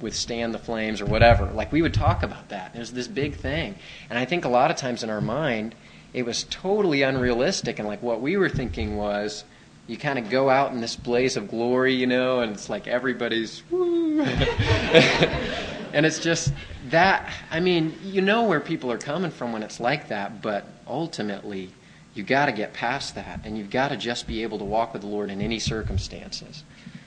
withstand 0.00 0.52
the 0.52 0.58
flames 0.58 1.00
or 1.00 1.06
whatever? 1.06 1.46
Like, 1.46 1.72
we 1.72 1.80
would 1.80 1.94
talk 1.94 2.22
about 2.22 2.50
that. 2.50 2.74
It 2.74 2.78
was 2.78 2.92
this 2.92 3.08
big 3.08 3.36
thing, 3.36 3.76
and 4.10 4.18
I 4.18 4.26
think 4.26 4.44
a 4.44 4.48
lot 4.48 4.70
of 4.70 4.76
times 4.76 5.02
in 5.02 5.08
our 5.08 5.20
mind, 5.20 5.74
it 6.12 6.24
was 6.24 6.44
totally 6.44 7.02
unrealistic. 7.02 7.78
And 7.78 7.86
like 7.86 8.02
what 8.02 8.20
we 8.20 8.36
were 8.36 8.48
thinking 8.48 8.96
was, 8.96 9.44
you 9.86 9.96
kind 9.96 10.18
of 10.18 10.30
go 10.30 10.50
out 10.50 10.72
in 10.72 10.80
this 10.80 10.96
blaze 10.96 11.36
of 11.36 11.48
glory, 11.48 11.94
you 11.94 12.06
know, 12.06 12.40
and 12.40 12.52
it's 12.52 12.68
like 12.68 12.88
everybody's 12.88 13.62
woo. 13.70 14.20
and 14.22 16.04
it's 16.04 16.18
just 16.18 16.52
that. 16.90 17.32
I 17.50 17.60
mean, 17.60 17.94
you 18.02 18.20
know 18.20 18.44
where 18.44 18.60
people 18.60 18.90
are 18.90 18.98
coming 18.98 19.30
from 19.30 19.52
when 19.52 19.62
it's 19.62 19.78
like 19.78 20.08
that, 20.08 20.42
but 20.42 20.64
ultimately 20.88 21.70
You've 22.16 22.26
got 22.26 22.46
to 22.46 22.52
get 22.52 22.72
past 22.72 23.14
that, 23.16 23.42
and 23.44 23.58
you've 23.58 23.68
got 23.68 23.88
to 23.88 23.96
just 23.98 24.26
be 24.26 24.42
able 24.42 24.56
to 24.58 24.64
walk 24.64 24.94
with 24.94 25.02
the 25.02 25.08
Lord 25.08 25.30
in 25.30 25.42
any 25.42 25.58
circumstances. 25.58 26.64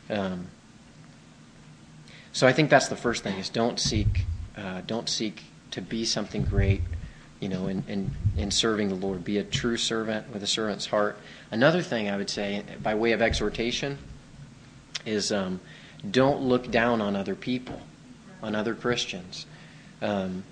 Um, 0.08 0.50
so 2.32 2.46
I 2.46 2.54
think 2.54 2.70
that's 2.70 2.90
the 2.90 2.96
first 2.96 3.24
thing: 3.24 3.40
is 3.40 3.50
don't 3.50 3.80
seek, 3.80 4.26
uh, 4.56 4.82
don't 4.86 5.10
seek 5.10 5.46
to 5.72 5.82
be 5.82 6.06
something 6.06 6.44
great, 6.44 6.84
you 7.40 7.50
know, 7.50 7.68
in, 7.68 7.84
in 7.88 8.12
in 8.38 8.52
serving 8.52 8.90
the 8.90 8.96
Lord. 8.96 9.24
Be 9.24 9.38
a 9.38 9.44
true 9.44 9.78
servant 9.78 10.32
with 10.34 10.44
a 10.44 10.48
servant's 10.48 10.86
heart. 10.86 11.18
Another 11.52 11.82
thing 11.82 12.10
I 12.10 12.18
would 12.18 12.30
say, 12.30 12.64
by 12.82 12.96
way 12.96 13.14
of 13.14 13.22
exhortation, 13.22 13.98
is 15.06 15.32
um, 15.32 15.60
don't 16.10 16.42
look 16.42 16.70
down 16.70 17.02
on 17.02 17.16
other 17.16 17.36
people, 17.36 17.82
on 18.42 18.56
other 18.56 18.76
Christians. 18.76 19.46
Um, 20.02 20.44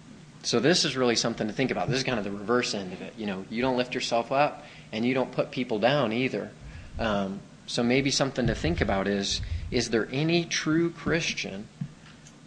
so 0.44 0.60
this 0.60 0.86
is 0.86 0.96
really 0.96 1.16
something 1.16 1.48
to 1.48 1.54
think 1.54 1.72
about. 1.72 1.90
This 1.90 1.98
is 1.98 2.04
kind 2.04 2.18
of 2.20 2.24
the 2.24 2.32
reverse 2.32 2.74
end 2.74 2.94
of 2.94 3.02
it. 3.02 3.14
You 3.18 3.26
know, 3.26 3.46
you 3.50 3.62
don't 3.62 3.76
lift 3.76 3.94
yourself 3.94 4.32
up, 4.32 4.64
and 4.92 5.06
you 5.06 5.14
don't 5.14 5.32
put 5.32 5.52
people 5.52 5.80
down 5.80 6.14
either. 6.14 6.52
Um, 7.00 7.42
so 7.66 7.84
maybe 7.84 8.12
something 8.12 8.48
to 8.48 8.56
think 8.56 8.80
about 8.80 9.08
is: 9.08 9.42
is 9.72 9.90
there 9.90 10.08
any 10.12 10.46
true 10.46 10.90
Christian 10.92 11.68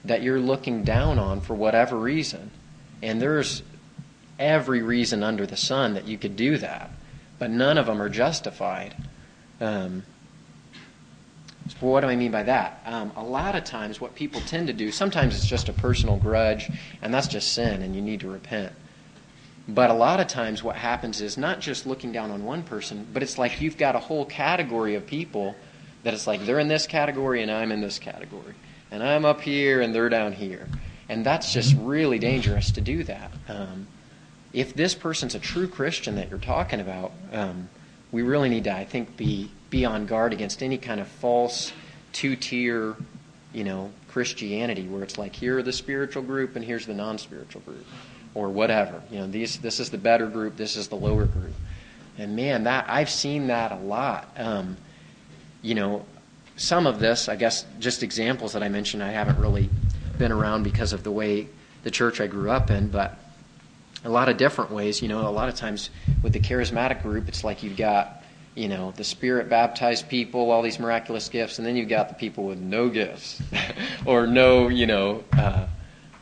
that 0.04 0.22
you're 0.22 0.40
looking 0.40 0.82
down 0.82 1.18
on 1.18 1.42
for 1.42 1.54
whatever 1.54 1.96
reason? 1.96 2.50
And 3.02 3.20
there's 3.20 3.62
every 4.40 4.82
reason 4.82 5.22
under 5.22 5.46
the 5.46 5.56
sun 5.56 5.94
that 5.94 6.08
you 6.08 6.18
could 6.18 6.34
do 6.34 6.56
that, 6.58 6.90
but 7.38 7.50
none 7.50 7.78
of 7.78 7.86
them 7.86 8.02
are 8.02 8.08
justified. 8.08 8.96
Um, 9.60 10.02
so 11.68 11.86
what 11.86 12.00
do 12.00 12.08
I 12.08 12.16
mean 12.16 12.32
by 12.32 12.42
that? 12.44 12.82
Um, 12.84 13.12
a 13.14 13.22
lot 13.22 13.54
of 13.54 13.62
times, 13.62 14.00
what 14.00 14.14
people 14.14 14.40
tend 14.40 14.66
to 14.66 14.72
do, 14.72 14.90
sometimes 14.90 15.36
it's 15.36 15.46
just 15.46 15.68
a 15.68 15.72
personal 15.72 16.16
grudge, 16.16 16.70
and 17.02 17.14
that's 17.14 17.28
just 17.28 17.52
sin, 17.52 17.82
and 17.82 17.94
you 17.94 18.02
need 18.02 18.20
to 18.20 18.30
repent. 18.30 18.72
But 19.68 19.90
a 19.90 19.94
lot 19.94 20.18
of 20.18 20.26
times, 20.26 20.64
what 20.64 20.74
happens 20.74 21.20
is 21.20 21.38
not 21.38 21.60
just 21.60 21.86
looking 21.86 22.10
down 22.10 22.32
on 22.32 22.44
one 22.44 22.64
person, 22.64 23.06
but 23.12 23.22
it's 23.22 23.38
like 23.38 23.60
you've 23.60 23.76
got 23.76 23.94
a 23.94 24.00
whole 24.00 24.24
category 24.24 24.96
of 24.96 25.06
people 25.06 25.54
that 26.02 26.14
it's 26.14 26.26
like 26.26 26.44
they're 26.44 26.58
in 26.58 26.68
this 26.68 26.86
category 26.86 27.42
and 27.42 27.50
I'm 27.50 27.70
in 27.70 27.80
this 27.80 27.98
category. 27.98 28.54
And 28.90 29.02
I'm 29.02 29.24
up 29.24 29.40
here 29.40 29.80
and 29.80 29.94
they're 29.94 30.08
down 30.08 30.32
here. 30.32 30.66
And 31.08 31.24
that's 31.24 31.52
just 31.52 31.76
really 31.78 32.18
dangerous 32.18 32.72
to 32.72 32.80
do 32.80 33.04
that. 33.04 33.30
Um, 33.48 33.86
if 34.52 34.74
this 34.74 34.94
person's 34.94 35.34
a 35.34 35.38
true 35.38 35.68
Christian 35.68 36.16
that 36.16 36.30
you're 36.30 36.38
talking 36.38 36.80
about, 36.80 37.12
um, 37.32 37.68
we 38.12 38.22
really 38.22 38.48
need 38.48 38.64
to, 38.64 38.74
I 38.74 38.84
think, 38.84 39.16
be 39.16 39.50
be 39.70 39.84
on 39.84 40.06
guard 40.06 40.32
against 40.32 40.62
any 40.64 40.78
kind 40.78 41.00
of 41.00 41.06
false 41.06 41.72
two-tier, 42.12 42.96
you 43.52 43.62
know, 43.62 43.92
Christianity 44.08 44.88
where 44.88 45.04
it's 45.04 45.16
like 45.16 45.36
here 45.36 45.58
are 45.58 45.62
the 45.62 45.72
spiritual 45.72 46.24
group 46.24 46.56
and 46.56 46.64
here's 46.64 46.86
the 46.86 46.94
non-spiritual 46.94 47.60
group, 47.60 47.86
or 48.34 48.48
whatever. 48.48 49.00
You 49.10 49.20
know, 49.20 49.26
these 49.28 49.58
this 49.58 49.78
is 49.78 49.90
the 49.90 49.98
better 49.98 50.26
group, 50.26 50.56
this 50.56 50.76
is 50.76 50.88
the 50.88 50.96
lower 50.96 51.26
group, 51.26 51.54
and 52.18 52.34
man, 52.34 52.64
that 52.64 52.86
I've 52.88 53.10
seen 53.10 53.46
that 53.46 53.72
a 53.72 53.76
lot. 53.76 54.28
Um, 54.36 54.76
you 55.62 55.74
know, 55.74 56.04
some 56.56 56.86
of 56.86 56.98
this, 56.98 57.28
I 57.28 57.36
guess, 57.36 57.64
just 57.78 58.02
examples 58.02 58.54
that 58.54 58.62
I 58.62 58.68
mentioned, 58.68 59.02
I 59.02 59.12
haven't 59.12 59.38
really 59.38 59.70
been 60.18 60.32
around 60.32 60.64
because 60.64 60.92
of 60.92 61.04
the 61.04 61.10
way 61.10 61.48
the 61.84 61.90
church 61.90 62.20
I 62.20 62.26
grew 62.26 62.50
up 62.50 62.70
in, 62.70 62.88
but 62.88 63.18
a 64.04 64.08
lot 64.08 64.28
of 64.28 64.36
different 64.36 64.70
ways. 64.70 65.02
You 65.02 65.08
know, 65.08 65.26
a 65.26 65.30
lot 65.30 65.48
of 65.48 65.54
times 65.54 65.90
with 66.22 66.32
the 66.32 66.40
charismatic 66.40 67.02
group, 67.02 67.28
it's 67.28 67.44
like 67.44 67.62
you've 67.62 67.76
got, 67.76 68.22
you 68.54 68.68
know, 68.68 68.92
the 68.96 69.04
spirit 69.04 69.48
baptized 69.48 70.08
people, 70.08 70.50
all 70.50 70.62
these 70.62 70.78
miraculous 70.78 71.28
gifts, 71.28 71.58
and 71.58 71.66
then 71.66 71.76
you've 71.76 71.88
got 71.88 72.08
the 72.08 72.14
people 72.14 72.44
with 72.44 72.58
no 72.58 72.88
gifts 72.88 73.42
or 74.06 74.26
no, 74.26 74.68
you 74.68 74.86
know, 74.86 75.24
uh, 75.32 75.66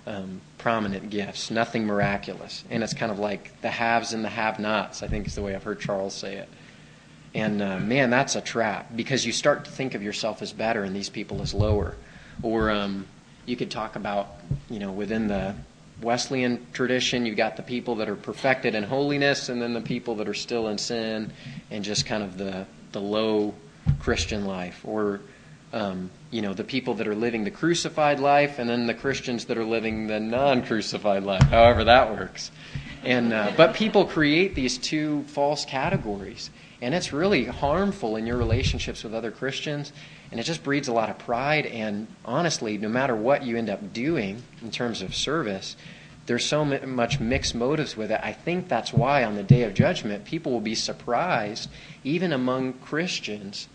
um, 0.06 0.40
prominent 0.58 1.10
gifts, 1.10 1.50
nothing 1.50 1.86
miraculous. 1.86 2.64
And 2.70 2.82
it's 2.82 2.94
kind 2.94 3.12
of 3.12 3.18
like 3.18 3.60
the 3.60 3.70
haves 3.70 4.12
and 4.12 4.24
the 4.24 4.28
have 4.28 4.58
nots, 4.58 5.02
I 5.02 5.08
think 5.08 5.26
is 5.26 5.34
the 5.34 5.42
way 5.42 5.54
I've 5.54 5.62
heard 5.62 5.80
Charles 5.80 6.14
say 6.14 6.36
it. 6.36 6.48
And 7.34 7.62
uh, 7.62 7.78
man, 7.78 8.10
that's 8.10 8.36
a 8.36 8.40
trap 8.40 8.90
because 8.96 9.24
you 9.24 9.32
start 9.32 9.64
to 9.66 9.70
think 9.70 9.94
of 9.94 10.02
yourself 10.02 10.42
as 10.42 10.52
better 10.52 10.82
and 10.82 10.96
these 10.96 11.10
people 11.10 11.42
as 11.42 11.54
lower. 11.54 11.94
Or 12.42 12.70
um, 12.70 13.06
you 13.46 13.56
could 13.56 13.70
talk 13.70 13.96
about, 13.96 14.28
you 14.70 14.78
know, 14.78 14.90
within 14.90 15.28
the 15.28 15.54
Wesleyan 16.00 16.66
tradition, 16.72 17.26
you've 17.26 17.36
got 17.36 17.56
the 17.56 17.62
people 17.62 17.96
that 17.96 18.08
are 18.08 18.16
perfected 18.16 18.74
in 18.74 18.84
holiness, 18.84 19.48
and 19.48 19.60
then 19.60 19.74
the 19.74 19.80
people 19.80 20.14
that 20.16 20.28
are 20.28 20.34
still 20.34 20.68
in 20.68 20.78
sin, 20.78 21.32
and 21.70 21.84
just 21.84 22.06
kind 22.06 22.22
of 22.22 22.38
the 22.38 22.66
the 22.92 23.00
low 23.00 23.54
Christian 23.98 24.46
life, 24.46 24.80
or 24.84 25.20
um, 25.72 26.10
you 26.30 26.40
know 26.40 26.54
the 26.54 26.64
people 26.64 26.94
that 26.94 27.08
are 27.08 27.14
living 27.14 27.44
the 27.44 27.50
crucified 27.50 28.20
life, 28.20 28.58
and 28.58 28.70
then 28.70 28.86
the 28.86 28.94
Christians 28.94 29.46
that 29.46 29.58
are 29.58 29.64
living 29.64 30.06
the 30.06 30.20
non-crucified 30.20 31.24
life. 31.24 31.42
However 31.42 31.84
that 31.84 32.12
works, 32.12 32.50
and 33.02 33.32
uh, 33.32 33.52
but 33.56 33.74
people 33.74 34.04
create 34.04 34.54
these 34.54 34.78
two 34.78 35.24
false 35.24 35.64
categories, 35.64 36.50
and 36.80 36.94
it's 36.94 37.12
really 37.12 37.44
harmful 37.44 38.14
in 38.14 38.26
your 38.26 38.36
relationships 38.36 39.02
with 39.02 39.14
other 39.14 39.32
Christians 39.32 39.92
and 40.30 40.38
it 40.38 40.44
just 40.44 40.62
breeds 40.62 40.88
a 40.88 40.92
lot 40.92 41.10
of 41.10 41.18
pride. 41.18 41.66
And 41.66 42.06
honestly, 42.24 42.78
no 42.78 42.88
matter 42.88 43.16
what 43.16 43.44
you 43.44 43.56
end 43.56 43.70
up 43.70 43.92
doing 43.92 44.42
in 44.62 44.70
terms 44.70 45.02
of 45.02 45.14
service, 45.14 45.76
there's 46.26 46.44
so 46.44 46.64
much 46.64 47.20
mixed 47.20 47.54
motives 47.54 47.96
with 47.96 48.10
it. 48.10 48.20
I 48.22 48.34
think 48.34 48.68
that's 48.68 48.92
why 48.92 49.24
on 49.24 49.34
the 49.34 49.42
day 49.42 49.62
of 49.62 49.72
judgment, 49.72 50.26
people 50.26 50.52
will 50.52 50.60
be 50.60 50.74
surprised, 50.74 51.70
even 52.04 52.34
among 52.34 52.74
Christians, 52.74 53.68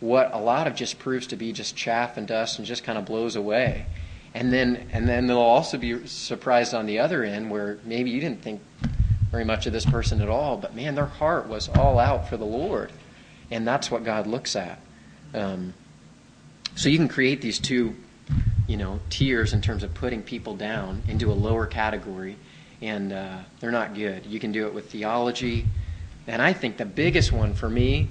what 0.00 0.34
a 0.34 0.38
lot 0.38 0.66
of 0.66 0.74
just 0.74 0.98
proves 0.98 1.28
to 1.28 1.36
be 1.36 1.52
just 1.52 1.76
chaff 1.76 2.16
and 2.16 2.26
dust 2.26 2.58
and 2.58 2.66
just 2.66 2.82
kind 2.82 2.98
of 2.98 3.04
blows 3.04 3.36
away. 3.36 3.86
And 4.34 4.52
then, 4.52 4.88
and 4.92 5.08
then 5.08 5.28
they'll 5.28 5.38
also 5.38 5.78
be 5.78 6.06
surprised 6.08 6.74
on 6.74 6.86
the 6.86 6.98
other 6.98 7.22
end 7.22 7.50
where 7.50 7.78
maybe 7.84 8.10
you 8.10 8.20
didn't 8.20 8.42
think 8.42 8.60
very 9.30 9.44
much 9.44 9.66
of 9.66 9.72
this 9.72 9.86
person 9.86 10.20
at 10.20 10.28
all, 10.28 10.56
but 10.56 10.74
man, 10.74 10.96
their 10.96 11.06
heart 11.06 11.46
was 11.46 11.68
all 11.68 12.00
out 12.00 12.28
for 12.28 12.36
the 12.36 12.44
Lord. 12.44 12.90
And 13.52 13.66
that's 13.66 13.90
what 13.90 14.04
God 14.04 14.26
looks 14.26 14.56
at. 14.56 14.80
Um, 15.32 15.74
so 16.74 16.88
you 16.88 16.96
can 16.96 17.08
create 17.08 17.40
these 17.40 17.58
two, 17.58 17.94
you 18.66 18.76
know, 18.76 19.00
tiers 19.10 19.52
in 19.52 19.60
terms 19.60 19.82
of 19.82 19.92
putting 19.94 20.22
people 20.22 20.56
down 20.56 21.02
into 21.08 21.30
a 21.30 21.34
lower 21.34 21.66
category, 21.66 22.36
and 22.80 23.12
uh, 23.12 23.38
they're 23.60 23.70
not 23.70 23.94
good. 23.94 24.26
You 24.26 24.40
can 24.40 24.52
do 24.52 24.66
it 24.66 24.74
with 24.74 24.90
theology, 24.90 25.66
and 26.26 26.40
I 26.40 26.52
think 26.52 26.76
the 26.76 26.84
biggest 26.84 27.32
one 27.32 27.54
for 27.54 27.68
me, 27.68 28.08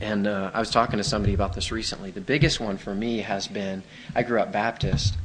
and 0.00 0.26
uh, 0.26 0.50
I 0.52 0.60
was 0.60 0.70
talking 0.70 0.98
to 0.98 1.04
somebody 1.04 1.34
about 1.34 1.54
this 1.54 1.70
recently. 1.70 2.10
The 2.10 2.20
biggest 2.20 2.60
one 2.60 2.76
for 2.76 2.94
me 2.94 3.18
has 3.18 3.46
been 3.46 3.82
I 4.14 4.22
grew 4.22 4.40
up 4.40 4.52
Baptist, 4.52 5.16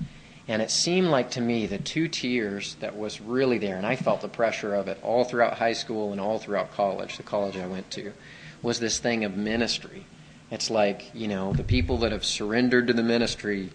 and 0.48 0.62
it 0.62 0.70
seemed 0.70 1.08
like 1.08 1.32
to 1.32 1.42
me 1.42 1.66
the 1.66 1.80
two 1.80 2.08
tiers 2.08 2.76
that 2.76 2.96
was 2.96 3.20
really 3.20 3.58
there, 3.58 3.78
and 3.78 3.86
I 3.86 3.96
felt 3.96 4.22
the 4.22 4.28
pressure 4.28 4.76
of 4.76 4.88
it 4.88 5.00
all 5.02 5.24
throughout 5.24 5.58
high 5.58 5.74
school 5.74 6.12
and 6.12 6.22
all 6.22 6.38
throughout 6.38 6.72
college, 6.74 7.18
the 7.18 7.24
college 7.24 7.58
I 7.58 7.66
went 7.66 7.90
to, 7.92 8.14
was 8.62 8.80
this 8.80 9.00
thing 9.00 9.26
of 9.26 9.36
ministry 9.36 10.06
it's 10.52 10.70
like, 10.70 11.12
you 11.14 11.28
know, 11.28 11.54
the 11.54 11.64
people 11.64 11.98
that 12.00 12.12
have 12.12 12.24
surrendered 12.24 12.88
to 12.88 12.94
the 12.94 13.04
ministry, 13.04 13.70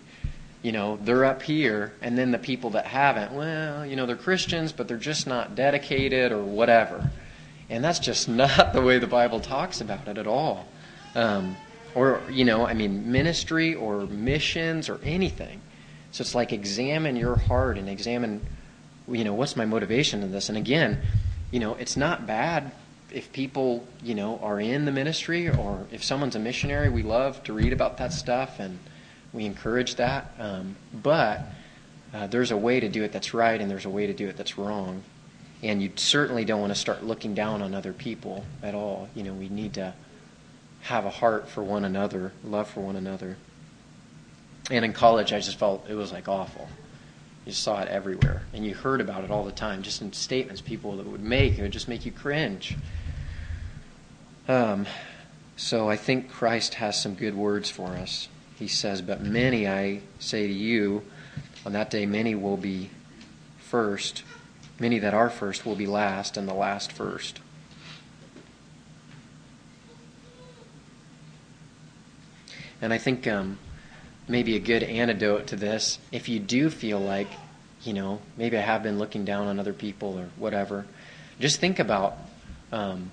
you 0.63 0.73
know, 0.73 0.99
they're 1.03 1.25
up 1.25 1.43
here, 1.43 1.93
and 2.01 2.17
then 2.17 2.31
the 2.31 2.39
people 2.39 2.71
that 2.71 2.87
haven't, 2.87 3.33
well, 3.33 3.85
you 3.85 3.97
know, 3.97 4.07
they're 4.07 4.17
Christians, 4.17 4.73
but 4.73 4.87
they're 4.87 4.97
just 4.97 5.27
not 5.27 5.55
dedicated 5.55 6.33
or 6.33 6.43
whatever. 6.43 7.11
And 7.69 7.83
that's 7.83 7.99
just 7.99 8.29
not 8.29 8.73
the 8.73 8.83
way 8.83 8.99
the 8.99 9.07
Bible 9.07 9.41
talks 9.41 9.81
about 9.81 10.07
it 10.09 10.19
at 10.19 10.27
all. 10.27 10.67
Um, 11.15 11.57
or, 11.95 12.21
you 12.31 12.45
know, 12.45 12.65
I 12.65 12.75
mean, 12.75 13.11
ministry 13.11 13.75
or 13.75 14.07
missions 14.07 14.89
or 14.89 15.01
anything. 15.03 15.61
So 16.13 16.23
it's 16.23 16.35
like 16.35 16.53
examine 16.53 17.17
your 17.17 17.37
heart 17.37 17.79
and 17.79 17.89
examine, 17.89 18.41
you 19.09 19.25
know, 19.25 19.35
what's 19.35 19.57
my 19.57 19.65
motivation 19.65 20.23
in 20.23 20.31
this? 20.31 20.49
And 20.49 20.57
again, 20.57 21.01
you 21.51 21.59
know, 21.59 21.75
it's 21.75 21.97
not 21.97 22.27
bad 22.29 22.71
if 23.13 23.33
people, 23.33 23.87
you 24.03 24.15
know, 24.15 24.39
are 24.43 24.61
in 24.61 24.85
the 24.85 24.93
ministry 24.93 25.49
or 25.49 25.87
if 25.91 26.05
someone's 26.05 26.37
a 26.37 26.39
missionary, 26.39 26.89
we 26.89 27.03
love 27.03 27.43
to 27.45 27.53
read 27.53 27.73
about 27.73 27.99
that 27.99 28.13
stuff 28.13 28.61
and 28.61 28.79
we 29.33 29.45
encourage 29.45 29.97
that. 29.97 30.33
Um, 30.39 30.77
but 30.93 31.43
uh, 32.13 32.27
there's 32.27 32.51
a 32.51 32.57
way 32.57 32.81
to 32.81 32.89
do 32.89 33.03
it 33.05 33.13
that's 33.13 33.35
right 33.35 33.61
and 33.61 33.71
there's 33.71 33.85
a 33.85 33.91
way 33.91 34.07
to 34.07 34.13
do 34.13 34.29
it 34.29 34.37
that's 34.37 34.59
wrong. 34.59 35.03
And 35.63 35.83
you 35.83 35.93
certainly 35.97 36.45
don't 36.45 36.61
want 36.61 36.73
to 36.73 36.79
start 36.79 37.05
looking 37.05 37.35
down 37.35 37.63
on 37.63 37.75
other 37.75 37.93
people 37.93 38.45
at 38.63 38.75
all. 38.75 39.09
You 39.15 39.25
know, 39.25 39.35
we 39.35 39.49
need 39.49 39.75
to 39.75 39.95
have 40.83 41.05
a 41.05 41.11
heart 41.11 41.49
for 41.49 41.63
one 41.63 41.85
another, 41.85 42.33
love 42.45 42.69
for 42.69 42.81
one 42.81 42.97
another. 42.97 43.37
And 44.71 44.85
in 44.85 44.93
college, 44.93 45.33
I 45.33 45.41
just 45.41 45.59
felt 45.59 45.89
it 45.89 45.95
was 45.95 46.13
like 46.13 46.29
awful. 46.29 46.69
You 47.45 47.53
saw 47.53 47.81
it 47.81 47.89
everywhere, 47.89 48.43
and 48.53 48.65
you 48.65 48.75
heard 48.75 49.01
about 49.01 49.25
it 49.25 49.31
all 49.31 49.45
the 49.45 49.53
time, 49.53 49.83
just 49.83 50.03
in 50.03 50.13
statements 50.13 50.61
people 50.61 50.97
that 50.97 51.07
would 51.07 51.23
make. 51.23 51.59
It 51.59 51.63
would 51.63 51.73
just 51.73 51.89
make 51.89 52.07
you 52.07 52.13
cringe. 52.13 52.77
Um, 54.51 54.87
so 55.55 55.89
I 55.89 55.95
think 55.95 56.29
Christ 56.29 56.75
has 56.75 57.01
some 57.01 57.15
good 57.15 57.37
words 57.37 57.71
for 57.71 57.91
us. 57.91 58.27
He 58.59 58.67
says, 58.67 59.01
But 59.01 59.23
many, 59.23 59.69
I 59.69 60.01
say 60.19 60.49
to 60.49 60.53
you, 60.53 61.05
on 61.65 61.73
that 61.75 61.89
day 61.89 62.05
many 62.05 62.35
will 62.35 62.57
be 62.57 62.91
first. 63.61 64.25
Many 64.81 64.99
that 64.99 65.15
are 65.15 65.31
first 65.31 65.65
will 65.65 65.77
be 65.77 65.87
last, 65.87 66.37
and 66.37 66.49
the 66.49 66.55
last 66.55 66.91
first. 66.91 67.39
And 72.83 72.93
I 72.93 72.99
think 72.99 73.29
um, 73.29 73.57
maybe 74.27 74.57
a 74.57 74.61
good 74.61 74.83
antidote 74.83 75.47
to 75.49 75.57
this, 75.57 76.01
if 76.11 76.29
you 76.29 76.41
do 76.41 76.71
feel 76.71 76.99
like, 76.99 77.29
you 77.85 77.93
know, 77.93 78.19
maybe 78.37 78.59
I 78.59 78.63
have 78.63 78.83
been 78.83 78.99
looking 78.99 79.25
down 79.25 79.47
on 79.47 79.61
other 79.61 79.75
people 79.75 80.19
or 80.19 80.29
whatever, 80.37 80.87
just 81.39 81.61
think 81.61 81.79
about 81.79 82.19
um, 82.73 83.13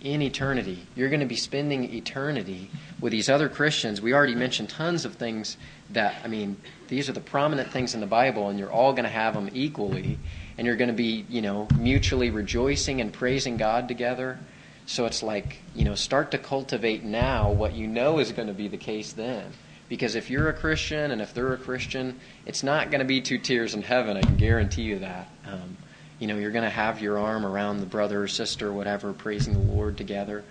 in 0.00 0.22
eternity. 0.22 0.86
You're 0.94 1.08
going 1.08 1.20
to 1.20 1.26
be 1.26 1.36
spending 1.36 1.92
eternity 1.94 2.70
with 3.00 3.12
these 3.12 3.28
other 3.28 3.48
Christians. 3.48 4.00
We 4.00 4.14
already 4.14 4.34
mentioned 4.34 4.68
tons 4.68 5.04
of 5.04 5.14
things 5.14 5.56
that, 5.90 6.14
I 6.24 6.28
mean, 6.28 6.56
these 6.88 7.08
are 7.08 7.12
the 7.12 7.20
prominent 7.20 7.70
things 7.70 7.94
in 7.94 8.00
the 8.00 8.06
Bible, 8.06 8.48
and 8.48 8.58
you're 8.58 8.72
all 8.72 8.92
going 8.92 9.04
to 9.04 9.10
have 9.10 9.34
them 9.34 9.50
equally. 9.52 10.18
And 10.58 10.66
you're 10.66 10.76
going 10.76 10.88
to 10.88 10.94
be, 10.94 11.24
you 11.28 11.40
know, 11.40 11.68
mutually 11.78 12.30
rejoicing 12.30 13.00
and 13.00 13.12
praising 13.12 13.56
God 13.56 13.88
together. 13.88 14.38
So 14.86 15.06
it's 15.06 15.22
like, 15.22 15.58
you 15.74 15.84
know, 15.84 15.94
start 15.94 16.32
to 16.32 16.38
cultivate 16.38 17.04
now 17.04 17.50
what 17.50 17.74
you 17.74 17.86
know 17.86 18.18
is 18.18 18.32
going 18.32 18.48
to 18.48 18.54
be 18.54 18.68
the 18.68 18.76
case 18.76 19.12
then. 19.12 19.52
Because 19.88 20.14
if 20.14 20.30
you're 20.30 20.48
a 20.48 20.52
Christian 20.52 21.10
and 21.10 21.22
if 21.22 21.32
they're 21.32 21.52
a 21.52 21.58
Christian, 21.58 22.20
it's 22.46 22.62
not 22.62 22.90
going 22.90 23.00
to 23.00 23.06
be 23.06 23.20
two 23.20 23.38
tiers 23.38 23.74
in 23.74 23.82
heaven. 23.82 24.16
I 24.16 24.20
can 24.20 24.36
guarantee 24.36 24.82
you 24.82 24.98
that. 24.98 25.28
Um, 25.46 25.76
you 26.20 26.26
know, 26.26 26.36
you're 26.36 26.50
going 26.52 26.64
to 26.64 26.70
have 26.70 27.00
your 27.00 27.18
arm 27.18 27.44
around 27.44 27.80
the 27.80 27.86
brother 27.86 28.22
or 28.22 28.28
sister 28.28 28.68
or 28.68 28.72
whatever, 28.72 29.12
praising 29.12 29.54
the 29.54 29.72
Lord 29.72 29.96
together. 29.96 30.44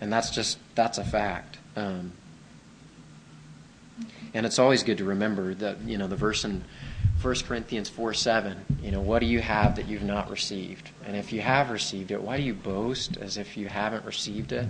And 0.00 0.10
that's 0.10 0.30
just, 0.30 0.58
that's 0.74 0.98
a 0.98 1.04
fact. 1.04 1.58
Um, 1.76 2.12
and 4.34 4.46
it's 4.46 4.58
always 4.58 4.82
good 4.82 4.98
to 4.98 5.04
remember 5.04 5.54
that, 5.54 5.82
you 5.82 5.98
know, 5.98 6.06
the 6.06 6.16
verse 6.16 6.44
in 6.44 6.64
1 7.20 7.34
Corinthians 7.46 7.90
4 7.90 8.14
7, 8.14 8.78
you 8.82 8.90
know, 8.90 9.02
what 9.02 9.20
do 9.20 9.26
you 9.26 9.40
have 9.40 9.76
that 9.76 9.86
you've 9.86 10.02
not 10.02 10.30
received? 10.30 10.90
And 11.06 11.14
if 11.14 11.32
you 11.32 11.42
have 11.42 11.70
received 11.70 12.10
it, 12.10 12.20
why 12.20 12.38
do 12.38 12.42
you 12.42 12.54
boast 12.54 13.18
as 13.18 13.36
if 13.36 13.56
you 13.56 13.68
haven't 13.68 14.04
received 14.04 14.52
it? 14.52 14.66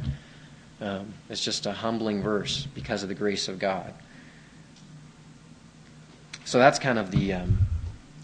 Um, 0.80 1.14
it's 1.30 1.42
just 1.42 1.66
a 1.66 1.72
humbling 1.72 2.20
verse 2.20 2.66
because 2.74 3.02
of 3.02 3.08
the 3.08 3.14
grace 3.14 3.48
of 3.48 3.58
God. 3.58 3.94
So 6.44 6.58
that's 6.58 6.78
kind 6.78 6.98
of 6.98 7.10
the, 7.10 7.32
um, 7.32 7.58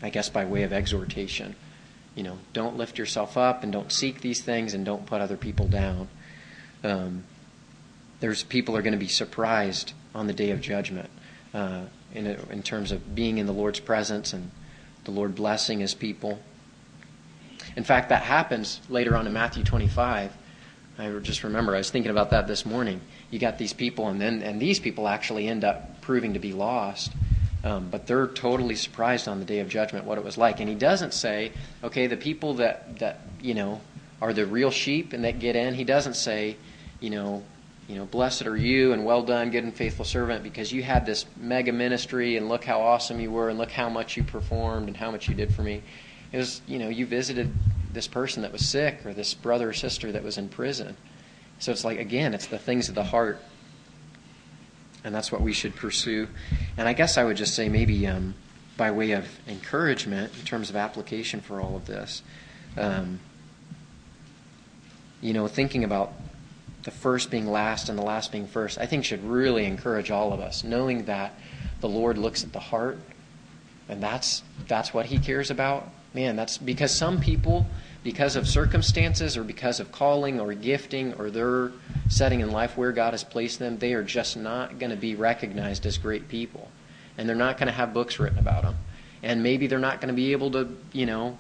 I 0.03 0.11
guess, 0.11 0.29
by 0.29 0.45
way 0.45 0.65
of 0.65 0.73
exhortation 0.73 1.55
you 2.15 2.23
know, 2.23 2.39
don't 2.53 2.77
lift 2.77 2.99
yourself 2.99 3.37
up 3.37 3.63
and 3.63 3.73
don't 3.73 3.91
seek 3.91 4.21
these 4.21 4.41
things 4.41 4.75
and 4.75 4.85
don't 4.85 5.07
put 5.07 5.21
other 5.21 5.37
people 5.37 5.67
down. 5.67 6.09
Um, 6.85 7.25
there's 8.21 8.43
people 8.43 8.77
are 8.77 8.83
going 8.83 8.93
to 8.93 8.99
be 8.99 9.09
surprised 9.09 9.93
on 10.15 10.27
the 10.27 10.33
day 10.33 10.51
of 10.51 10.61
judgment 10.61 11.11
uh, 11.55 11.83
in, 12.15 12.27
in 12.27 12.63
terms 12.63 12.93
of 12.93 13.15
being 13.15 13.39
in 13.39 13.47
the 13.47 13.53
Lord's 13.53 13.81
presence 13.81 14.33
and 14.33 14.51
the 15.05 15.11
Lord 15.11 15.35
blessing 15.35 15.81
his 15.81 15.95
people. 15.95 16.39
In 17.77 17.85
fact, 17.85 18.11
that 18.11 18.23
happens 18.23 18.81
later 18.89 19.17
on 19.17 19.27
in 19.27 19.33
Matthew 19.33 19.65
25. 19.65 20.33
I 20.99 21.11
just 21.21 21.43
remember 21.43 21.75
I 21.75 21.79
was 21.79 21.91
thinking 21.91 22.11
about 22.11 22.31
that 22.31 22.47
this 22.47 22.67
morning. 22.67 23.01
You 23.31 23.39
got 23.39 23.57
these 23.57 23.73
people, 23.73 24.09
and 24.09 24.21
then 24.21 24.43
and 24.43 24.61
these 24.61 24.79
people 24.79 25.09
actually 25.09 25.49
end 25.49 25.65
up 25.65 26.03
proving 26.03 26.35
to 26.35 26.39
be 26.39 26.53
lost. 26.53 27.13
Um, 27.65 27.89
but 27.91 28.07
they're 28.07 28.27
totally 28.27 28.75
surprised 28.75 29.29
on 29.29 29.39
the 29.39 29.45
day 29.45 29.61
of 29.61 29.69
judgment 29.69 30.05
what 30.05 30.19
it 30.19 30.25
was 30.25 30.37
like. 30.37 30.59
And 30.59 30.69
he 30.69 30.75
doesn't 30.75 31.15
say, 31.15 31.53
okay, 31.85 32.09
the 32.09 32.17
people 32.17 32.55
that, 32.55 32.99
that 32.99 33.21
you 33.41 33.55
know 33.55 33.81
are 34.21 34.33
the 34.33 34.47
real 34.47 34.71
sheep 34.71 35.13
and 35.13 35.25
that 35.25 35.39
get 35.39 35.57
in. 35.57 35.75
He 35.75 35.85
doesn't 35.85 36.15
say, 36.15 36.57
you 37.01 37.11
know, 37.11 37.43
you 37.89 37.97
know, 37.97 38.05
blessed 38.05 38.47
are 38.47 38.57
you 38.57 38.93
and 38.93 39.05
well 39.05 39.23
done, 39.23 39.51
good 39.51 39.65
and 39.65 39.75
faithful 39.75 40.05
servant, 40.05 40.43
because 40.43 40.73
you 40.73 40.83
had 40.83 41.05
this 41.05 41.27
mega 41.37 41.73
ministry 41.73 42.37
and 42.37 42.49
look 42.49 42.65
how 42.65 42.81
awesome 42.81 43.21
you 43.21 43.31
were 43.31 43.49
and 43.49 43.59
look 43.59 43.71
how 43.71 43.89
much 43.89 44.17
you 44.17 44.23
performed 44.23 44.89
and 44.89 44.97
how 44.97 45.11
much 45.11 45.29
you 45.29 45.35
did 45.35 45.55
for 45.55 45.63
me. 45.63 45.83
It 46.33 46.37
was, 46.39 46.63
you 46.67 46.79
know, 46.79 46.89
you 46.89 47.05
visited 47.05 47.53
this 47.93 48.09
person 48.09 48.43
that 48.43 48.53
was 48.53 48.67
sick 48.67 49.05
or 49.05 49.13
this 49.13 49.35
brother 49.35 49.71
or 49.71 49.73
sister 49.73 50.13
that 50.13 50.23
was 50.23 50.39
in 50.39 50.49
prison. 50.49 50.97
So 51.59 51.71
it's 51.73 51.85
like, 51.85 51.99
again, 51.99 52.33
it's 52.33 52.47
the 52.47 52.59
things 52.59 52.89
of 52.89 52.95
the 52.95 53.05
heart 53.05 53.41
and 55.05 55.15
that's 55.15 55.33
what 55.33 55.41
we 55.41 55.53
should 55.53 55.75
pursue. 55.75 56.29
And 56.77 56.89
I 56.89 56.93
guess 56.93 57.19
I 57.19 57.25
would 57.25 57.37
just 57.37 57.55
say 57.55 57.69
maybe 57.69 58.07
um, 58.07 58.35
by 58.77 58.91
way 58.91 59.13
of 59.13 59.29
encouragement 59.49 60.33
in 60.39 60.45
terms 60.45 60.71
of 60.71 60.77
application 60.77 61.41
for 61.41 61.61
all 61.61 61.77
of 61.77 61.87
this, 61.87 62.23
um, 62.77 63.21
you 65.21 65.33
know, 65.33 65.47
thinking 65.47 65.85
about 65.85 66.13
the 66.85 66.91
first 66.91 67.31
being 67.31 67.47
last 67.47 67.89
and 67.89 67.99
the 67.99 68.03
last 68.03 68.33
being 68.33 68.47
first, 68.47 68.79
I 68.79 68.87
think 68.87 69.05
should 69.05 69.25
really 69.25 69.65
encourage 69.67 70.11
all 70.11 70.33
of 70.33 70.41
us, 70.41 70.65
knowing 70.65 71.05
that 71.05 71.35
the 71.81 71.89
Lord 71.89 72.19
looks 72.19 72.43
at 72.43 72.53
the 72.53 72.61
heart, 72.61 72.99
and 73.89 74.03
that's 74.03 74.43
that's 74.69 74.93
what 74.93 75.07
He 75.07 75.19
cares 75.19 75.51
about. 75.51 75.89
Man, 76.15 76.37
that's 76.37 76.59
because 76.59 76.93
some 76.93 77.21
people 77.21 77.67
because 78.03 78.35
of 78.35 78.49
circumstances 78.49 79.37
or 79.37 79.45
because 79.45 79.79
of 79.79 79.93
calling 79.93 80.41
or 80.41 80.55
gifting 80.55 81.15
or 81.15 81.31
their 81.31 81.71
setting 82.09 82.41
in 82.41 82.51
life 82.51 82.77
where 82.77 82.93
God 82.93 83.13
has 83.13 83.23
placed 83.23 83.59
them, 83.59 83.79
they 83.79 83.95
are 83.95 84.03
just 84.03 84.37
not 84.37 84.79
going 84.79 84.91
to 84.91 84.97
be 84.97 85.15
recognized 85.15 85.87
as 85.87 85.99
great 85.99 86.29
people. 86.29 86.69
And 87.17 87.29
they're 87.29 87.37
not 87.37 87.59
going 87.59 87.69
to 87.69 87.73
have 87.73 87.95
books 87.95 88.19
written 88.19 88.39
about 88.39 88.63
them. 88.63 88.77
And 89.23 89.43
maybe 89.43 89.69
they're 89.69 89.79
not 89.79 90.01
going 90.01 90.09
to 90.09 90.15
be 90.15 90.33
able 90.33 90.51
to, 90.53 90.77
you 90.93 91.07
know, 91.07 91.39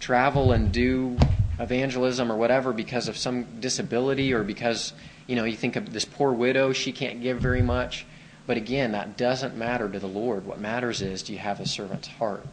travel 0.00 0.50
and 0.52 0.72
do 0.72 1.16
evangelism 1.60 2.32
or 2.32 2.36
whatever 2.36 2.72
because 2.72 3.06
of 3.06 3.16
some 3.16 3.60
disability 3.60 4.32
or 4.32 4.42
because, 4.42 4.92
you 5.28 5.36
know, 5.36 5.44
you 5.44 5.56
think 5.56 5.76
of 5.76 5.92
this 5.92 6.04
poor 6.04 6.32
widow, 6.32 6.72
she 6.72 6.90
can't 6.90 7.22
give 7.22 7.38
very 7.38 7.62
much. 7.62 8.04
But 8.46 8.56
again, 8.56 8.92
that 8.92 9.16
doesn't 9.16 9.56
matter 9.56 9.88
to 9.88 10.00
the 10.00 10.08
Lord. 10.08 10.44
What 10.44 10.58
matters 10.58 11.02
is 11.02 11.22
do 11.22 11.32
you 11.32 11.38
have 11.38 11.60
a 11.60 11.66
servant's 11.66 12.08
heart? 12.08 12.44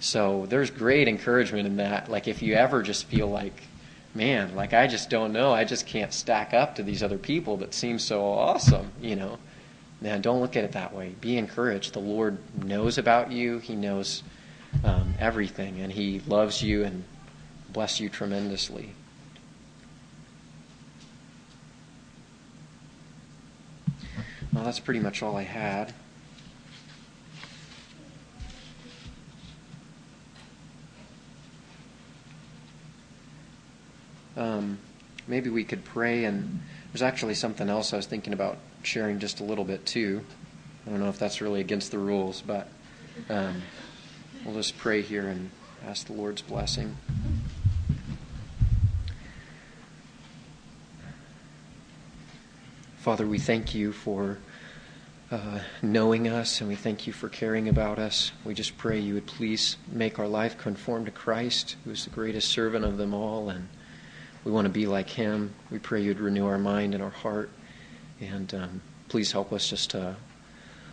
So 0.00 0.46
there's 0.46 0.70
great 0.70 1.08
encouragement 1.08 1.66
in 1.66 1.76
that. 1.76 2.10
Like 2.10 2.28
if 2.28 2.42
you 2.42 2.54
ever 2.54 2.82
just 2.82 3.06
feel 3.06 3.28
like, 3.28 3.62
man, 4.14 4.54
like 4.54 4.72
I 4.72 4.86
just 4.86 5.10
don't 5.10 5.32
know, 5.32 5.52
I 5.52 5.64
just 5.64 5.86
can't 5.86 6.12
stack 6.12 6.52
up 6.52 6.74
to 6.76 6.82
these 6.82 7.02
other 7.02 7.18
people 7.18 7.56
that 7.58 7.74
seem 7.74 7.98
so 7.98 8.24
awesome, 8.24 8.92
you 9.00 9.16
know. 9.16 9.38
Man, 10.00 10.20
don't 10.20 10.40
look 10.40 10.56
at 10.56 10.64
it 10.64 10.72
that 10.72 10.92
way. 10.92 11.14
Be 11.20 11.38
encouraged. 11.38 11.94
The 11.94 12.00
Lord 12.00 12.36
knows 12.62 12.98
about 12.98 13.32
you. 13.32 13.58
He 13.58 13.74
knows 13.74 14.22
um, 14.84 15.14
everything, 15.18 15.80
and 15.80 15.90
He 15.90 16.20
loves 16.26 16.62
you 16.62 16.84
and 16.84 17.04
bless 17.72 17.98
you 17.98 18.10
tremendously. 18.10 18.90
Well, 24.52 24.64
that's 24.64 24.80
pretty 24.80 25.00
much 25.00 25.22
all 25.22 25.36
I 25.36 25.42
had. 25.42 25.94
Um, 34.36 34.78
maybe 35.26 35.50
we 35.50 35.64
could 35.64 35.84
pray. 35.84 36.24
And 36.24 36.60
there's 36.92 37.02
actually 37.02 37.34
something 37.34 37.68
else 37.68 37.92
I 37.92 37.96
was 37.96 38.06
thinking 38.06 38.32
about 38.32 38.58
sharing 38.82 39.18
just 39.18 39.40
a 39.40 39.44
little 39.44 39.64
bit 39.64 39.84
too. 39.86 40.22
I 40.86 40.90
don't 40.90 41.00
know 41.00 41.08
if 41.08 41.18
that's 41.18 41.40
really 41.40 41.60
against 41.60 41.90
the 41.90 41.98
rules, 41.98 42.42
but 42.42 42.68
um, 43.28 43.62
we'll 44.44 44.54
just 44.54 44.78
pray 44.78 45.02
here 45.02 45.28
and 45.28 45.50
ask 45.84 46.06
the 46.06 46.12
Lord's 46.12 46.42
blessing. 46.42 46.96
Father, 52.98 53.26
we 53.26 53.38
thank 53.38 53.74
you 53.74 53.92
for 53.92 54.38
uh, 55.30 55.60
knowing 55.82 56.28
us 56.28 56.60
and 56.60 56.68
we 56.68 56.76
thank 56.76 57.06
you 57.06 57.12
for 57.12 57.28
caring 57.28 57.68
about 57.68 57.98
us. 57.98 58.32
We 58.44 58.54
just 58.54 58.76
pray 58.78 58.98
you 58.98 59.14
would 59.14 59.26
please 59.26 59.76
make 59.90 60.18
our 60.18 60.28
life 60.28 60.58
conform 60.58 61.04
to 61.04 61.10
Christ, 61.10 61.76
who 61.84 61.90
is 61.90 62.04
the 62.04 62.10
greatest 62.10 62.48
servant 62.48 62.84
of 62.84 62.96
them 62.96 63.14
all, 63.14 63.48
and 63.48 63.68
we 64.46 64.52
want 64.52 64.64
to 64.64 64.72
be 64.72 64.86
like 64.86 65.10
Him. 65.10 65.52
We 65.72 65.80
pray 65.80 66.00
you'd 66.00 66.20
renew 66.20 66.46
our 66.46 66.56
mind 66.56 66.94
and 66.94 67.02
our 67.02 67.10
heart. 67.10 67.50
And 68.20 68.54
um, 68.54 68.80
please 69.08 69.32
help 69.32 69.52
us 69.52 69.68
just 69.68 69.90
to 69.90 70.14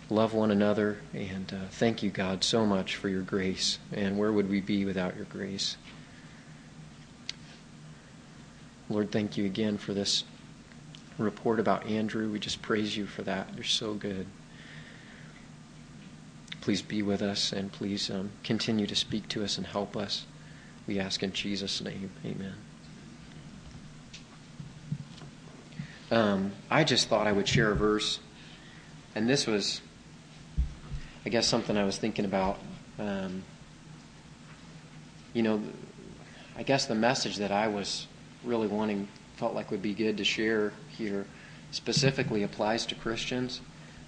love 0.10 0.34
one 0.34 0.50
another. 0.50 0.98
And 1.14 1.54
uh, 1.54 1.68
thank 1.70 2.02
you, 2.02 2.10
God, 2.10 2.44
so 2.44 2.66
much 2.66 2.96
for 2.96 3.10
your 3.10 3.22
grace. 3.22 3.78
And 3.92 4.18
where 4.18 4.34
would 4.34 4.50
we 4.50 4.60
be 4.60 4.86
without 4.86 5.16
your 5.16 5.26
grace? 5.26 5.78
Lord, 8.90 9.12
thank 9.12 9.38
you 9.38 9.46
again 9.46 9.78
for 9.78 9.94
this 9.94 10.24
report 11.20 11.60
about 11.60 11.86
Andrew. 11.86 12.32
We 12.32 12.40
just 12.40 12.64
praise 12.64 12.98
you 12.98 13.06
for 13.06 13.22
that. 13.22 13.50
You're 13.54 13.66
so 13.66 13.94
good. 13.94 14.26
Please 16.60 16.82
be 16.82 17.04
with 17.04 17.22
us 17.22 17.54
and 17.54 17.72
please 17.72 18.10
um, 18.10 18.32
continue 18.44 18.88
to 18.88 18.96
speak 18.96 19.28
to 19.30 19.44
us 19.44 19.60
and 19.60 19.68
help 19.68 19.96
us. 19.96 20.26
We 20.88 21.00
ask 21.00 21.22
in 21.22 21.34
Jesus' 21.34 21.82
name. 21.82 22.10
Amen. 22.26 22.56
Um, 26.14 26.52
I 26.70 26.84
just 26.84 27.10
thought 27.10 27.26
I 27.26 27.32
would 27.32 27.48
share 27.48 27.72
a 27.72 27.76
verse, 27.76 28.20
and 29.16 29.28
this 29.28 29.48
was, 29.48 29.82
I 31.26 31.30
guess, 31.30 31.48
something 31.48 31.76
I 31.76 31.84
was 31.84 31.98
thinking 31.98 32.26
about. 32.26 32.60
Um, 33.00 33.44
you 35.34 35.42
know, 35.42 35.62
I 36.56 36.62
guess 36.62 36.86
the 36.86 36.96
message 36.96 37.38
that 37.38 37.52
I 37.52 37.68
was 37.68 38.06
really 38.44 38.68
wanting, 38.68 39.08
felt 39.38 39.56
like 39.56 39.72
would 39.72 39.82
be 39.82 39.96
good 39.96 40.18
to 40.18 40.24
share 40.24 40.72
here, 40.90 41.26
specifically 41.72 42.44
applies 42.44 42.86
to 42.88 42.96
Christians. 42.96 43.62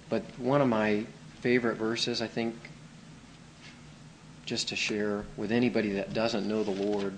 But 0.08 0.22
one 0.38 0.60
of 0.60 0.68
my 0.68 1.06
favorite 1.40 1.76
verses, 1.76 2.22
I 2.22 2.28
think, 2.28 2.54
just 4.44 4.68
to 4.68 4.76
share 4.76 5.24
with 5.36 5.50
anybody 5.50 5.92
that 5.94 6.12
doesn't 6.12 6.46
know 6.46 6.62
the 6.62 6.70
Lord, 6.70 7.14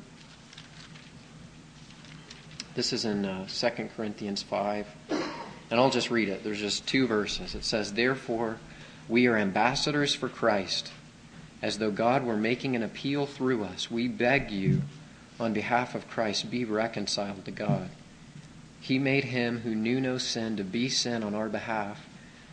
this 2.79 2.93
is 2.93 3.05
in 3.05 3.25
uh, 3.25 3.45
2 3.49 3.89
Corinthians 3.97 4.41
5. 4.41 4.87
And 5.11 5.81
I'll 5.81 5.91
just 5.91 6.13
read 6.13 6.29
it. 6.29 6.45
There's 6.45 6.61
just 6.61 6.87
two 6.87 7.09
verses. 7.09 7.57
It 7.57 7.65
says, 7.65 7.93
Therefore, 7.93 8.59
we 9.09 9.27
are 9.27 9.37
ambassadors 9.37 10.15
for 10.15 10.29
Christ, 10.29 10.93
as 11.61 11.79
though 11.79 11.91
God 11.91 12.23
were 12.23 12.37
making 12.37 12.77
an 12.77 12.85
appeal 12.85 13.27
through 13.27 13.65
us. 13.65 13.91
We 13.91 14.07
beg 14.07 14.53
you, 14.53 14.83
on 15.41 15.53
behalf 15.53 15.97
of 15.97 16.09
Christ, 16.09 16.53
be 16.53 16.65
reconciled 16.65 17.45
to 17.47 17.51
God. 17.51 17.91
He 18.81 19.01
made 19.01 19.25
him 19.25 19.63
who 19.63 19.75
knew 19.75 20.01
no 20.01 20.17
sin 20.17 20.57
to 20.57 20.63
be 20.63 20.89
sin 20.89 21.25
on 21.25 21.35
our 21.35 21.49
behalf, 21.49 22.07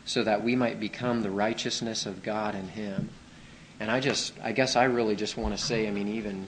so 0.06 0.24
that 0.24 0.44
we 0.44 0.56
might 0.56 0.80
become 0.80 1.22
the 1.22 1.30
righteousness 1.30 2.08
of 2.08 2.24
God 2.24 2.56
in 2.56 2.70
him. 2.70 3.10
And 3.80 3.92
I 3.92 4.00
just, 4.00 4.34
I 4.44 4.54
guess 4.54 4.76
I 4.76 4.86
really 4.86 5.16
just 5.16 5.38
want 5.38 5.56
to 5.56 5.64
say, 5.64 5.88
I 5.88 5.92
mean, 5.92 6.08
even 6.08 6.48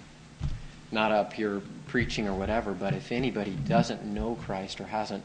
not 0.91 1.11
up 1.11 1.33
here 1.33 1.61
preaching 1.87 2.27
or 2.27 2.33
whatever, 2.33 2.73
but 2.73 2.93
if 2.93 3.11
anybody 3.11 3.57
doesn't 3.67 4.03
know 4.05 4.35
Christ 4.35 4.79
or 4.79 4.85
hasn't 4.85 5.23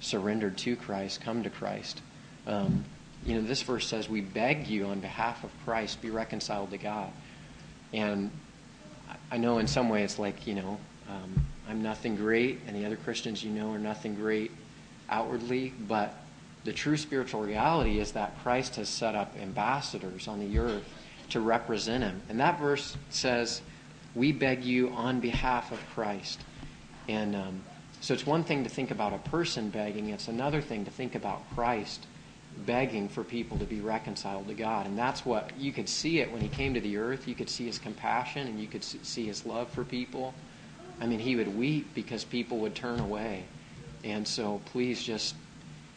surrendered 0.00 0.56
to 0.58 0.76
Christ, 0.76 1.20
come 1.20 1.42
to 1.42 1.50
Christ. 1.50 2.00
Um, 2.46 2.84
you 3.24 3.36
know, 3.36 3.42
this 3.42 3.62
verse 3.62 3.86
says, 3.86 4.08
We 4.08 4.20
beg 4.20 4.66
you 4.66 4.86
on 4.86 5.00
behalf 5.00 5.44
of 5.44 5.50
Christ, 5.64 6.00
be 6.02 6.10
reconciled 6.10 6.70
to 6.70 6.78
God. 6.78 7.10
And 7.92 8.30
I 9.30 9.36
know 9.36 9.58
in 9.58 9.66
some 9.66 9.88
way 9.88 10.02
it's 10.02 10.18
like, 10.18 10.46
you 10.46 10.54
know, 10.54 10.78
um, 11.08 11.46
I'm 11.68 11.82
nothing 11.82 12.16
great, 12.16 12.60
and 12.66 12.74
the 12.74 12.84
other 12.84 12.96
Christians 12.96 13.44
you 13.44 13.50
know 13.50 13.70
are 13.72 13.78
nothing 13.78 14.14
great 14.14 14.50
outwardly, 15.08 15.72
but 15.86 16.14
the 16.64 16.72
true 16.72 16.96
spiritual 16.96 17.42
reality 17.42 17.98
is 17.98 18.12
that 18.12 18.38
Christ 18.42 18.76
has 18.76 18.88
set 18.88 19.14
up 19.14 19.34
ambassadors 19.40 20.28
on 20.28 20.40
the 20.40 20.58
earth 20.58 20.84
to 21.30 21.40
represent 21.40 22.04
him. 22.04 22.20
And 22.28 22.38
that 22.40 22.58
verse 22.58 22.96
says, 23.10 23.62
we 24.14 24.32
beg 24.32 24.64
you 24.64 24.90
on 24.90 25.20
behalf 25.20 25.72
of 25.72 25.80
Christ. 25.94 26.40
And 27.08 27.34
um, 27.34 27.62
so 28.00 28.14
it's 28.14 28.26
one 28.26 28.44
thing 28.44 28.64
to 28.64 28.70
think 28.70 28.90
about 28.90 29.12
a 29.12 29.18
person 29.30 29.70
begging, 29.70 30.10
it's 30.10 30.28
another 30.28 30.60
thing 30.60 30.84
to 30.84 30.90
think 30.90 31.14
about 31.14 31.42
Christ 31.54 32.06
begging 32.66 33.08
for 33.08 33.24
people 33.24 33.58
to 33.58 33.64
be 33.64 33.80
reconciled 33.80 34.46
to 34.48 34.54
God. 34.54 34.86
And 34.86 34.96
that's 34.98 35.24
what 35.24 35.50
you 35.58 35.72
could 35.72 35.88
see 35.88 36.20
it 36.20 36.30
when 36.30 36.42
he 36.42 36.48
came 36.48 36.74
to 36.74 36.80
the 36.80 36.98
earth. 36.98 37.26
You 37.26 37.34
could 37.34 37.48
see 37.48 37.66
his 37.66 37.78
compassion 37.78 38.46
and 38.46 38.60
you 38.60 38.66
could 38.66 38.84
see 38.84 39.26
his 39.26 39.46
love 39.46 39.70
for 39.70 39.84
people. 39.84 40.34
I 41.00 41.06
mean, 41.06 41.18
he 41.18 41.36
would 41.36 41.56
weep 41.56 41.94
because 41.94 42.24
people 42.24 42.58
would 42.58 42.74
turn 42.74 43.00
away. 43.00 43.44
And 44.04 44.26
so 44.26 44.60
please 44.66 45.02
just, 45.02 45.34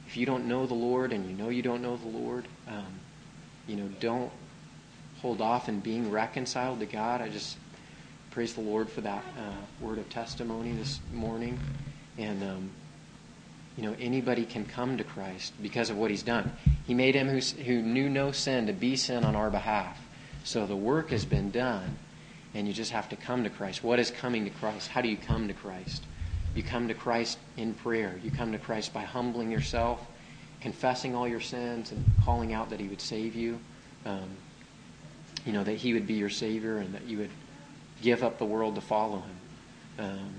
if 0.08 0.16
you 0.16 0.26
don't 0.26 0.48
know 0.48 0.66
the 0.66 0.74
Lord 0.74 1.12
and 1.12 1.30
you 1.30 1.36
know 1.36 1.50
you 1.50 1.62
don't 1.62 1.82
know 1.82 1.98
the 1.98 2.08
Lord, 2.08 2.48
um, 2.68 3.00
you 3.68 3.76
know, 3.76 3.90
don't 4.00 4.32
hold 5.22 5.42
off 5.42 5.68
in 5.70 5.80
being 5.80 6.12
reconciled 6.12 6.80
to 6.80 6.86
God. 6.86 7.22
I 7.22 7.30
just 7.30 7.58
praise 8.36 8.54
the 8.54 8.60
Lord 8.60 8.90
for 8.90 9.00
that 9.00 9.24
uh, 9.40 9.54
word 9.80 9.98
of 9.98 10.10
testimony 10.10 10.74
this 10.74 11.00
morning. 11.14 11.58
And, 12.18 12.44
um, 12.44 12.70
you 13.78 13.84
know, 13.84 13.96
anybody 13.98 14.46
can 14.46 14.66
come 14.66 14.98
to 14.98 15.06
Christ 15.06 15.54
because 15.62 15.90
of 15.90 15.96
what 15.96 16.12
he's 16.12 16.22
done. 16.22 16.52
He 16.86 16.94
made 16.94 17.16
him 17.16 17.30
who, 17.30 17.40
who 17.40 17.82
knew 17.82 18.10
no 18.10 18.34
sin 18.34 18.68
to 18.68 18.74
be 18.74 18.98
sin 18.98 19.24
on 19.24 19.38
our 19.38 19.50
behalf. 19.50 19.98
So 20.44 20.68
the 20.68 20.76
work 20.76 21.12
has 21.12 21.24
been 21.24 21.50
done, 21.50 21.98
and 22.54 22.68
you 22.68 22.74
just 22.74 22.92
have 22.92 23.08
to 23.08 23.16
come 23.16 23.46
to 23.46 23.50
Christ. 23.50 23.86
What 23.86 24.00
is 24.00 24.12
coming 24.12 24.44
to 24.44 24.50
Christ? 24.50 24.90
How 24.90 25.00
do 25.00 25.08
you 25.08 25.16
come 25.16 25.48
to 25.48 25.54
Christ? 25.54 26.04
You 26.56 26.62
come 26.62 26.90
to 26.90 26.94
Christ 26.94 27.38
in 27.56 27.74
prayer. 27.74 28.20
You 28.22 28.32
come 28.32 28.52
to 28.52 28.60
Christ 28.60 28.94
by 28.94 29.04
humbling 29.04 29.50
yourself, 29.50 30.06
confessing 30.60 31.16
all 31.16 31.26
your 31.26 31.40
sins, 31.40 31.94
and 31.94 32.04
calling 32.26 32.52
out 32.52 32.70
that 32.72 32.82
he 32.82 32.90
would 32.90 33.00
save 33.00 33.34
you. 33.34 33.60
Um, 34.06 34.28
you 35.46 35.54
know, 35.54 35.64
that 35.64 35.76
he 35.76 35.94
would 35.94 36.06
be 36.06 36.16
your 36.16 36.30
Savior 36.30 36.80
and 36.80 36.94
that 36.96 37.06
you 37.06 37.20
would 37.20 37.30
give 38.06 38.24
up 38.24 38.38
the 38.38 38.46
world 38.46 38.76
to 38.76 38.82
follow 38.82 39.18
him. 39.18 39.38
Um, 39.98 40.30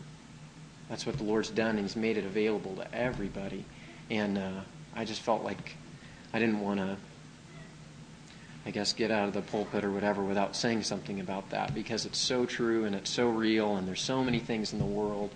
that's 0.89 1.05
what 1.05 1.19
the 1.19 1.25
Lord's 1.25 1.51
done, 1.51 1.71
and 1.71 1.81
He's 1.81 1.97
made 1.97 2.17
it 2.17 2.25
available 2.25 2.77
to 2.77 2.95
everybody. 2.95 3.64
And 4.09 4.39
uh, 4.39 4.61
I 4.95 5.05
just 5.05 5.21
felt 5.21 5.43
like 5.43 5.75
I 6.33 6.39
didn't 6.39 6.61
want 6.61 6.79
to, 6.79 6.97
I 8.64 8.71
guess, 8.71 8.93
get 8.93 9.11
out 9.11 9.27
of 9.27 9.35
the 9.35 9.43
pulpit 9.43 9.85
or 9.85 9.91
whatever 9.91 10.23
without 10.23 10.55
saying 10.55 10.85
something 10.85 11.19
about 11.19 11.51
that 11.51 11.75
because 11.75 12.07
it's 12.07 12.19
so 12.19 12.47
true 12.47 12.85
and 12.85 12.95
it's 12.95 13.11
so 13.11 13.29
real, 13.29 13.77
and 13.77 13.89
there's 13.89 14.01
so 14.01 14.23
many 14.23 14.39
things 14.39 14.73
in 14.73 14.79
the 14.79 14.85
world 14.85 15.31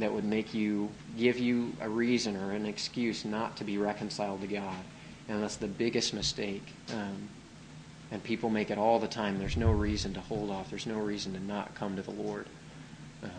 that 0.00 0.12
would 0.12 0.24
make 0.24 0.52
you 0.52 0.88
give 1.16 1.38
you 1.38 1.72
a 1.80 1.88
reason 1.88 2.36
or 2.36 2.50
an 2.50 2.66
excuse 2.66 3.24
not 3.24 3.56
to 3.58 3.64
be 3.64 3.78
reconciled 3.78 4.40
to 4.40 4.48
God. 4.48 4.82
And 5.28 5.40
that's 5.40 5.56
the 5.56 5.68
biggest 5.68 6.14
mistake. 6.14 6.66
Um, 6.92 7.28
and 8.10 8.22
people 8.22 8.50
make 8.50 8.70
it 8.70 8.78
all 8.78 8.98
the 8.98 9.08
time. 9.08 9.38
There's 9.38 9.56
no 9.56 9.70
reason 9.70 10.14
to 10.14 10.20
hold 10.20 10.50
off. 10.50 10.70
There's 10.70 10.86
no 10.86 10.98
reason 10.98 11.32
to 11.34 11.40
not 11.40 11.74
come 11.74 11.96
to 11.96 12.02
the 12.02 12.10
Lord. 12.10 12.46
Um, 13.22 13.30